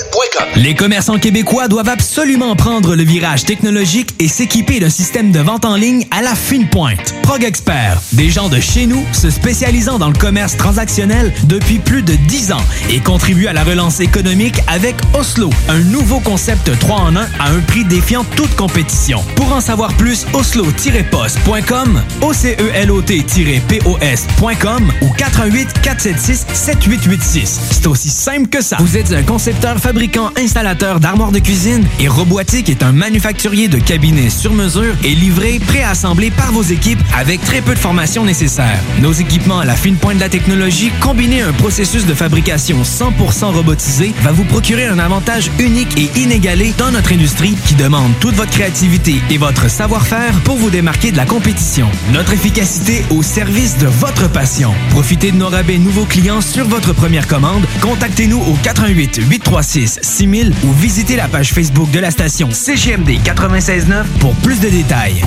[0.55, 5.65] Les commerçants québécois doivent absolument prendre le virage technologique et s'équiper d'un système de vente
[5.65, 7.15] en ligne à la fine pointe.
[7.23, 12.03] Prog Expert, des gens de chez nous se spécialisant dans le commerce transactionnel depuis plus
[12.03, 16.95] de 10 ans et contribuent à la relance économique avec Oslo, un nouveau concept 3
[16.95, 19.23] en 1 à un prix défiant toute compétition.
[19.35, 27.59] Pour en savoir plus, oslo-post.com, OCELOT-POS.com ou 418 476 7886.
[27.71, 28.77] C'est aussi simple que ça.
[28.79, 33.77] Vous êtes un concepteur, fabricant, installateur d'armoires de cuisine et Robotique est un manufacturier de
[33.77, 38.79] cabinets sur mesure et livré, préassemblé par vos équipes avec très peu de formation nécessaire.
[39.01, 42.83] Nos équipements à la fine pointe de la technologie, combinés à un processus de fabrication
[42.83, 48.13] 100% robotisé, va vous procurer un avantage unique et inégalé dans notre industrie qui demande
[48.21, 51.89] toute votre créativité et votre savoir-faire pour vous démarquer de la compétition.
[52.13, 54.73] Notre efficacité au service de votre passion.
[54.91, 57.65] Profitez de nos rabais nouveaux clients sur votre première commande.
[57.81, 64.07] Contactez-nous au 88 836 6000 ou visitez la page Facebook de la station CGMD 969
[64.19, 65.21] pour plus de détails.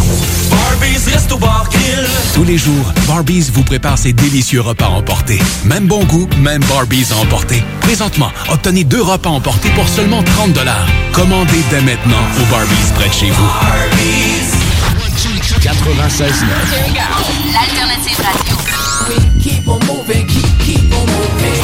[2.35, 5.41] Tous les jours, Barbies vous prépare ses délicieux repas emportés.
[5.65, 7.63] Même bon goût, même Barbies à emporter.
[7.81, 10.59] Présentement, obtenez deux repas emportés pour seulement 30
[11.13, 13.51] Commandez dès maintenant au Barbies près de chez vous.
[15.61, 16.45] 96
[17.53, 18.57] L'alternative radio.
[19.43, 21.64] Keep on moving, keep, keep on moving.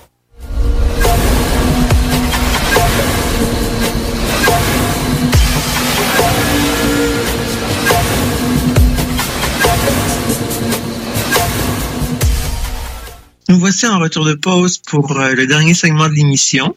[13.51, 16.73] Nous voici en retour de pause pour euh, le dernier segment de l'émission.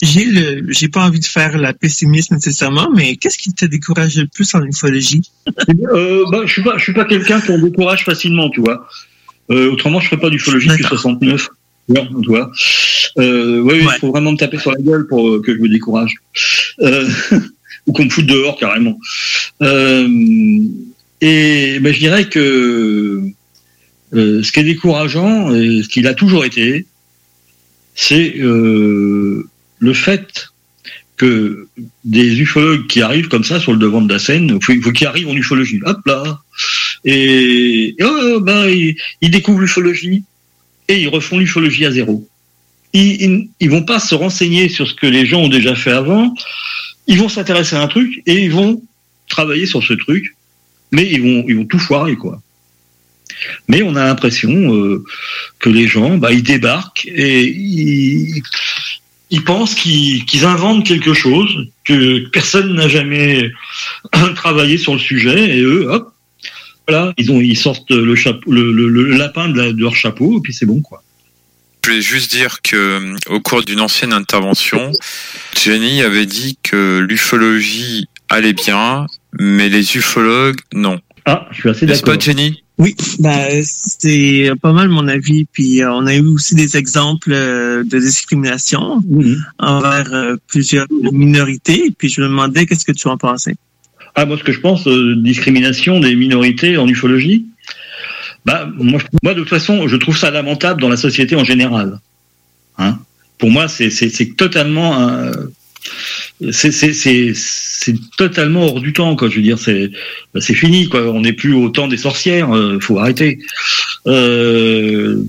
[0.00, 4.16] J'ai le, j'ai pas envie de faire la pessimiste nécessairement, mais qu'est-ce qui te décourage
[4.16, 5.30] le plus en ufologie?
[5.92, 8.88] Euh, bah, je suis pas, je suis pas quelqu'un qu'on décourage facilement, tu vois.
[9.50, 11.50] Euh, autrement, je ferais pas d'ufologie depuis 69.
[11.90, 12.50] Non, tu vois.
[13.18, 16.14] Euh, oui, il faut vraiment me taper sur la gueule pour que je me décourage.
[17.86, 18.98] Ou qu'on me foute dehors carrément.
[19.60, 19.68] Et
[21.80, 23.30] ben, je dirais que
[24.14, 26.86] euh, ce qui est décourageant, et ce qu'il a toujours été,
[27.94, 30.48] c'est euh, le fait
[31.16, 31.68] que
[32.04, 35.36] des ufologues qui arrivent comme ça sur le devant de la scène, qu'ils arrivent en
[35.36, 35.80] ufologie.
[35.84, 36.40] Hop là
[37.04, 40.24] Et, oh, ben, ils, ils découvrent l'ufologie
[40.88, 42.28] et ils refont l'ufologie à zéro.
[42.92, 45.92] Ils, ils, ils vont pas se renseigner sur ce que les gens ont déjà fait
[45.92, 46.34] avant.
[47.06, 48.82] Ils vont s'intéresser à un truc et ils vont
[49.28, 50.34] travailler sur ce truc,
[50.90, 52.42] mais ils vont, ils vont tout foirer quoi.
[53.68, 55.04] Mais on a l'impression euh,
[55.58, 58.42] que les gens, bah, ils débarquent et ils,
[59.30, 63.50] ils pensent qu'ils inventent quelque chose que personne n'a jamais
[64.36, 66.12] travaillé sur le sujet et eux, hop,
[66.86, 69.96] voilà, ils ont, ils sortent le chapeau, le, le- le lapin de, la- de leur
[69.96, 71.02] chapeau et puis c'est bon quoi.
[71.84, 74.90] Je voulais juste dire que euh, au cours d'une ancienne intervention,
[75.62, 79.06] Jenny avait dit que l'ufologie allait bien,
[79.38, 80.98] mais les ufologues non.
[81.26, 82.18] Ah, je suis assez N'est-ce d'accord.
[82.18, 82.63] pas Jenny?
[82.76, 85.44] Oui, bah, c'est pas mal mon avis.
[85.44, 89.00] Puis euh, on a eu aussi des exemples euh, de discrimination
[89.58, 91.92] envers euh, plusieurs minorités.
[91.96, 93.54] Puis je me demandais qu'est-ce que tu en pensais?
[94.16, 97.46] Ah, moi, ce que je pense, discrimination des minorités en ufologie,
[98.44, 102.00] bah, moi, moi, de toute façon, je trouve ça lamentable dans la société en général.
[102.78, 102.98] Hein
[103.38, 105.10] Pour moi, c'est totalement,
[106.50, 107.34] c'est
[108.16, 109.28] totalement hors du temps, quoi.
[109.28, 109.90] Je veux dire, c'est
[110.32, 111.02] bah, c'est fini, quoi.
[111.02, 112.52] On n'est plus au temps des sorcières.
[112.52, 113.38] euh, faut arrêter.
[114.06, 115.22] Euh,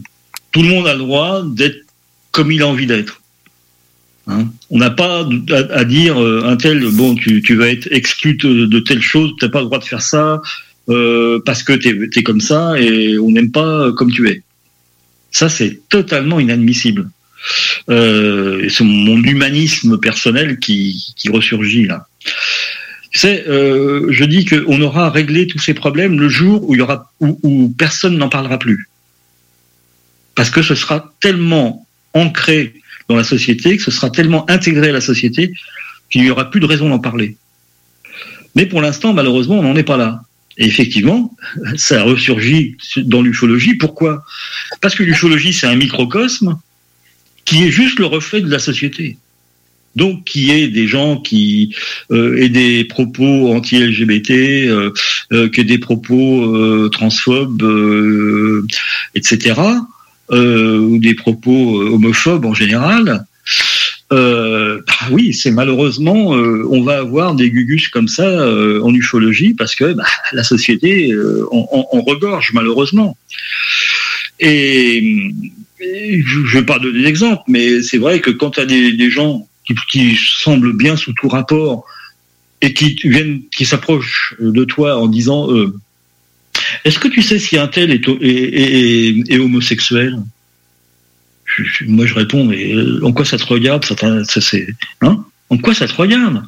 [0.51, 1.85] tout le monde a le droit d'être
[2.31, 3.21] comme il a envie d'être.
[4.27, 4.47] Hein.
[4.71, 5.27] On n'a pas
[5.71, 9.49] à, dire euh, un tel bon tu, tu vas être exclu de, telle chose, t'as
[9.49, 10.41] pas le droit de faire ça
[10.89, 14.41] euh, parce que t'es es comme ça et on n'aime pas comme tu es.
[15.31, 17.09] Ça c'est totalement inadmissible.
[17.89, 22.07] Euh, c'est mon humanisme personnel qui, qui ressurgit là.
[23.23, 27.11] Euh, je dis qu'on aura réglé tous ces problèmes le jour où il y aura
[27.21, 28.89] où, où personne n'en parlera plus,
[30.35, 32.73] parce que ce sera tellement ancré
[33.07, 35.53] dans la société, que ce sera tellement intégré à la société
[36.09, 37.37] qu'il n'y aura plus de raison d'en parler.
[38.55, 40.23] Mais pour l'instant, malheureusement, on n'en est pas là.
[40.57, 41.35] Et effectivement,
[41.75, 43.75] ça ressurgit dans l'ufologie.
[43.75, 44.23] Pourquoi?
[44.81, 46.57] Parce que l'ufologie, c'est un microcosme
[47.45, 49.17] qui est juste le reflet de la société.
[49.95, 51.73] Donc, qui est des gens qui
[52.11, 54.91] euh, aient des propos anti-LGBT, euh,
[55.31, 58.65] euh, aient des propos euh, transphobes, euh,
[59.15, 59.61] etc.,
[60.31, 63.25] euh, ou des propos homophobes en général.
[64.11, 68.47] Bah oui, c'est malheureusement, on va avoir des gugus comme ça
[68.81, 71.13] en ufologie parce que bah, la société
[71.51, 73.17] en, regorge malheureusement.
[74.39, 75.33] Et
[75.79, 79.47] je ne vais pas donner d'exemple, mais c'est vrai que quand tu as des, gens
[79.89, 81.85] qui, semblent bien sous tout rapport
[82.61, 85.73] et qui viennent, qui s'approchent de toi en disant euh,
[86.85, 90.17] Est-ce que tu sais si un tel est, ho- est, est- est- est homosexuel?
[91.87, 93.85] Moi, je réponds Mais euh, en quoi ça te regarde?
[93.85, 93.95] Ça,
[94.25, 94.67] ça, c'est,
[95.01, 95.25] hein?
[95.49, 96.43] En quoi ça te regarde?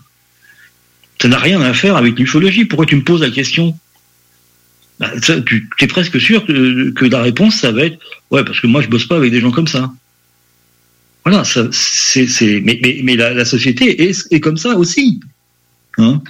[1.21, 2.65] Ça n'a rien à faire avec l'ufologie.
[2.65, 3.77] Pourquoi tu me poses la question?
[4.99, 7.99] Bah, tu es presque sûr que, que la réponse, ça va être
[8.31, 9.91] ouais, parce que moi, je bosse pas avec des gens comme ça.
[11.23, 15.19] Voilà, ça, c'est, c'est, mais, mais, mais la, société est, est comme ça aussi.
[15.97, 16.21] Hein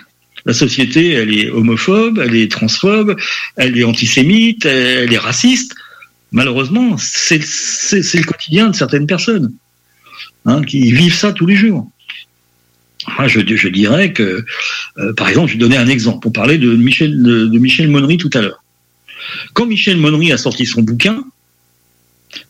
[0.45, 3.15] la société, elle est homophobe, elle est transphobe,
[3.57, 5.75] elle est antisémite, elle, elle est raciste.
[6.31, 9.53] Malheureusement, c'est, c'est, c'est le quotidien de certaines personnes
[10.45, 11.89] hein, qui vivent ça tous les jours.
[13.25, 14.45] Je, dirais que,
[14.97, 16.27] euh, par exemple, je vais donner un exemple.
[16.27, 18.63] On parlait de Michel, de, Monnery tout à l'heure.
[19.53, 21.23] Quand Michel Monnery a sorti son bouquin,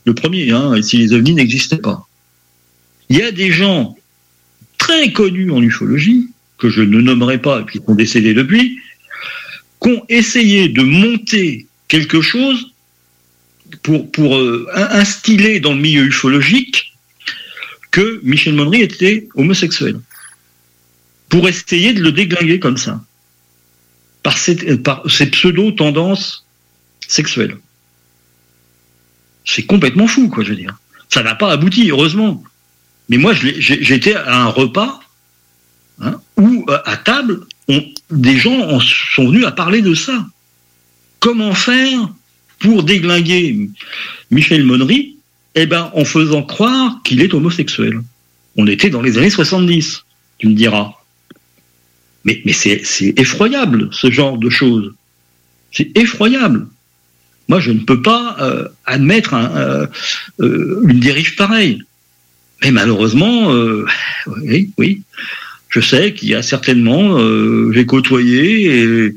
[0.06, 2.08] le premier, hein, si les ovnis n'existaient pas,
[3.10, 3.98] il y a des gens
[4.78, 6.28] très connus en ufologie,
[6.58, 8.78] que je ne nommerai pas et qui sont décédés depuis,
[9.82, 12.72] qui ont essayé de monter quelque chose
[13.84, 16.94] pour, euh, in- instiller dans le milieu ufologique
[17.92, 20.00] que Michel Monnery était homosexuel
[21.30, 23.04] pour essayer de le déglinguer comme ça,
[24.24, 26.46] par, cette, par ces pseudo-tendances
[27.08, 27.58] sexuelles.
[29.46, 30.78] C'est complètement fou, quoi, je veux dire.
[31.10, 32.44] Ça n'a pas abouti, heureusement.
[33.10, 35.00] Mais moi, j'étais à un repas
[36.02, 37.46] hein, où, euh, à table,
[38.12, 40.26] des gens en sont venus à parler de ça.
[41.20, 42.10] Comment faire
[42.60, 43.70] pour déglinguer
[44.32, 45.16] Michel Monnery?
[45.56, 48.02] Eh ben, en faisant croire qu'il est homosexuel.
[48.58, 50.04] On était dans les années 70,
[50.38, 50.97] tu me diras.
[52.28, 52.82] Mais, c'est
[53.18, 54.94] effroyable, ce genre de choses.
[55.72, 56.68] C'est effroyable.
[57.48, 59.86] Moi, je ne peux pas euh, admettre euh,
[60.42, 61.82] euh, une dérive pareille.
[62.62, 63.52] Mais malheureusement,
[64.42, 65.04] oui, oui,
[65.70, 67.20] je sais qu'il y a certainement,
[67.72, 69.14] j'ai côtoyé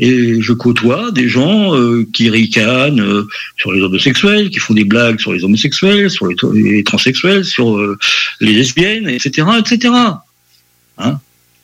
[0.00, 1.72] et, je côtoie des gens
[2.12, 3.24] qui ricanent
[3.56, 7.78] sur les homosexuels, qui font des blagues sur les homosexuels, sur les, transsexuels, sur
[8.40, 9.92] les lesbiennes, etc., etc.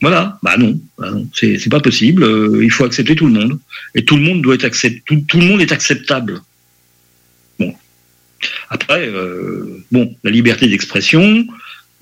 [0.01, 2.23] voilà, bah non, bah non, c'est pas possible.
[2.23, 3.59] euh, il faut accepter tout le monde
[3.95, 5.01] et tout le monde doit être accepté.
[5.05, 6.41] Tout, tout le monde est acceptable.
[7.59, 7.73] Bon,
[8.69, 11.47] après, euh, bon, la liberté d'expression,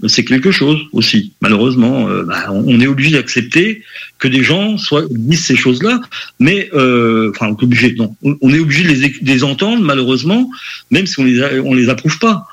[0.07, 1.33] c'est quelque chose aussi.
[1.41, 3.81] Malheureusement, euh, bah, on, est obligé d'accepter
[4.19, 6.01] que des gens soient disent ces choses-là,
[6.39, 7.95] mais euh, enfin, on est obligé.
[7.95, 10.49] Non, on, est obligé de les, entendre, malheureusement,
[10.91, 12.45] même si on les on les approuve pas.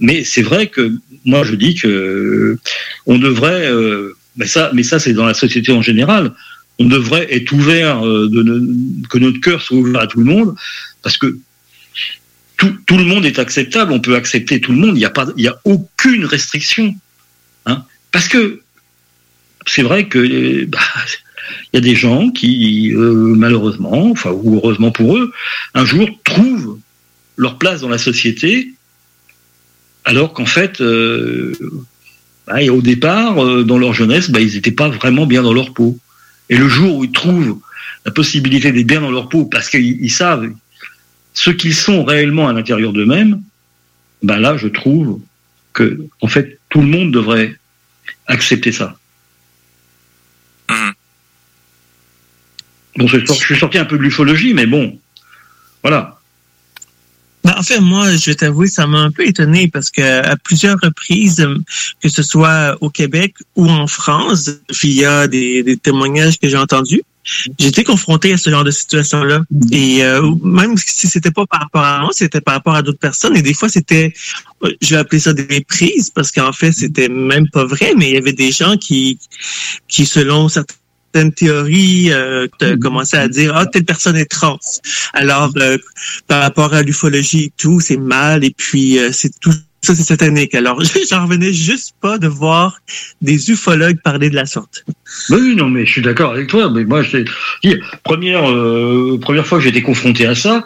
[0.00, 0.94] Mais c'est vrai que
[1.24, 2.58] moi, je dis que euh,
[3.06, 6.32] on devrait, euh, mais ça, mais ça, c'est dans la société en général.
[6.78, 8.26] On devrait être ouvert, euh,
[9.10, 10.54] que notre cœur soit ouvert à tout le monde,
[11.02, 11.38] parce que
[12.56, 15.00] tout, le monde est acceptable, on peut accepter tout le monde, il
[15.36, 16.94] n'y a, a aucune restriction.
[17.66, 18.60] Hein, parce que
[19.66, 20.78] c'est vrai que bah,
[21.74, 25.32] y a des gens qui, euh, malheureusement, enfin, ou heureusement pour eux,
[25.74, 26.78] un jour trouvent
[27.36, 28.72] leur place dans la société,
[30.04, 31.52] alors qu'en fait, euh,
[32.50, 35.52] bah, et au départ, euh, dans leur jeunesse, bah, ils n'étaient pas vraiment bien dans
[35.52, 35.96] leur peau.
[36.48, 37.60] Et le jour où ils trouvent
[38.04, 40.50] la possibilité d'être bien dans leur peau, parce qu'ils ils savent
[41.32, 43.40] ce qu'ils sont réellement à l'intérieur d'eux-mêmes,
[44.24, 45.20] ben là, je trouve
[45.72, 47.56] que, en fait, tout le monde devrait
[48.26, 48.98] accepter ça.
[52.96, 54.98] Bon, je je suis sorti un peu de l'ufologie, mais bon,
[55.82, 56.19] voilà.
[57.44, 60.36] Ben, en fait, moi, je vais t'avouer, ça m'a un peu étonné parce que à
[60.36, 61.56] plusieurs reprises, euh,
[62.02, 64.50] que ce soit au Québec ou en France,
[64.82, 67.02] via des, des témoignages que j'ai entendus,
[67.58, 69.42] j'étais confronté à ce genre de situation-là.
[69.72, 72.98] Et euh, même si c'était pas par rapport à moi, c'était par rapport à d'autres
[72.98, 73.36] personnes.
[73.36, 74.12] Et des fois, c'était,
[74.80, 78.14] je vais appeler ça des méprises parce qu'en fait, c'était même pas vrai, mais il
[78.14, 79.18] y avait des gens qui,
[79.88, 80.74] qui selon certains
[81.12, 84.58] certaines théories euh, te- commençaient à dire ah telle personne est trans.
[85.12, 85.76] Alors euh,
[86.26, 90.02] par rapport à l'ufologie et tout c'est mal et puis euh, c'est tout ça c'est
[90.02, 90.54] satanique.
[90.54, 90.80] Alors
[91.10, 92.80] j'en revenais juste pas de voir
[93.22, 94.84] des ufologues parler de la sorte.
[95.30, 96.70] Oui, non, mais je suis d'accord avec toi.
[96.70, 97.24] Mais moi, je
[98.04, 100.64] première, euh, première fois que j'ai été confronté à ça,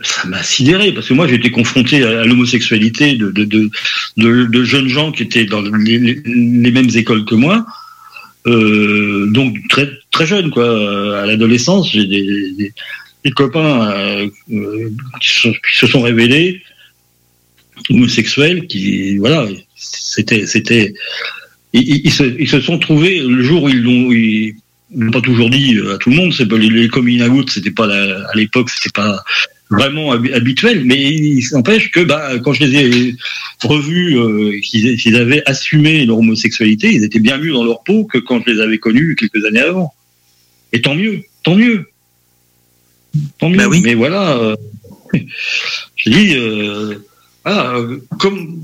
[0.00, 3.70] ça m'a sidéré parce que moi j'ai été confronté à, l'homosexualité de, de, de,
[4.16, 7.64] de, de jeunes gens qui étaient dans les mêmes écoles que moi,
[8.46, 11.20] euh, donc très très jeunes quoi.
[11.20, 12.72] À l'adolescence, j'ai des,
[13.36, 14.90] copains euh, euh,
[15.20, 16.60] qui, se- sont révélés
[17.90, 19.46] homosexuels, qui voilà,
[19.76, 20.92] c'était c'était
[21.72, 24.54] ils, se, sont trouvés le jour où ils
[24.94, 27.70] l'ont pas toujours dit à tout le monde, c'est pas les, les coming out, c'était
[27.70, 29.22] pas à l'époque, c'était pas
[29.72, 33.16] vraiment habi- habituel, mais il n'empêche que bah, quand je les ai
[33.62, 38.18] revus, euh, qu'ils avaient assumé leur homosexualité, ils étaient bien mieux dans leur peau que
[38.18, 39.92] quand je les avais connus quelques années avant.
[40.72, 41.86] Et tant mieux, tant mieux.
[43.38, 43.68] Tant mieux.
[43.82, 44.56] Mais voilà, euh,
[45.96, 46.94] je dis, euh,
[47.44, 47.76] ah,
[48.18, 48.58] comme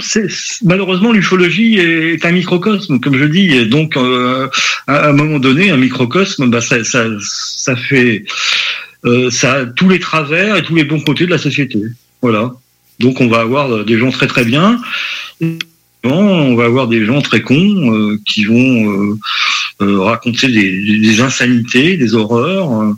[0.00, 0.28] c'est
[0.62, 4.48] malheureusement l'ufologie est un microcosme, comme je dis, et donc euh,
[4.86, 8.24] à un moment donné, un microcosme, bah, ça, ça, ça fait
[9.04, 11.80] euh, ça a tous les travers et tous les bons côtés de la société.
[12.22, 12.52] Voilà.
[12.98, 14.80] Donc on va avoir des gens très très bien.
[16.04, 19.18] On va avoir des gens très cons euh, qui vont euh,
[19.82, 22.72] euh, raconter des, insanités, des horreurs.
[22.72, 22.92] euh.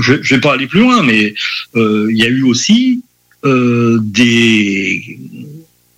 [0.00, 1.34] Je, je vais pas aller plus loin, mais
[1.76, 3.02] euh, il y a eu aussi
[3.44, 5.18] euh, des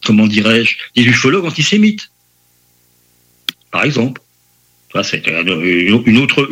[0.05, 2.11] comment dirais-je des ufologues antisémites,
[3.70, 4.20] par exemple.
[5.02, 6.48] C'est une autre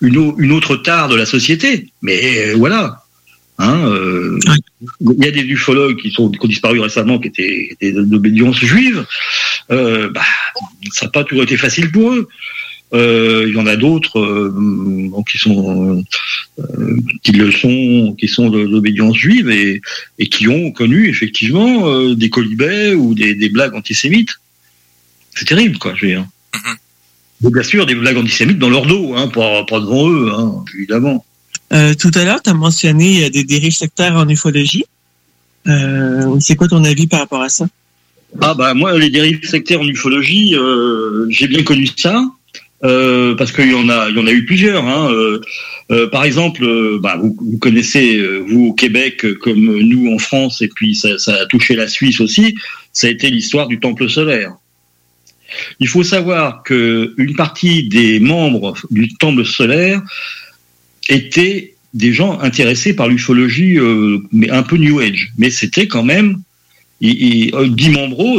[0.00, 1.88] une, au- une autre tare de la société.
[2.00, 2.98] Mais euh, voilà.
[3.58, 4.38] Hein, euh,
[5.00, 8.58] Il y a des ufologues qui, sont, qui ont disparu récemment, qui étaient, étaient d'obédience
[8.58, 9.04] juive.
[9.70, 10.22] Euh, bah,
[10.92, 12.28] ça n'a pas toujours été facile pour eux.
[12.94, 16.02] Euh, Il y en a d'autres euh, qui sont
[16.58, 19.80] euh, qui le sont, qui sont de- d'obédience juive et,
[20.18, 24.34] et qui ont connu effectivement euh, des colibets ou des, des blagues antisémites.
[25.34, 25.94] C'est terrible, quoi.
[25.94, 26.26] Je veux dire.
[27.44, 30.64] Et bien sûr, des blagues antisémites dans leur dos, hein, pas, pas devant eux, hein,
[30.76, 31.24] évidemment.
[31.72, 34.84] Euh, tout à l'heure, tu as mentionné euh, des dérives sectaires en ufologie.
[35.66, 37.66] Euh, c'est quoi ton avis par rapport à ça?
[38.40, 42.24] Ah bah moi les dérives sectaires en ufologie, euh, j'ai bien connu ça
[42.82, 44.84] euh, parce qu'il y en a, il y en a eu plusieurs.
[44.84, 45.10] Hein.
[45.12, 45.40] Euh,
[45.90, 50.62] euh, par exemple, euh, bah, vous, vous connaissez vous au Québec comme nous en France
[50.62, 52.56] et puis ça, ça a touché la Suisse aussi.
[52.92, 54.54] Ça a été l'histoire du temple solaire.
[55.80, 60.02] Il faut savoir que une partie des membres du temple solaire
[61.08, 64.18] étaient des gens intéressés par l'ufologie, euh,
[64.50, 65.32] un peu New Age.
[65.38, 66.40] Mais c'était quand même
[67.02, 67.68] euh,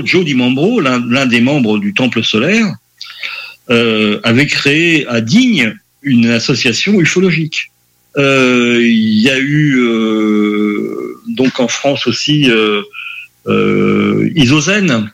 [0.03, 2.73] Joe Di Mambro, l'un des membres du Temple solaire,
[3.69, 7.72] euh, avait créé à Digne une association ufologique.
[8.15, 9.80] Il y a eu
[11.30, 12.48] donc en France aussi
[14.35, 15.11] Isozène.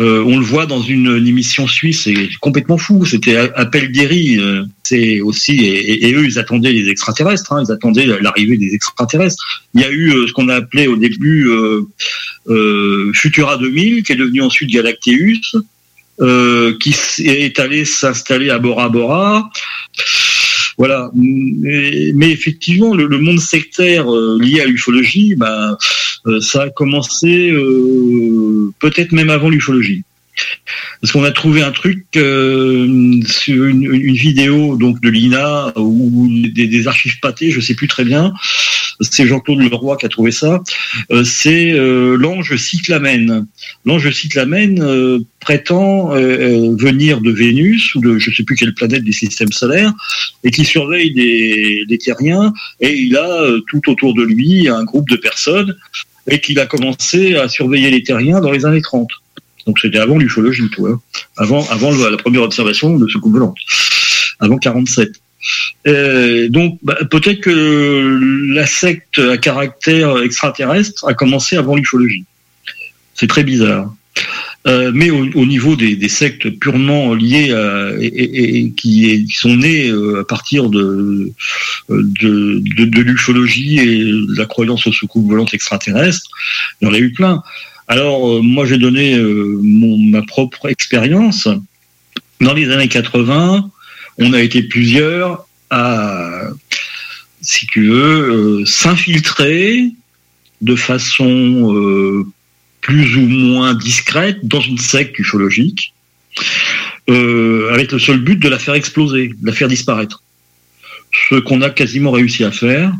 [0.00, 3.04] Euh, on le voit dans une, une émission suisse, c'est complètement fou.
[3.04, 4.38] C'était Appel Guéry.
[4.38, 7.52] euh, c'est aussi et, et- eux ils attendaient les extraterrestres.
[7.52, 9.44] Hein, ils attendaient l'arrivée des extraterrestres.
[9.74, 11.82] Il y a eu euh, ce qu'on a appelé au début euh,
[12.48, 15.60] euh, Futura 2000, qui est devenu ensuite Galacteus,
[16.22, 16.94] euh, qui
[17.26, 19.50] est allé s'installer à Bora Bora.
[20.78, 21.10] Voilà.
[21.14, 24.06] Mais, effectivement, le, le monde sectaire
[24.40, 25.76] lié à l'ufologie, bah,
[26.40, 30.04] ça a commencé euh, peut-être même avant l'ufologie.
[31.00, 36.88] Parce qu'on a trouvé un truc euh, sur une, vidéo donc de l'INA ou des,
[36.88, 38.32] archives pâtées, je sais plus très bien.
[39.00, 40.62] C'est Jean-Claude Leroy qui a trouvé ça.
[41.10, 43.46] Euh, c'est euh, l'ange Cyclamen.
[43.84, 48.74] L'ange Cyclamen euh, prétend euh, euh, venir de Vénus ou de je sais plus quelle
[48.74, 49.92] planète du système solaire
[50.44, 54.84] et qui surveille des, des terriens et il a euh, tout autour de lui un
[54.84, 55.76] groupe de personnes
[56.28, 59.08] et qu'il a commencé à surveiller les terriens dans les années 30.
[59.66, 61.00] Donc c'était avant l'ufologie, tu vois.
[61.36, 63.56] Avant, avant la première observation de soucoupe volante.
[64.40, 65.12] Avant 47.
[65.86, 68.18] Euh, donc bah, peut-être que
[68.54, 72.24] la secte à caractère extraterrestre a commencé avant l'ufologie.
[73.14, 73.92] C'est très bizarre.
[74.68, 79.10] Euh, mais au, au niveau des, des sectes purement liées à, et, et- et qui,
[79.10, 81.32] est- qui sont nées euh, à partir de,
[81.88, 86.28] de, de, de l'ufologie et de la croyance aux soucoupes volantes extraterrestres,
[86.80, 87.42] il y en a eu plein.
[87.88, 91.48] Alors euh, moi j'ai donné euh, mon, ma propre expérience.
[92.40, 93.68] Dans les années 80,
[94.18, 96.42] on a été plusieurs à,
[97.40, 99.88] si tu veux, s'infiltrer
[100.60, 102.24] de façon
[102.82, 105.94] plus ou moins discrète dans une secte ufologique,
[107.08, 110.22] euh, avec le seul but de la faire exploser, de la faire disparaître.
[111.30, 112.92] Ce qu'on a quasiment réussi à faire.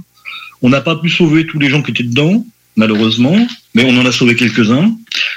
[0.62, 2.46] On n'a pas pu sauver tous les gens qui étaient dedans,
[2.76, 3.36] malheureusement,
[3.74, 4.96] mais on en a sauvé quelques-uns.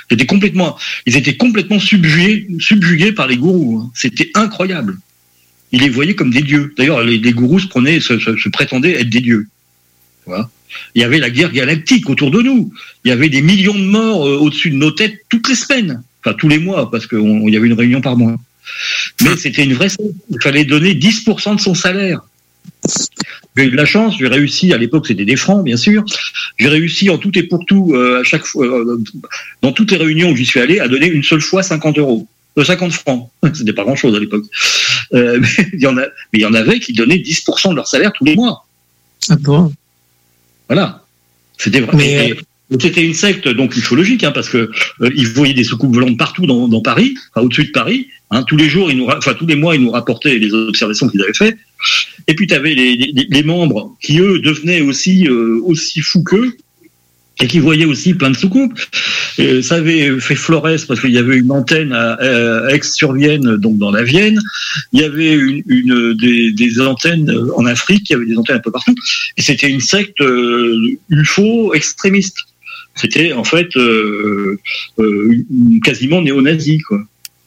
[0.09, 0.77] Ils étaient complètement,
[1.07, 3.81] ils étaient complètement subjugués, subjugués par les gourous.
[3.81, 3.91] hein.
[3.95, 4.99] C'était incroyable.
[5.72, 6.73] Ils les voyaient comme des dieux.
[6.77, 9.47] D'ailleurs, les, gourous se prenaient, se prétendaient être des dieux.
[10.27, 10.49] Voilà.
[10.94, 12.72] Il y avait la guerre galactique autour de nous.
[13.04, 16.04] Il y avait des millions de morts euh, au-dessus de nos têtes toutes les semaines,
[16.24, 18.36] enfin tous les mois, parce qu'il y avait une réunion par mois.
[19.22, 19.90] Mais c'était une vraie.
[20.30, 22.22] Il fallait donner 10% de son salaire.
[23.56, 26.04] J'ai eu de la chance, j'ai réussi, à l'époque c'était des francs bien sûr,
[26.58, 29.02] j'ai réussi en tout et pour tout, euh, à chaque fois, euh,
[29.62, 32.28] dans toutes les réunions où j'y suis allé, à donner une seule fois 50 euros.
[32.58, 34.44] Euh, 50 francs, c'était pas grand chose à l'époque.
[35.14, 37.88] Mais il y en a, mais il y en avait qui donnaient 10% de leur
[37.88, 38.66] salaire tous les mois.
[39.30, 39.72] Ah bon?
[40.70, 41.04] Voilà.
[41.58, 41.92] C'était vrai.
[42.72, 44.70] Et C'était une secte donc ufologique, hein, parce que
[45.02, 48.08] euh, ils voyaient des soucoupes volantes partout dans, dans Paris, enfin, au-dessus de Paris.
[48.32, 51.08] Hein, tous les jours, ils nous, enfin tous les mois, ils nous rapportaient les observations
[51.08, 51.58] qu'ils avaient faites.
[52.28, 56.24] Et puis tu avais les, les- les membres qui eux devenaient aussi euh, aussi fous
[56.24, 56.58] qu'eux
[57.41, 58.80] et qui voyaient aussi plein de soucoupes.
[59.40, 62.18] Euh, ça avait fait Flores parce qu'il y avait une antenne à,
[62.70, 64.40] Aix-sur-Vienne, donc dans la Vienne.
[64.94, 68.57] Il y avait une, une des, des antennes en Afrique, il y avait des antennes
[68.57, 68.95] un peu partout.
[69.38, 72.38] Et c'était une secte euh, UFO extrémiste.
[72.95, 74.57] C'était en fait euh,
[74.99, 75.45] euh,
[75.84, 76.99] quasiment néo-nazi, quoi.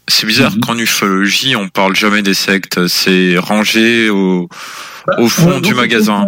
[0.06, 0.60] C'est bizarre Mhm.
[0.60, 2.86] qu'en ufologie, on parle jamais des sectes.
[2.86, 4.48] C'est rangé au,
[5.18, 6.26] au fond du magasin.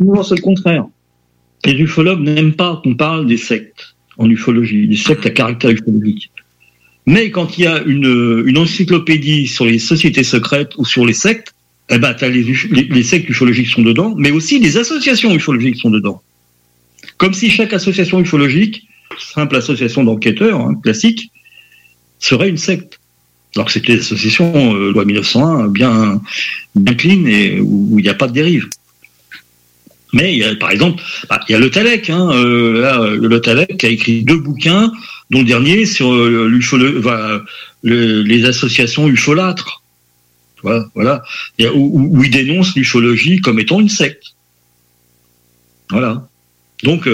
[0.00, 0.84] Non, c'est le contraire.
[1.64, 6.30] Les ufologues n'aiment pas qu'on parle des sectes en ufologie, des sectes à caractère ufologique.
[7.06, 11.54] Mais quand il y a une, encyclopédie sur les sociétés secrètes ou sur les sectes,
[11.90, 16.22] eh ben, les, sectes ufologiques sont dedans, mais aussi les associations ufologiques sont dedans.
[17.18, 18.86] Comme si chaque association ufologique,
[19.18, 21.30] simple association d'enquêteurs, hein, classique,
[22.18, 23.00] serait une secte.
[23.54, 26.20] Alors que c'était des associations, euh, loi 1901, bien,
[26.74, 28.68] bien clean et où il n'y a pas de dérive.
[30.14, 33.82] Mais par exemple, bah, il y a le Talec, hein, euh, là, euh, le Talec
[33.82, 34.92] a écrit deux bouquins,
[35.30, 37.44] dont le dernier sur euh,
[37.82, 39.82] les associations ufolâtres.
[40.62, 41.22] Voilà, voilà.
[41.74, 44.34] Où, où- il dénonce l'ufologie comme étant une secte.
[45.90, 46.26] Voilà.
[46.84, 47.08] Donc,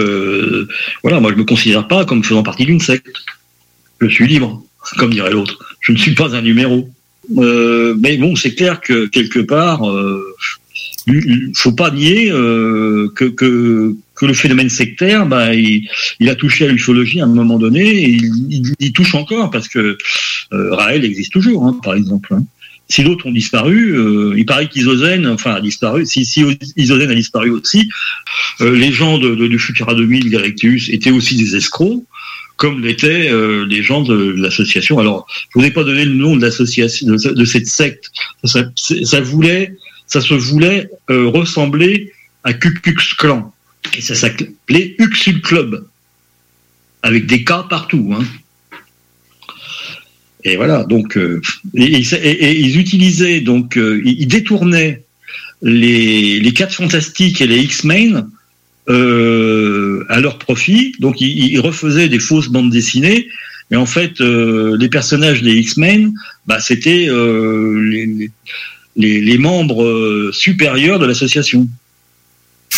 [1.02, 3.16] voilà, moi je me considère pas comme faisant partie d'une secte.
[4.00, 4.62] Je suis libre,
[4.98, 5.58] comme dirait l'autre.
[5.80, 6.88] Je ne suis pas un numéro.
[7.28, 9.82] Mais bon, c'est clair que quelque part,
[11.06, 15.88] il faut pas nier euh, que, que, que le phénomène sectaire, bah, il,
[16.20, 19.50] il a touché à l'ufologie à un moment donné et il, il- il touche encore
[19.50, 19.96] parce que
[20.52, 22.34] euh, Raël existe toujours, hein, par exemple.
[22.34, 22.44] hein.
[22.88, 26.04] Si d'autres ont disparu, euh, il paraît qu'Isogène, enfin, a disparu.
[26.06, 26.44] Si, si
[26.76, 27.88] Isogène a disparu aussi,
[28.60, 32.02] euh, les gens de, de, du Futura 2000, Galactus, étaient aussi des escrocs,
[32.56, 34.98] comme l'étaient euh, les gens de l'association.
[34.98, 38.10] Alors, je vous ai pas donné le nom de l'association, de, cette secte.
[38.42, 38.64] Ça,
[39.04, 39.72] ça voulait,
[40.10, 42.12] ça se voulait euh, ressembler
[42.42, 42.74] à Ku
[43.16, 43.52] Klan.
[43.96, 45.86] Et ça s'appelait Uxul Club.
[47.02, 48.24] Avec des cas partout, hein.
[50.42, 51.40] Et voilà, donc, euh,
[51.74, 55.02] et, ils utilisaient, donc, euh, ils détournaient
[55.62, 58.28] les, les quatre fantastiques et les X-Men
[58.88, 60.94] à leur profit.
[60.98, 63.28] Donc, ils, refaisaient des fausses bandes dessinées.
[63.70, 66.12] Mais en fait, les personnages des X-Men,
[66.46, 68.30] bah, c'était les-
[68.96, 71.68] les, membres euh, supérieurs de l'association.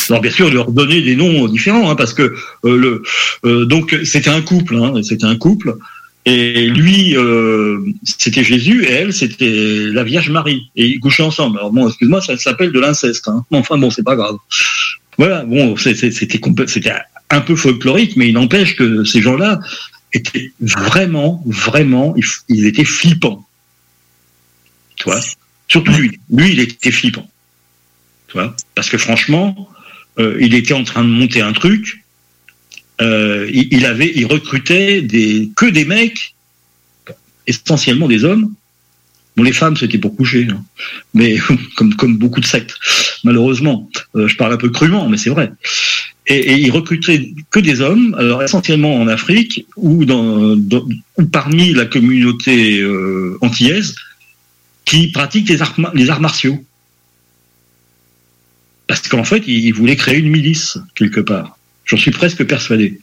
[0.08, 2.34] Alors bien sûr, leur donnaient des noms différents, hein, parce que
[2.64, 3.02] euh,
[3.44, 5.76] euh, donc c'était un couple, hein, c'était un couple,
[6.24, 7.16] et lui
[8.02, 11.58] c'était Jésus et elle c'était la Vierge Marie, et ils couchaient ensemble.
[11.58, 13.28] Alors bon, excuse-moi, ça s'appelle de l'inceste.
[13.28, 13.44] Hein.
[13.52, 14.36] Enfin bon, c'est pas grave.
[15.18, 16.10] Voilà, bon, c'était
[17.30, 19.60] un peu folklorique, mais il n'empêche que ces gens-là
[20.12, 23.46] étaient vraiment, vraiment, ils, ils étaient flippants.
[24.96, 25.20] Tu vois?
[25.72, 26.20] Surtout lui.
[26.30, 27.26] Lui, il était flippant.
[28.74, 29.70] Parce que franchement,
[30.18, 32.04] euh, il était en train de monter un truc.
[33.00, 36.34] Euh, il, avait, il recrutait des, que des mecs,
[37.46, 38.52] essentiellement des hommes.
[39.34, 40.62] Bon, les femmes, c'était pour coucher, hein.
[41.14, 41.38] mais
[41.76, 42.76] comme, beaucoup de sectes,
[43.24, 43.88] malheureusement.
[44.14, 45.52] Euh, je parle un peu crûment, mais c'est vrai.
[46.26, 52.86] Et, il recrutait que des hommes, alors essentiellement en Afrique ou, ou parmi la communauté
[53.40, 53.96] antillaise,
[54.84, 55.62] qui pratiquent les
[56.10, 56.62] arts, martiaux.
[58.86, 61.56] Parce qu'en fait, il, voulait créer une milice, quelque part.
[61.84, 63.00] J'en suis presque persuadé.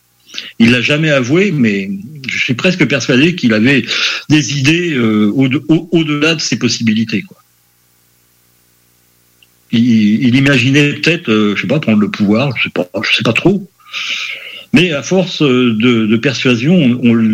[0.59, 1.89] Il l'a jamais avoué, mais
[2.27, 3.83] je suis presque persuadé qu'il avait
[4.29, 7.23] des idées euh, au- au- au-delà de ses possibilités.
[9.71, 13.23] Il, imaginait peut-être, euh, je sais pas, prendre le pouvoir, je sais pas, je sais
[13.23, 13.69] pas trop.
[14.73, 17.33] Mais à force euh, de, persuasion, on,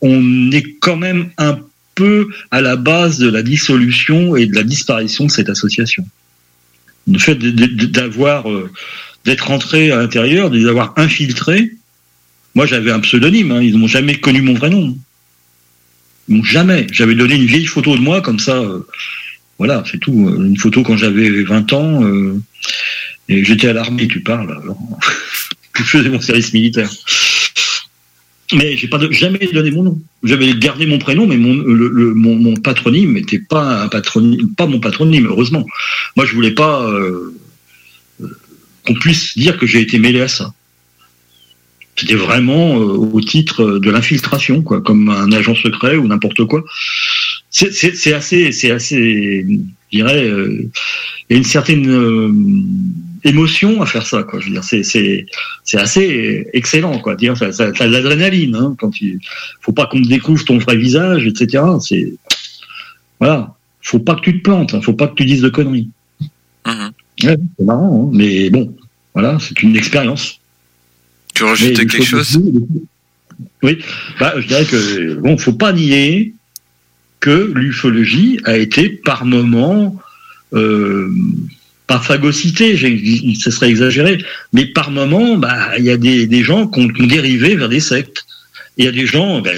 [0.00, 1.58] on est quand même un
[1.94, 6.06] peu à la base de la dissolution et de la disparition de cette association.
[7.06, 8.70] Le fait d'avoir, euh,
[9.24, 11.72] d'être entré à l'intérieur, de les avoir infiltrés.
[12.54, 13.50] Moi, j'avais un pseudonyme.
[13.52, 14.96] Hein, ils n'ont jamais connu mon vrai nom.
[16.28, 16.86] Ils jamais.
[16.92, 18.56] J'avais donné une vieille photo de moi comme ça.
[18.56, 18.80] euh,
[19.58, 20.28] voilà, c'est tout.
[20.28, 22.04] euh, Une photo quand j'avais 20 ans.
[22.04, 22.40] euh,
[23.28, 24.50] Et j'étais à l'armée, tu parles.
[24.50, 24.78] alors.
[25.76, 26.90] je faisais mon service militaire.
[28.52, 30.00] Mais j'ai pas jamais donné mon nom.
[30.22, 35.26] J'avais gardé mon prénom, mais mon, mon, patronyme n'était pas un patronyme, pas mon patronyme,
[35.26, 35.66] heureusement.
[36.16, 37.34] Moi, je voulais pas euh,
[38.20, 38.38] euh,
[38.86, 40.52] qu'on puisse dire que j'ai été mêlé à ça.
[41.96, 46.62] C'était vraiment euh, au titre de l'infiltration, quoi, comme un agent secret ou n'importe quoi.
[47.50, 49.46] C'est- assez, c'est assez,
[49.92, 50.70] je dirais, il
[51.30, 51.86] y a une certaine
[53.24, 54.40] émotion à faire ça, quoi.
[54.40, 55.26] Je veux dire, c'est c'est
[55.64, 57.16] c'est assez excellent, quoi.
[57.16, 59.20] Dire, ça, ça, de l'adrénaline, hein, quand tu,
[59.60, 61.64] faut pas qu'on te découvre ton vrai visage, etc.
[61.80, 62.14] C'est
[63.18, 65.88] voilà, faut pas que tu te plantes, hein, faut pas que tu dises de conneries.
[66.66, 68.74] Ouais, c'est marrant, hein, mais bon,
[69.12, 70.40] voilà, c'est une expérience.
[71.34, 72.40] Tu rajouter Mais quelque chose?
[73.62, 73.78] Oui,
[74.20, 76.34] bah, je dirais que bon, faut pas nier
[77.20, 79.96] que l'ufologie a été par moment
[80.52, 81.10] euh,
[81.86, 86.66] pas phagocytée, j'ai- ce serait exagéré, mais par moment, bah, il y a des, gens
[86.66, 88.24] qui ont, dérivé vers des sectes.
[88.76, 89.50] Il y a des gens bah,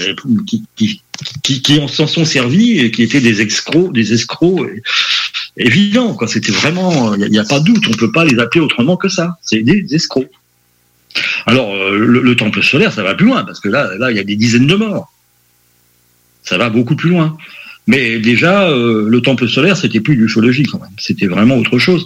[0.45, 1.01] qui, qui,
[1.41, 4.69] qui, qui en s'en sont servis et qui étaient des escrocs, des escrocs
[5.55, 6.17] évidents.
[6.27, 9.09] C'était vraiment, il n'y a, pas de doute, on peut pas les appeler autrement que
[9.09, 9.37] ça.
[9.41, 10.29] C'est des escrocs.
[11.45, 14.17] Alors, euh, le, le temple solaire, ça va plus loin, parce que là, là, il
[14.17, 15.11] y a des dizaines de morts.
[16.43, 17.37] Ça va beaucoup plus loin.
[17.87, 20.91] Mais déjà, euh, le temple solaire, c'était plus l'ufologie quand même.
[20.97, 22.05] C'était vraiment autre chose.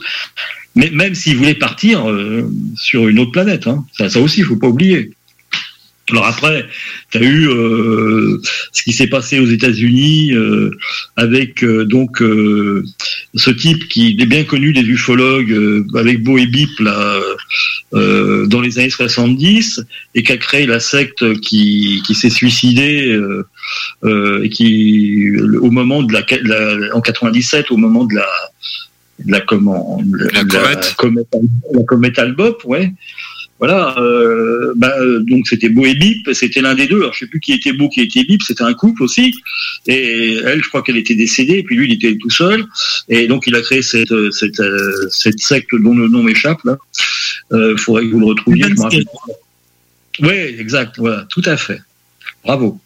[0.75, 4.45] Mais même s'ils voulaient partir euh, sur une autre planète, hein, ça, ça aussi, il
[4.45, 5.11] faut pas oublier.
[6.09, 6.67] Alors après,
[7.11, 8.41] tu as eu euh,
[8.71, 10.71] ce qui s'est passé aux États-Unis euh,
[11.15, 12.83] avec euh, donc euh,
[13.35, 17.19] ce type qui est bien connu des ufologues euh, avec Beau et Bip là,
[17.93, 19.81] euh, dans les années 70
[20.15, 23.45] et qui a créé la secte qui, qui s'est suicidée euh,
[24.03, 25.31] euh, et qui
[25.61, 28.25] au moment de la, la- en 97 au moment de la
[29.25, 30.93] de la comment de La comète.
[30.97, 31.27] comète,
[31.73, 32.91] la comète Albop, ouais.
[33.63, 36.97] Voilà, euh, bah, donc c'était Beau et Bip, c'était l'un des deux.
[37.01, 39.35] Alors je sais plus qui était Beau, qui était Bip, c'était un couple aussi.
[39.87, 42.65] Et elle, je crois qu'elle était décédée, et puis lui, il était tout seul.
[43.07, 46.57] Et donc il a créé cette euh, cette, euh, cette secte dont le nom m'échappe
[46.65, 46.77] là.
[47.51, 48.63] Euh, faudrait que vous le retrouviez.
[48.63, 50.27] je me rappelle pas.
[50.27, 51.81] Oui, exact, voilà, tout à fait.
[52.43, 52.79] Bravo.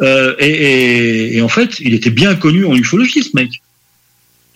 [0.00, 3.50] Euh, et, et- et en fait, il était bien connu en ufologie, ce mec.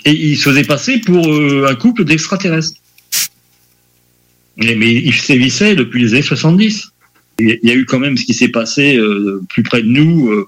[0.04, 2.74] Et il se faisait passer pour euh, un couple d'extraterrestres.
[4.56, 6.90] Mais, il sévissait depuis les années 70.
[7.38, 10.30] Il y a eu quand même ce qui s'est passé euh, plus près de nous
[10.30, 10.46] euh,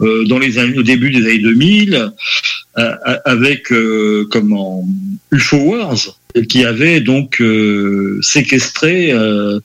[0.00, 2.10] euh, dans les années, au début des années 2000
[2.78, 2.94] euh,
[3.26, 4.82] avec euh, comment
[5.30, 5.98] UFO Wars
[6.48, 9.60] qui avait donc euh, séquestré euh,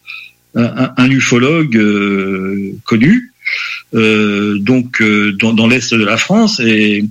[0.55, 3.31] un, un ufologue euh, connu
[3.93, 7.05] euh, donc euh, dans, dans l'est de la France et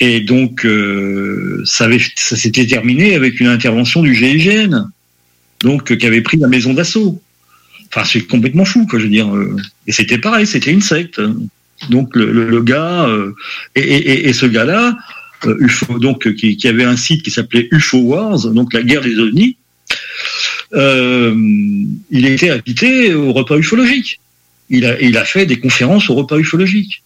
[0.00, 4.88] et donc euh, ça, avait- ça s'était terminé avec une intervention du GIGN
[5.66, 7.20] donc euh, qui avait pris la maison d'assaut
[7.88, 9.56] enfin c'est complètement fou quoi je veux dire euh.
[9.86, 11.20] et c'était pareil c'était une secte
[11.90, 13.34] donc le, gars euh,
[13.74, 14.96] et, ce gars là
[15.44, 19.56] UFO donc qui, avait un site qui s'appelait UFO Wars donc la guerre des ovnis
[20.72, 24.20] il était invité au repas ufologique
[24.70, 27.02] il a, il a fait des conférences au repas ufologique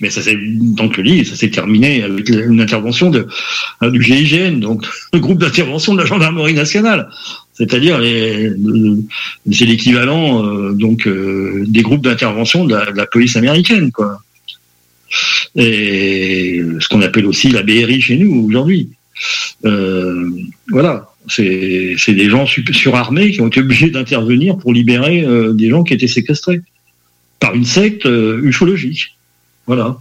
[0.00, 3.26] mais ça s'est lit, ça s'est terminé avec une intervention de,
[3.82, 7.08] du GIGN, donc le groupe d'intervention de la gendarmerie nationale.
[7.58, 7.98] C'est-à-dire
[9.50, 13.90] c'est l'équivalent euh, donc euh, des groupes d'intervention de la, police américaine.
[15.56, 18.90] Et ce qu'on appelle aussi la BRI chez nous aujourd'hui.
[19.64, 20.30] Euh,
[20.68, 25.94] voilà, c'est des gens surarmés qui ont été obligés d'intervenir pour libérer des gens qui
[25.94, 26.60] étaient séquestrés
[27.40, 29.16] par une secte ufologique.
[29.66, 29.96] Voilà.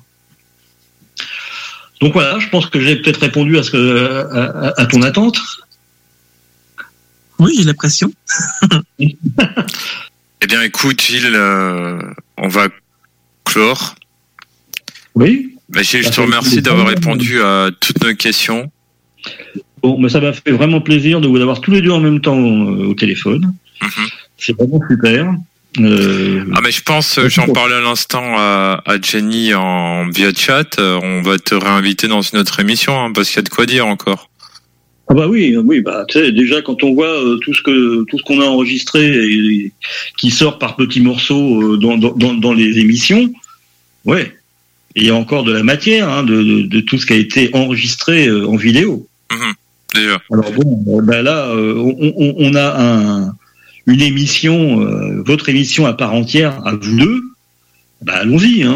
[2.02, 5.40] Donc voilà, je pense que j'ai peut-être répondu à ce que à ton attente.
[7.40, 8.12] Oui, j'ai l'impression.
[10.40, 12.00] Eh bien, écoute, Gilles, euh,
[12.38, 12.68] on va
[13.44, 13.96] clore.
[15.16, 15.56] Oui.
[15.70, 18.72] Bah, Gilles, je Ça te remercie d'avoir répondu à toutes nos questions.
[19.82, 22.22] Bon, mais ça m'a fait vraiment plaisir de vous avoir tous les deux en même
[22.22, 23.52] temps euh, au téléphone.
[24.38, 25.34] C'est vraiment super.
[25.80, 30.34] Euh, Ah, mais je pense, euh, j'en parlais à l'instant à, à Jenny en via
[30.34, 33.44] chat, euh, on va te réinviter dans une autre émission, hein, parce qu'il y a
[33.44, 34.30] de quoi dire encore.
[35.10, 38.04] Ah bah oui, oui, bah tu sais, déjà quand on voit euh, tout ce que
[38.06, 39.72] tout ce qu'on a enregistré et
[40.18, 43.32] qui sort par petits morceaux euh, dans, dans, dans, les émissions,
[44.04, 44.36] ouais,
[44.98, 47.16] il y a encore de la matière hein, de, de, de tout ce qui a
[47.16, 49.08] été enregistré euh, en vidéo.
[49.96, 50.20] Déjà.
[50.32, 53.34] Alors bon, euh, bah là, euh, on, on- on a un,
[53.86, 57.22] une émission, euh, votre émission à part entière à vous deux.
[58.02, 58.76] Bah allons-y, hein.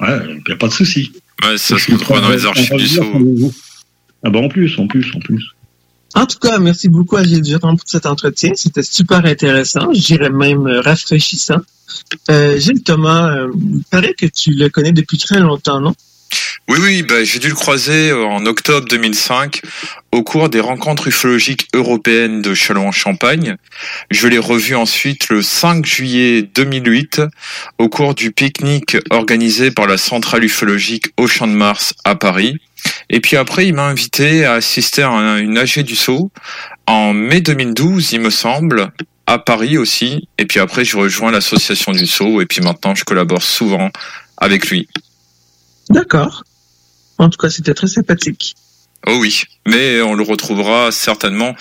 [0.00, 0.18] ouais,
[0.48, 1.12] y a pas de souci.
[1.44, 2.98] Ouais, ça se retrouvera dans les archives du.
[4.24, 5.54] Ah bah en plus, en plus, en plus.
[6.14, 8.52] En tout cas, merci beaucoup à Gilles Durand pour cet entretien.
[8.54, 11.60] C'était super intéressant, je dirais même euh, rafraîchissant.
[12.30, 15.94] Euh, Gilles Thomas, euh, il paraît que tu le connais depuis très longtemps, non?
[16.68, 19.60] Oui, oui, bah, j'ai dû le croiser euh, en octobre 2005
[20.12, 23.56] au cours des rencontres ufologiques européennes de Châlons-en-Champagne.
[24.10, 27.22] Je l'ai revu ensuite le 5 juillet 2008
[27.78, 32.56] au cours du pique-nique organisé par la centrale ufologique au Champ de Mars à Paris.
[33.10, 36.30] Et puis après, il m'a invité à assister à un- une AG du Sceau
[36.86, 38.90] en mai 2012, il me semble,
[39.26, 40.28] à Paris aussi.
[40.38, 43.90] Et puis après, je rejoins l'association du Sceau et puis maintenant, je collabore souvent
[44.36, 44.88] avec lui.
[45.90, 46.44] D'accord.
[47.18, 48.54] En tout cas, c'était très sympathique.
[49.06, 51.56] Oh oui, mais on le retrouvera certainement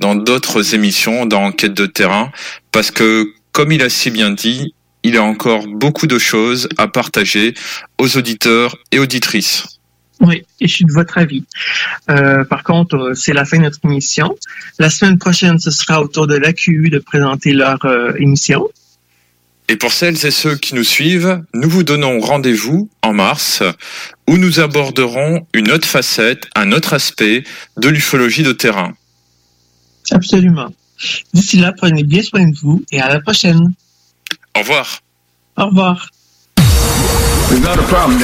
[0.00, 2.32] dans d'autres émissions, dans Enquête de terrain,
[2.72, 6.88] parce que, comme il a si bien dit, il a encore beaucoup de choses à
[6.88, 7.54] partager
[7.98, 9.66] aux auditeurs et auditrices.
[10.20, 11.44] Oui, et je suis de votre avis.
[12.10, 14.34] Euh, par contre, euh, c'est la fin de notre émission.
[14.78, 18.68] La semaine prochaine, ce sera au tour de l'AQU de présenter leur euh, émission.
[19.68, 23.62] Et pour celles et ceux qui nous suivent, nous vous donnons rendez-vous en mars,
[24.28, 27.42] où nous aborderons une autre facette, un autre aspect
[27.76, 28.94] de l'ufologie de terrain.
[30.12, 30.72] Absolument.
[31.34, 33.72] D'ici là, prenez bien soin de vous et à la prochaine.
[34.56, 35.00] Au revoir.
[35.56, 36.10] Au revoir.
[37.48, 38.18] There's not a problem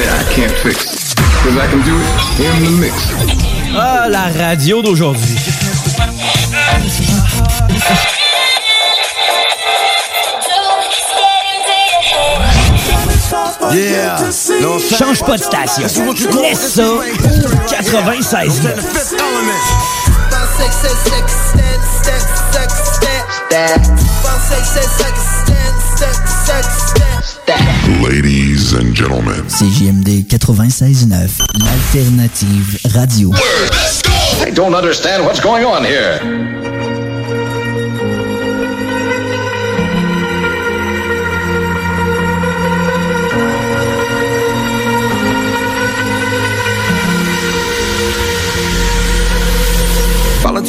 [13.70, 14.16] Yeah.
[14.98, 15.82] Change pas de station.
[16.40, 16.82] Laisse ça.
[17.68, 18.60] 96.
[28.02, 29.44] Ladies and gentlemen.
[29.48, 33.30] CJMD 96.9, l'alternative radio.
[34.44, 37.01] I don't understand what's going on here.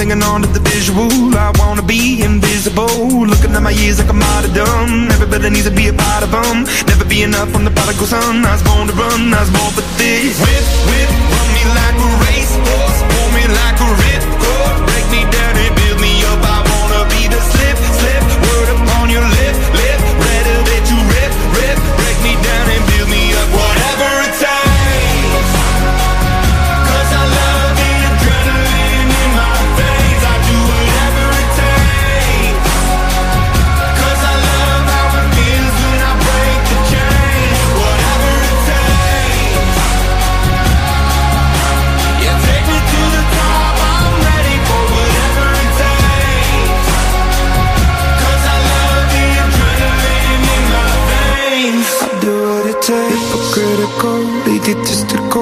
[0.00, 1.12] Hanging on to the visual.
[1.36, 2.88] I wanna be invisible.
[3.28, 5.10] Looking at my years like I'm out of dumb.
[5.12, 6.64] Everybody needs to be a part of them.
[6.88, 8.42] Never be enough from the prodigal son.
[8.42, 10.40] I was born to run, I was born for this.
[10.40, 12.98] Whip, whip, run me like a racehorse.
[13.12, 14.99] Pull me like a ripcord.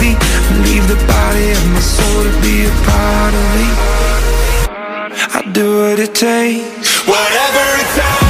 [0.00, 0.62] happily.
[0.64, 3.68] Leave the body of my soul to be a part of me.
[5.32, 7.06] I do what it takes.
[7.06, 8.29] Whatever it takes.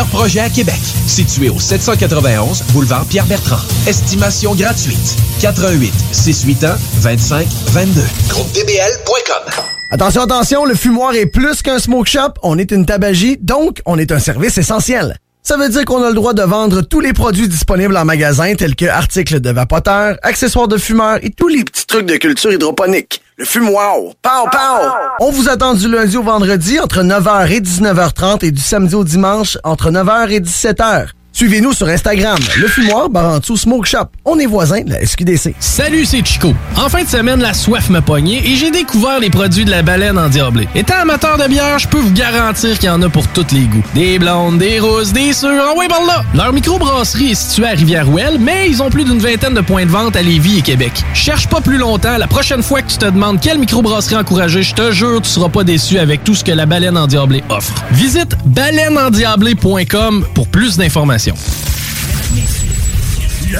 [0.00, 0.80] projets à Québec.
[1.06, 3.60] Situé au 791 boulevard Pierre-Bertrand.
[3.86, 5.16] Estimation gratuite.
[5.40, 8.00] 88 681 25 22.
[8.28, 9.64] GroupeDBL.com.
[9.90, 13.98] Attention, attention, le fumoir est plus qu'un smoke shop, on est une tabagie, donc on
[13.98, 15.18] est un service essentiel.
[15.42, 18.54] Ça veut dire qu'on a le droit de vendre tous les produits disponibles en magasin
[18.54, 22.52] tels que articles de vapoteurs, accessoires de fumeurs et tous les petits trucs de culture
[22.52, 23.20] hydroponique.
[23.42, 24.88] Le fumoir, pow pow!
[25.18, 29.02] On vous attend du lundi au vendredi entre 9h et 19h30 et du samedi au
[29.02, 31.08] dimanche entre 9h et 17h.
[31.34, 34.04] Suivez-nous sur Instagram, le fumoir Barantou Smoke Shop.
[34.26, 35.54] On est voisins de la SQDC.
[35.58, 36.52] Salut, c'est Chico.
[36.76, 39.80] En fin de semaine, la soif m'a pogné et j'ai découvert les produits de la
[39.80, 40.68] baleine endiablée.
[40.74, 43.62] Étant amateur de bière, je peux vous garantir qu'il y en a pour tous les
[43.62, 43.82] goûts.
[43.94, 46.22] Des blondes, des roses, des sûres, en ouais, par là!
[46.34, 49.90] Leur microbrasserie est située à Rivière-Ouelle, mais ils ont plus d'une vingtaine de points de
[49.90, 50.92] vente à Lévis et Québec.
[51.14, 54.74] Cherche pas plus longtemps, la prochaine fois que tu te demandes quelle microbrasserie encourager, je
[54.74, 57.72] te jure, tu seras pas déçu avec tout ce que la baleine endiablée offre.
[57.92, 61.21] Visite baleineendiablée.com pour plus d'informations.
[61.24, 61.30] Le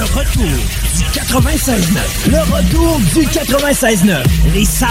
[0.01, 0.43] retour
[0.97, 2.29] du 96.9.
[2.29, 4.21] Le retour du 96.9.
[4.53, 4.89] Les salles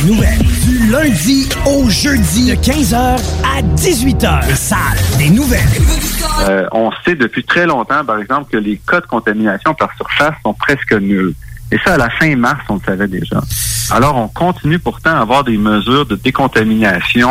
[0.00, 0.42] des nouvelles.
[0.66, 4.48] Du lundi au jeudi de 15h à 18h.
[4.48, 4.78] Les salles
[5.18, 5.60] des nouvelles.
[6.48, 10.34] Euh, on sait depuis très longtemps, par exemple, que les cas de contamination par surface
[10.44, 11.34] sont presque nuls.
[11.70, 13.40] Et ça, à la fin mars, on le savait déjà.
[13.92, 17.30] Alors, on continue pourtant à avoir des mesures de décontamination.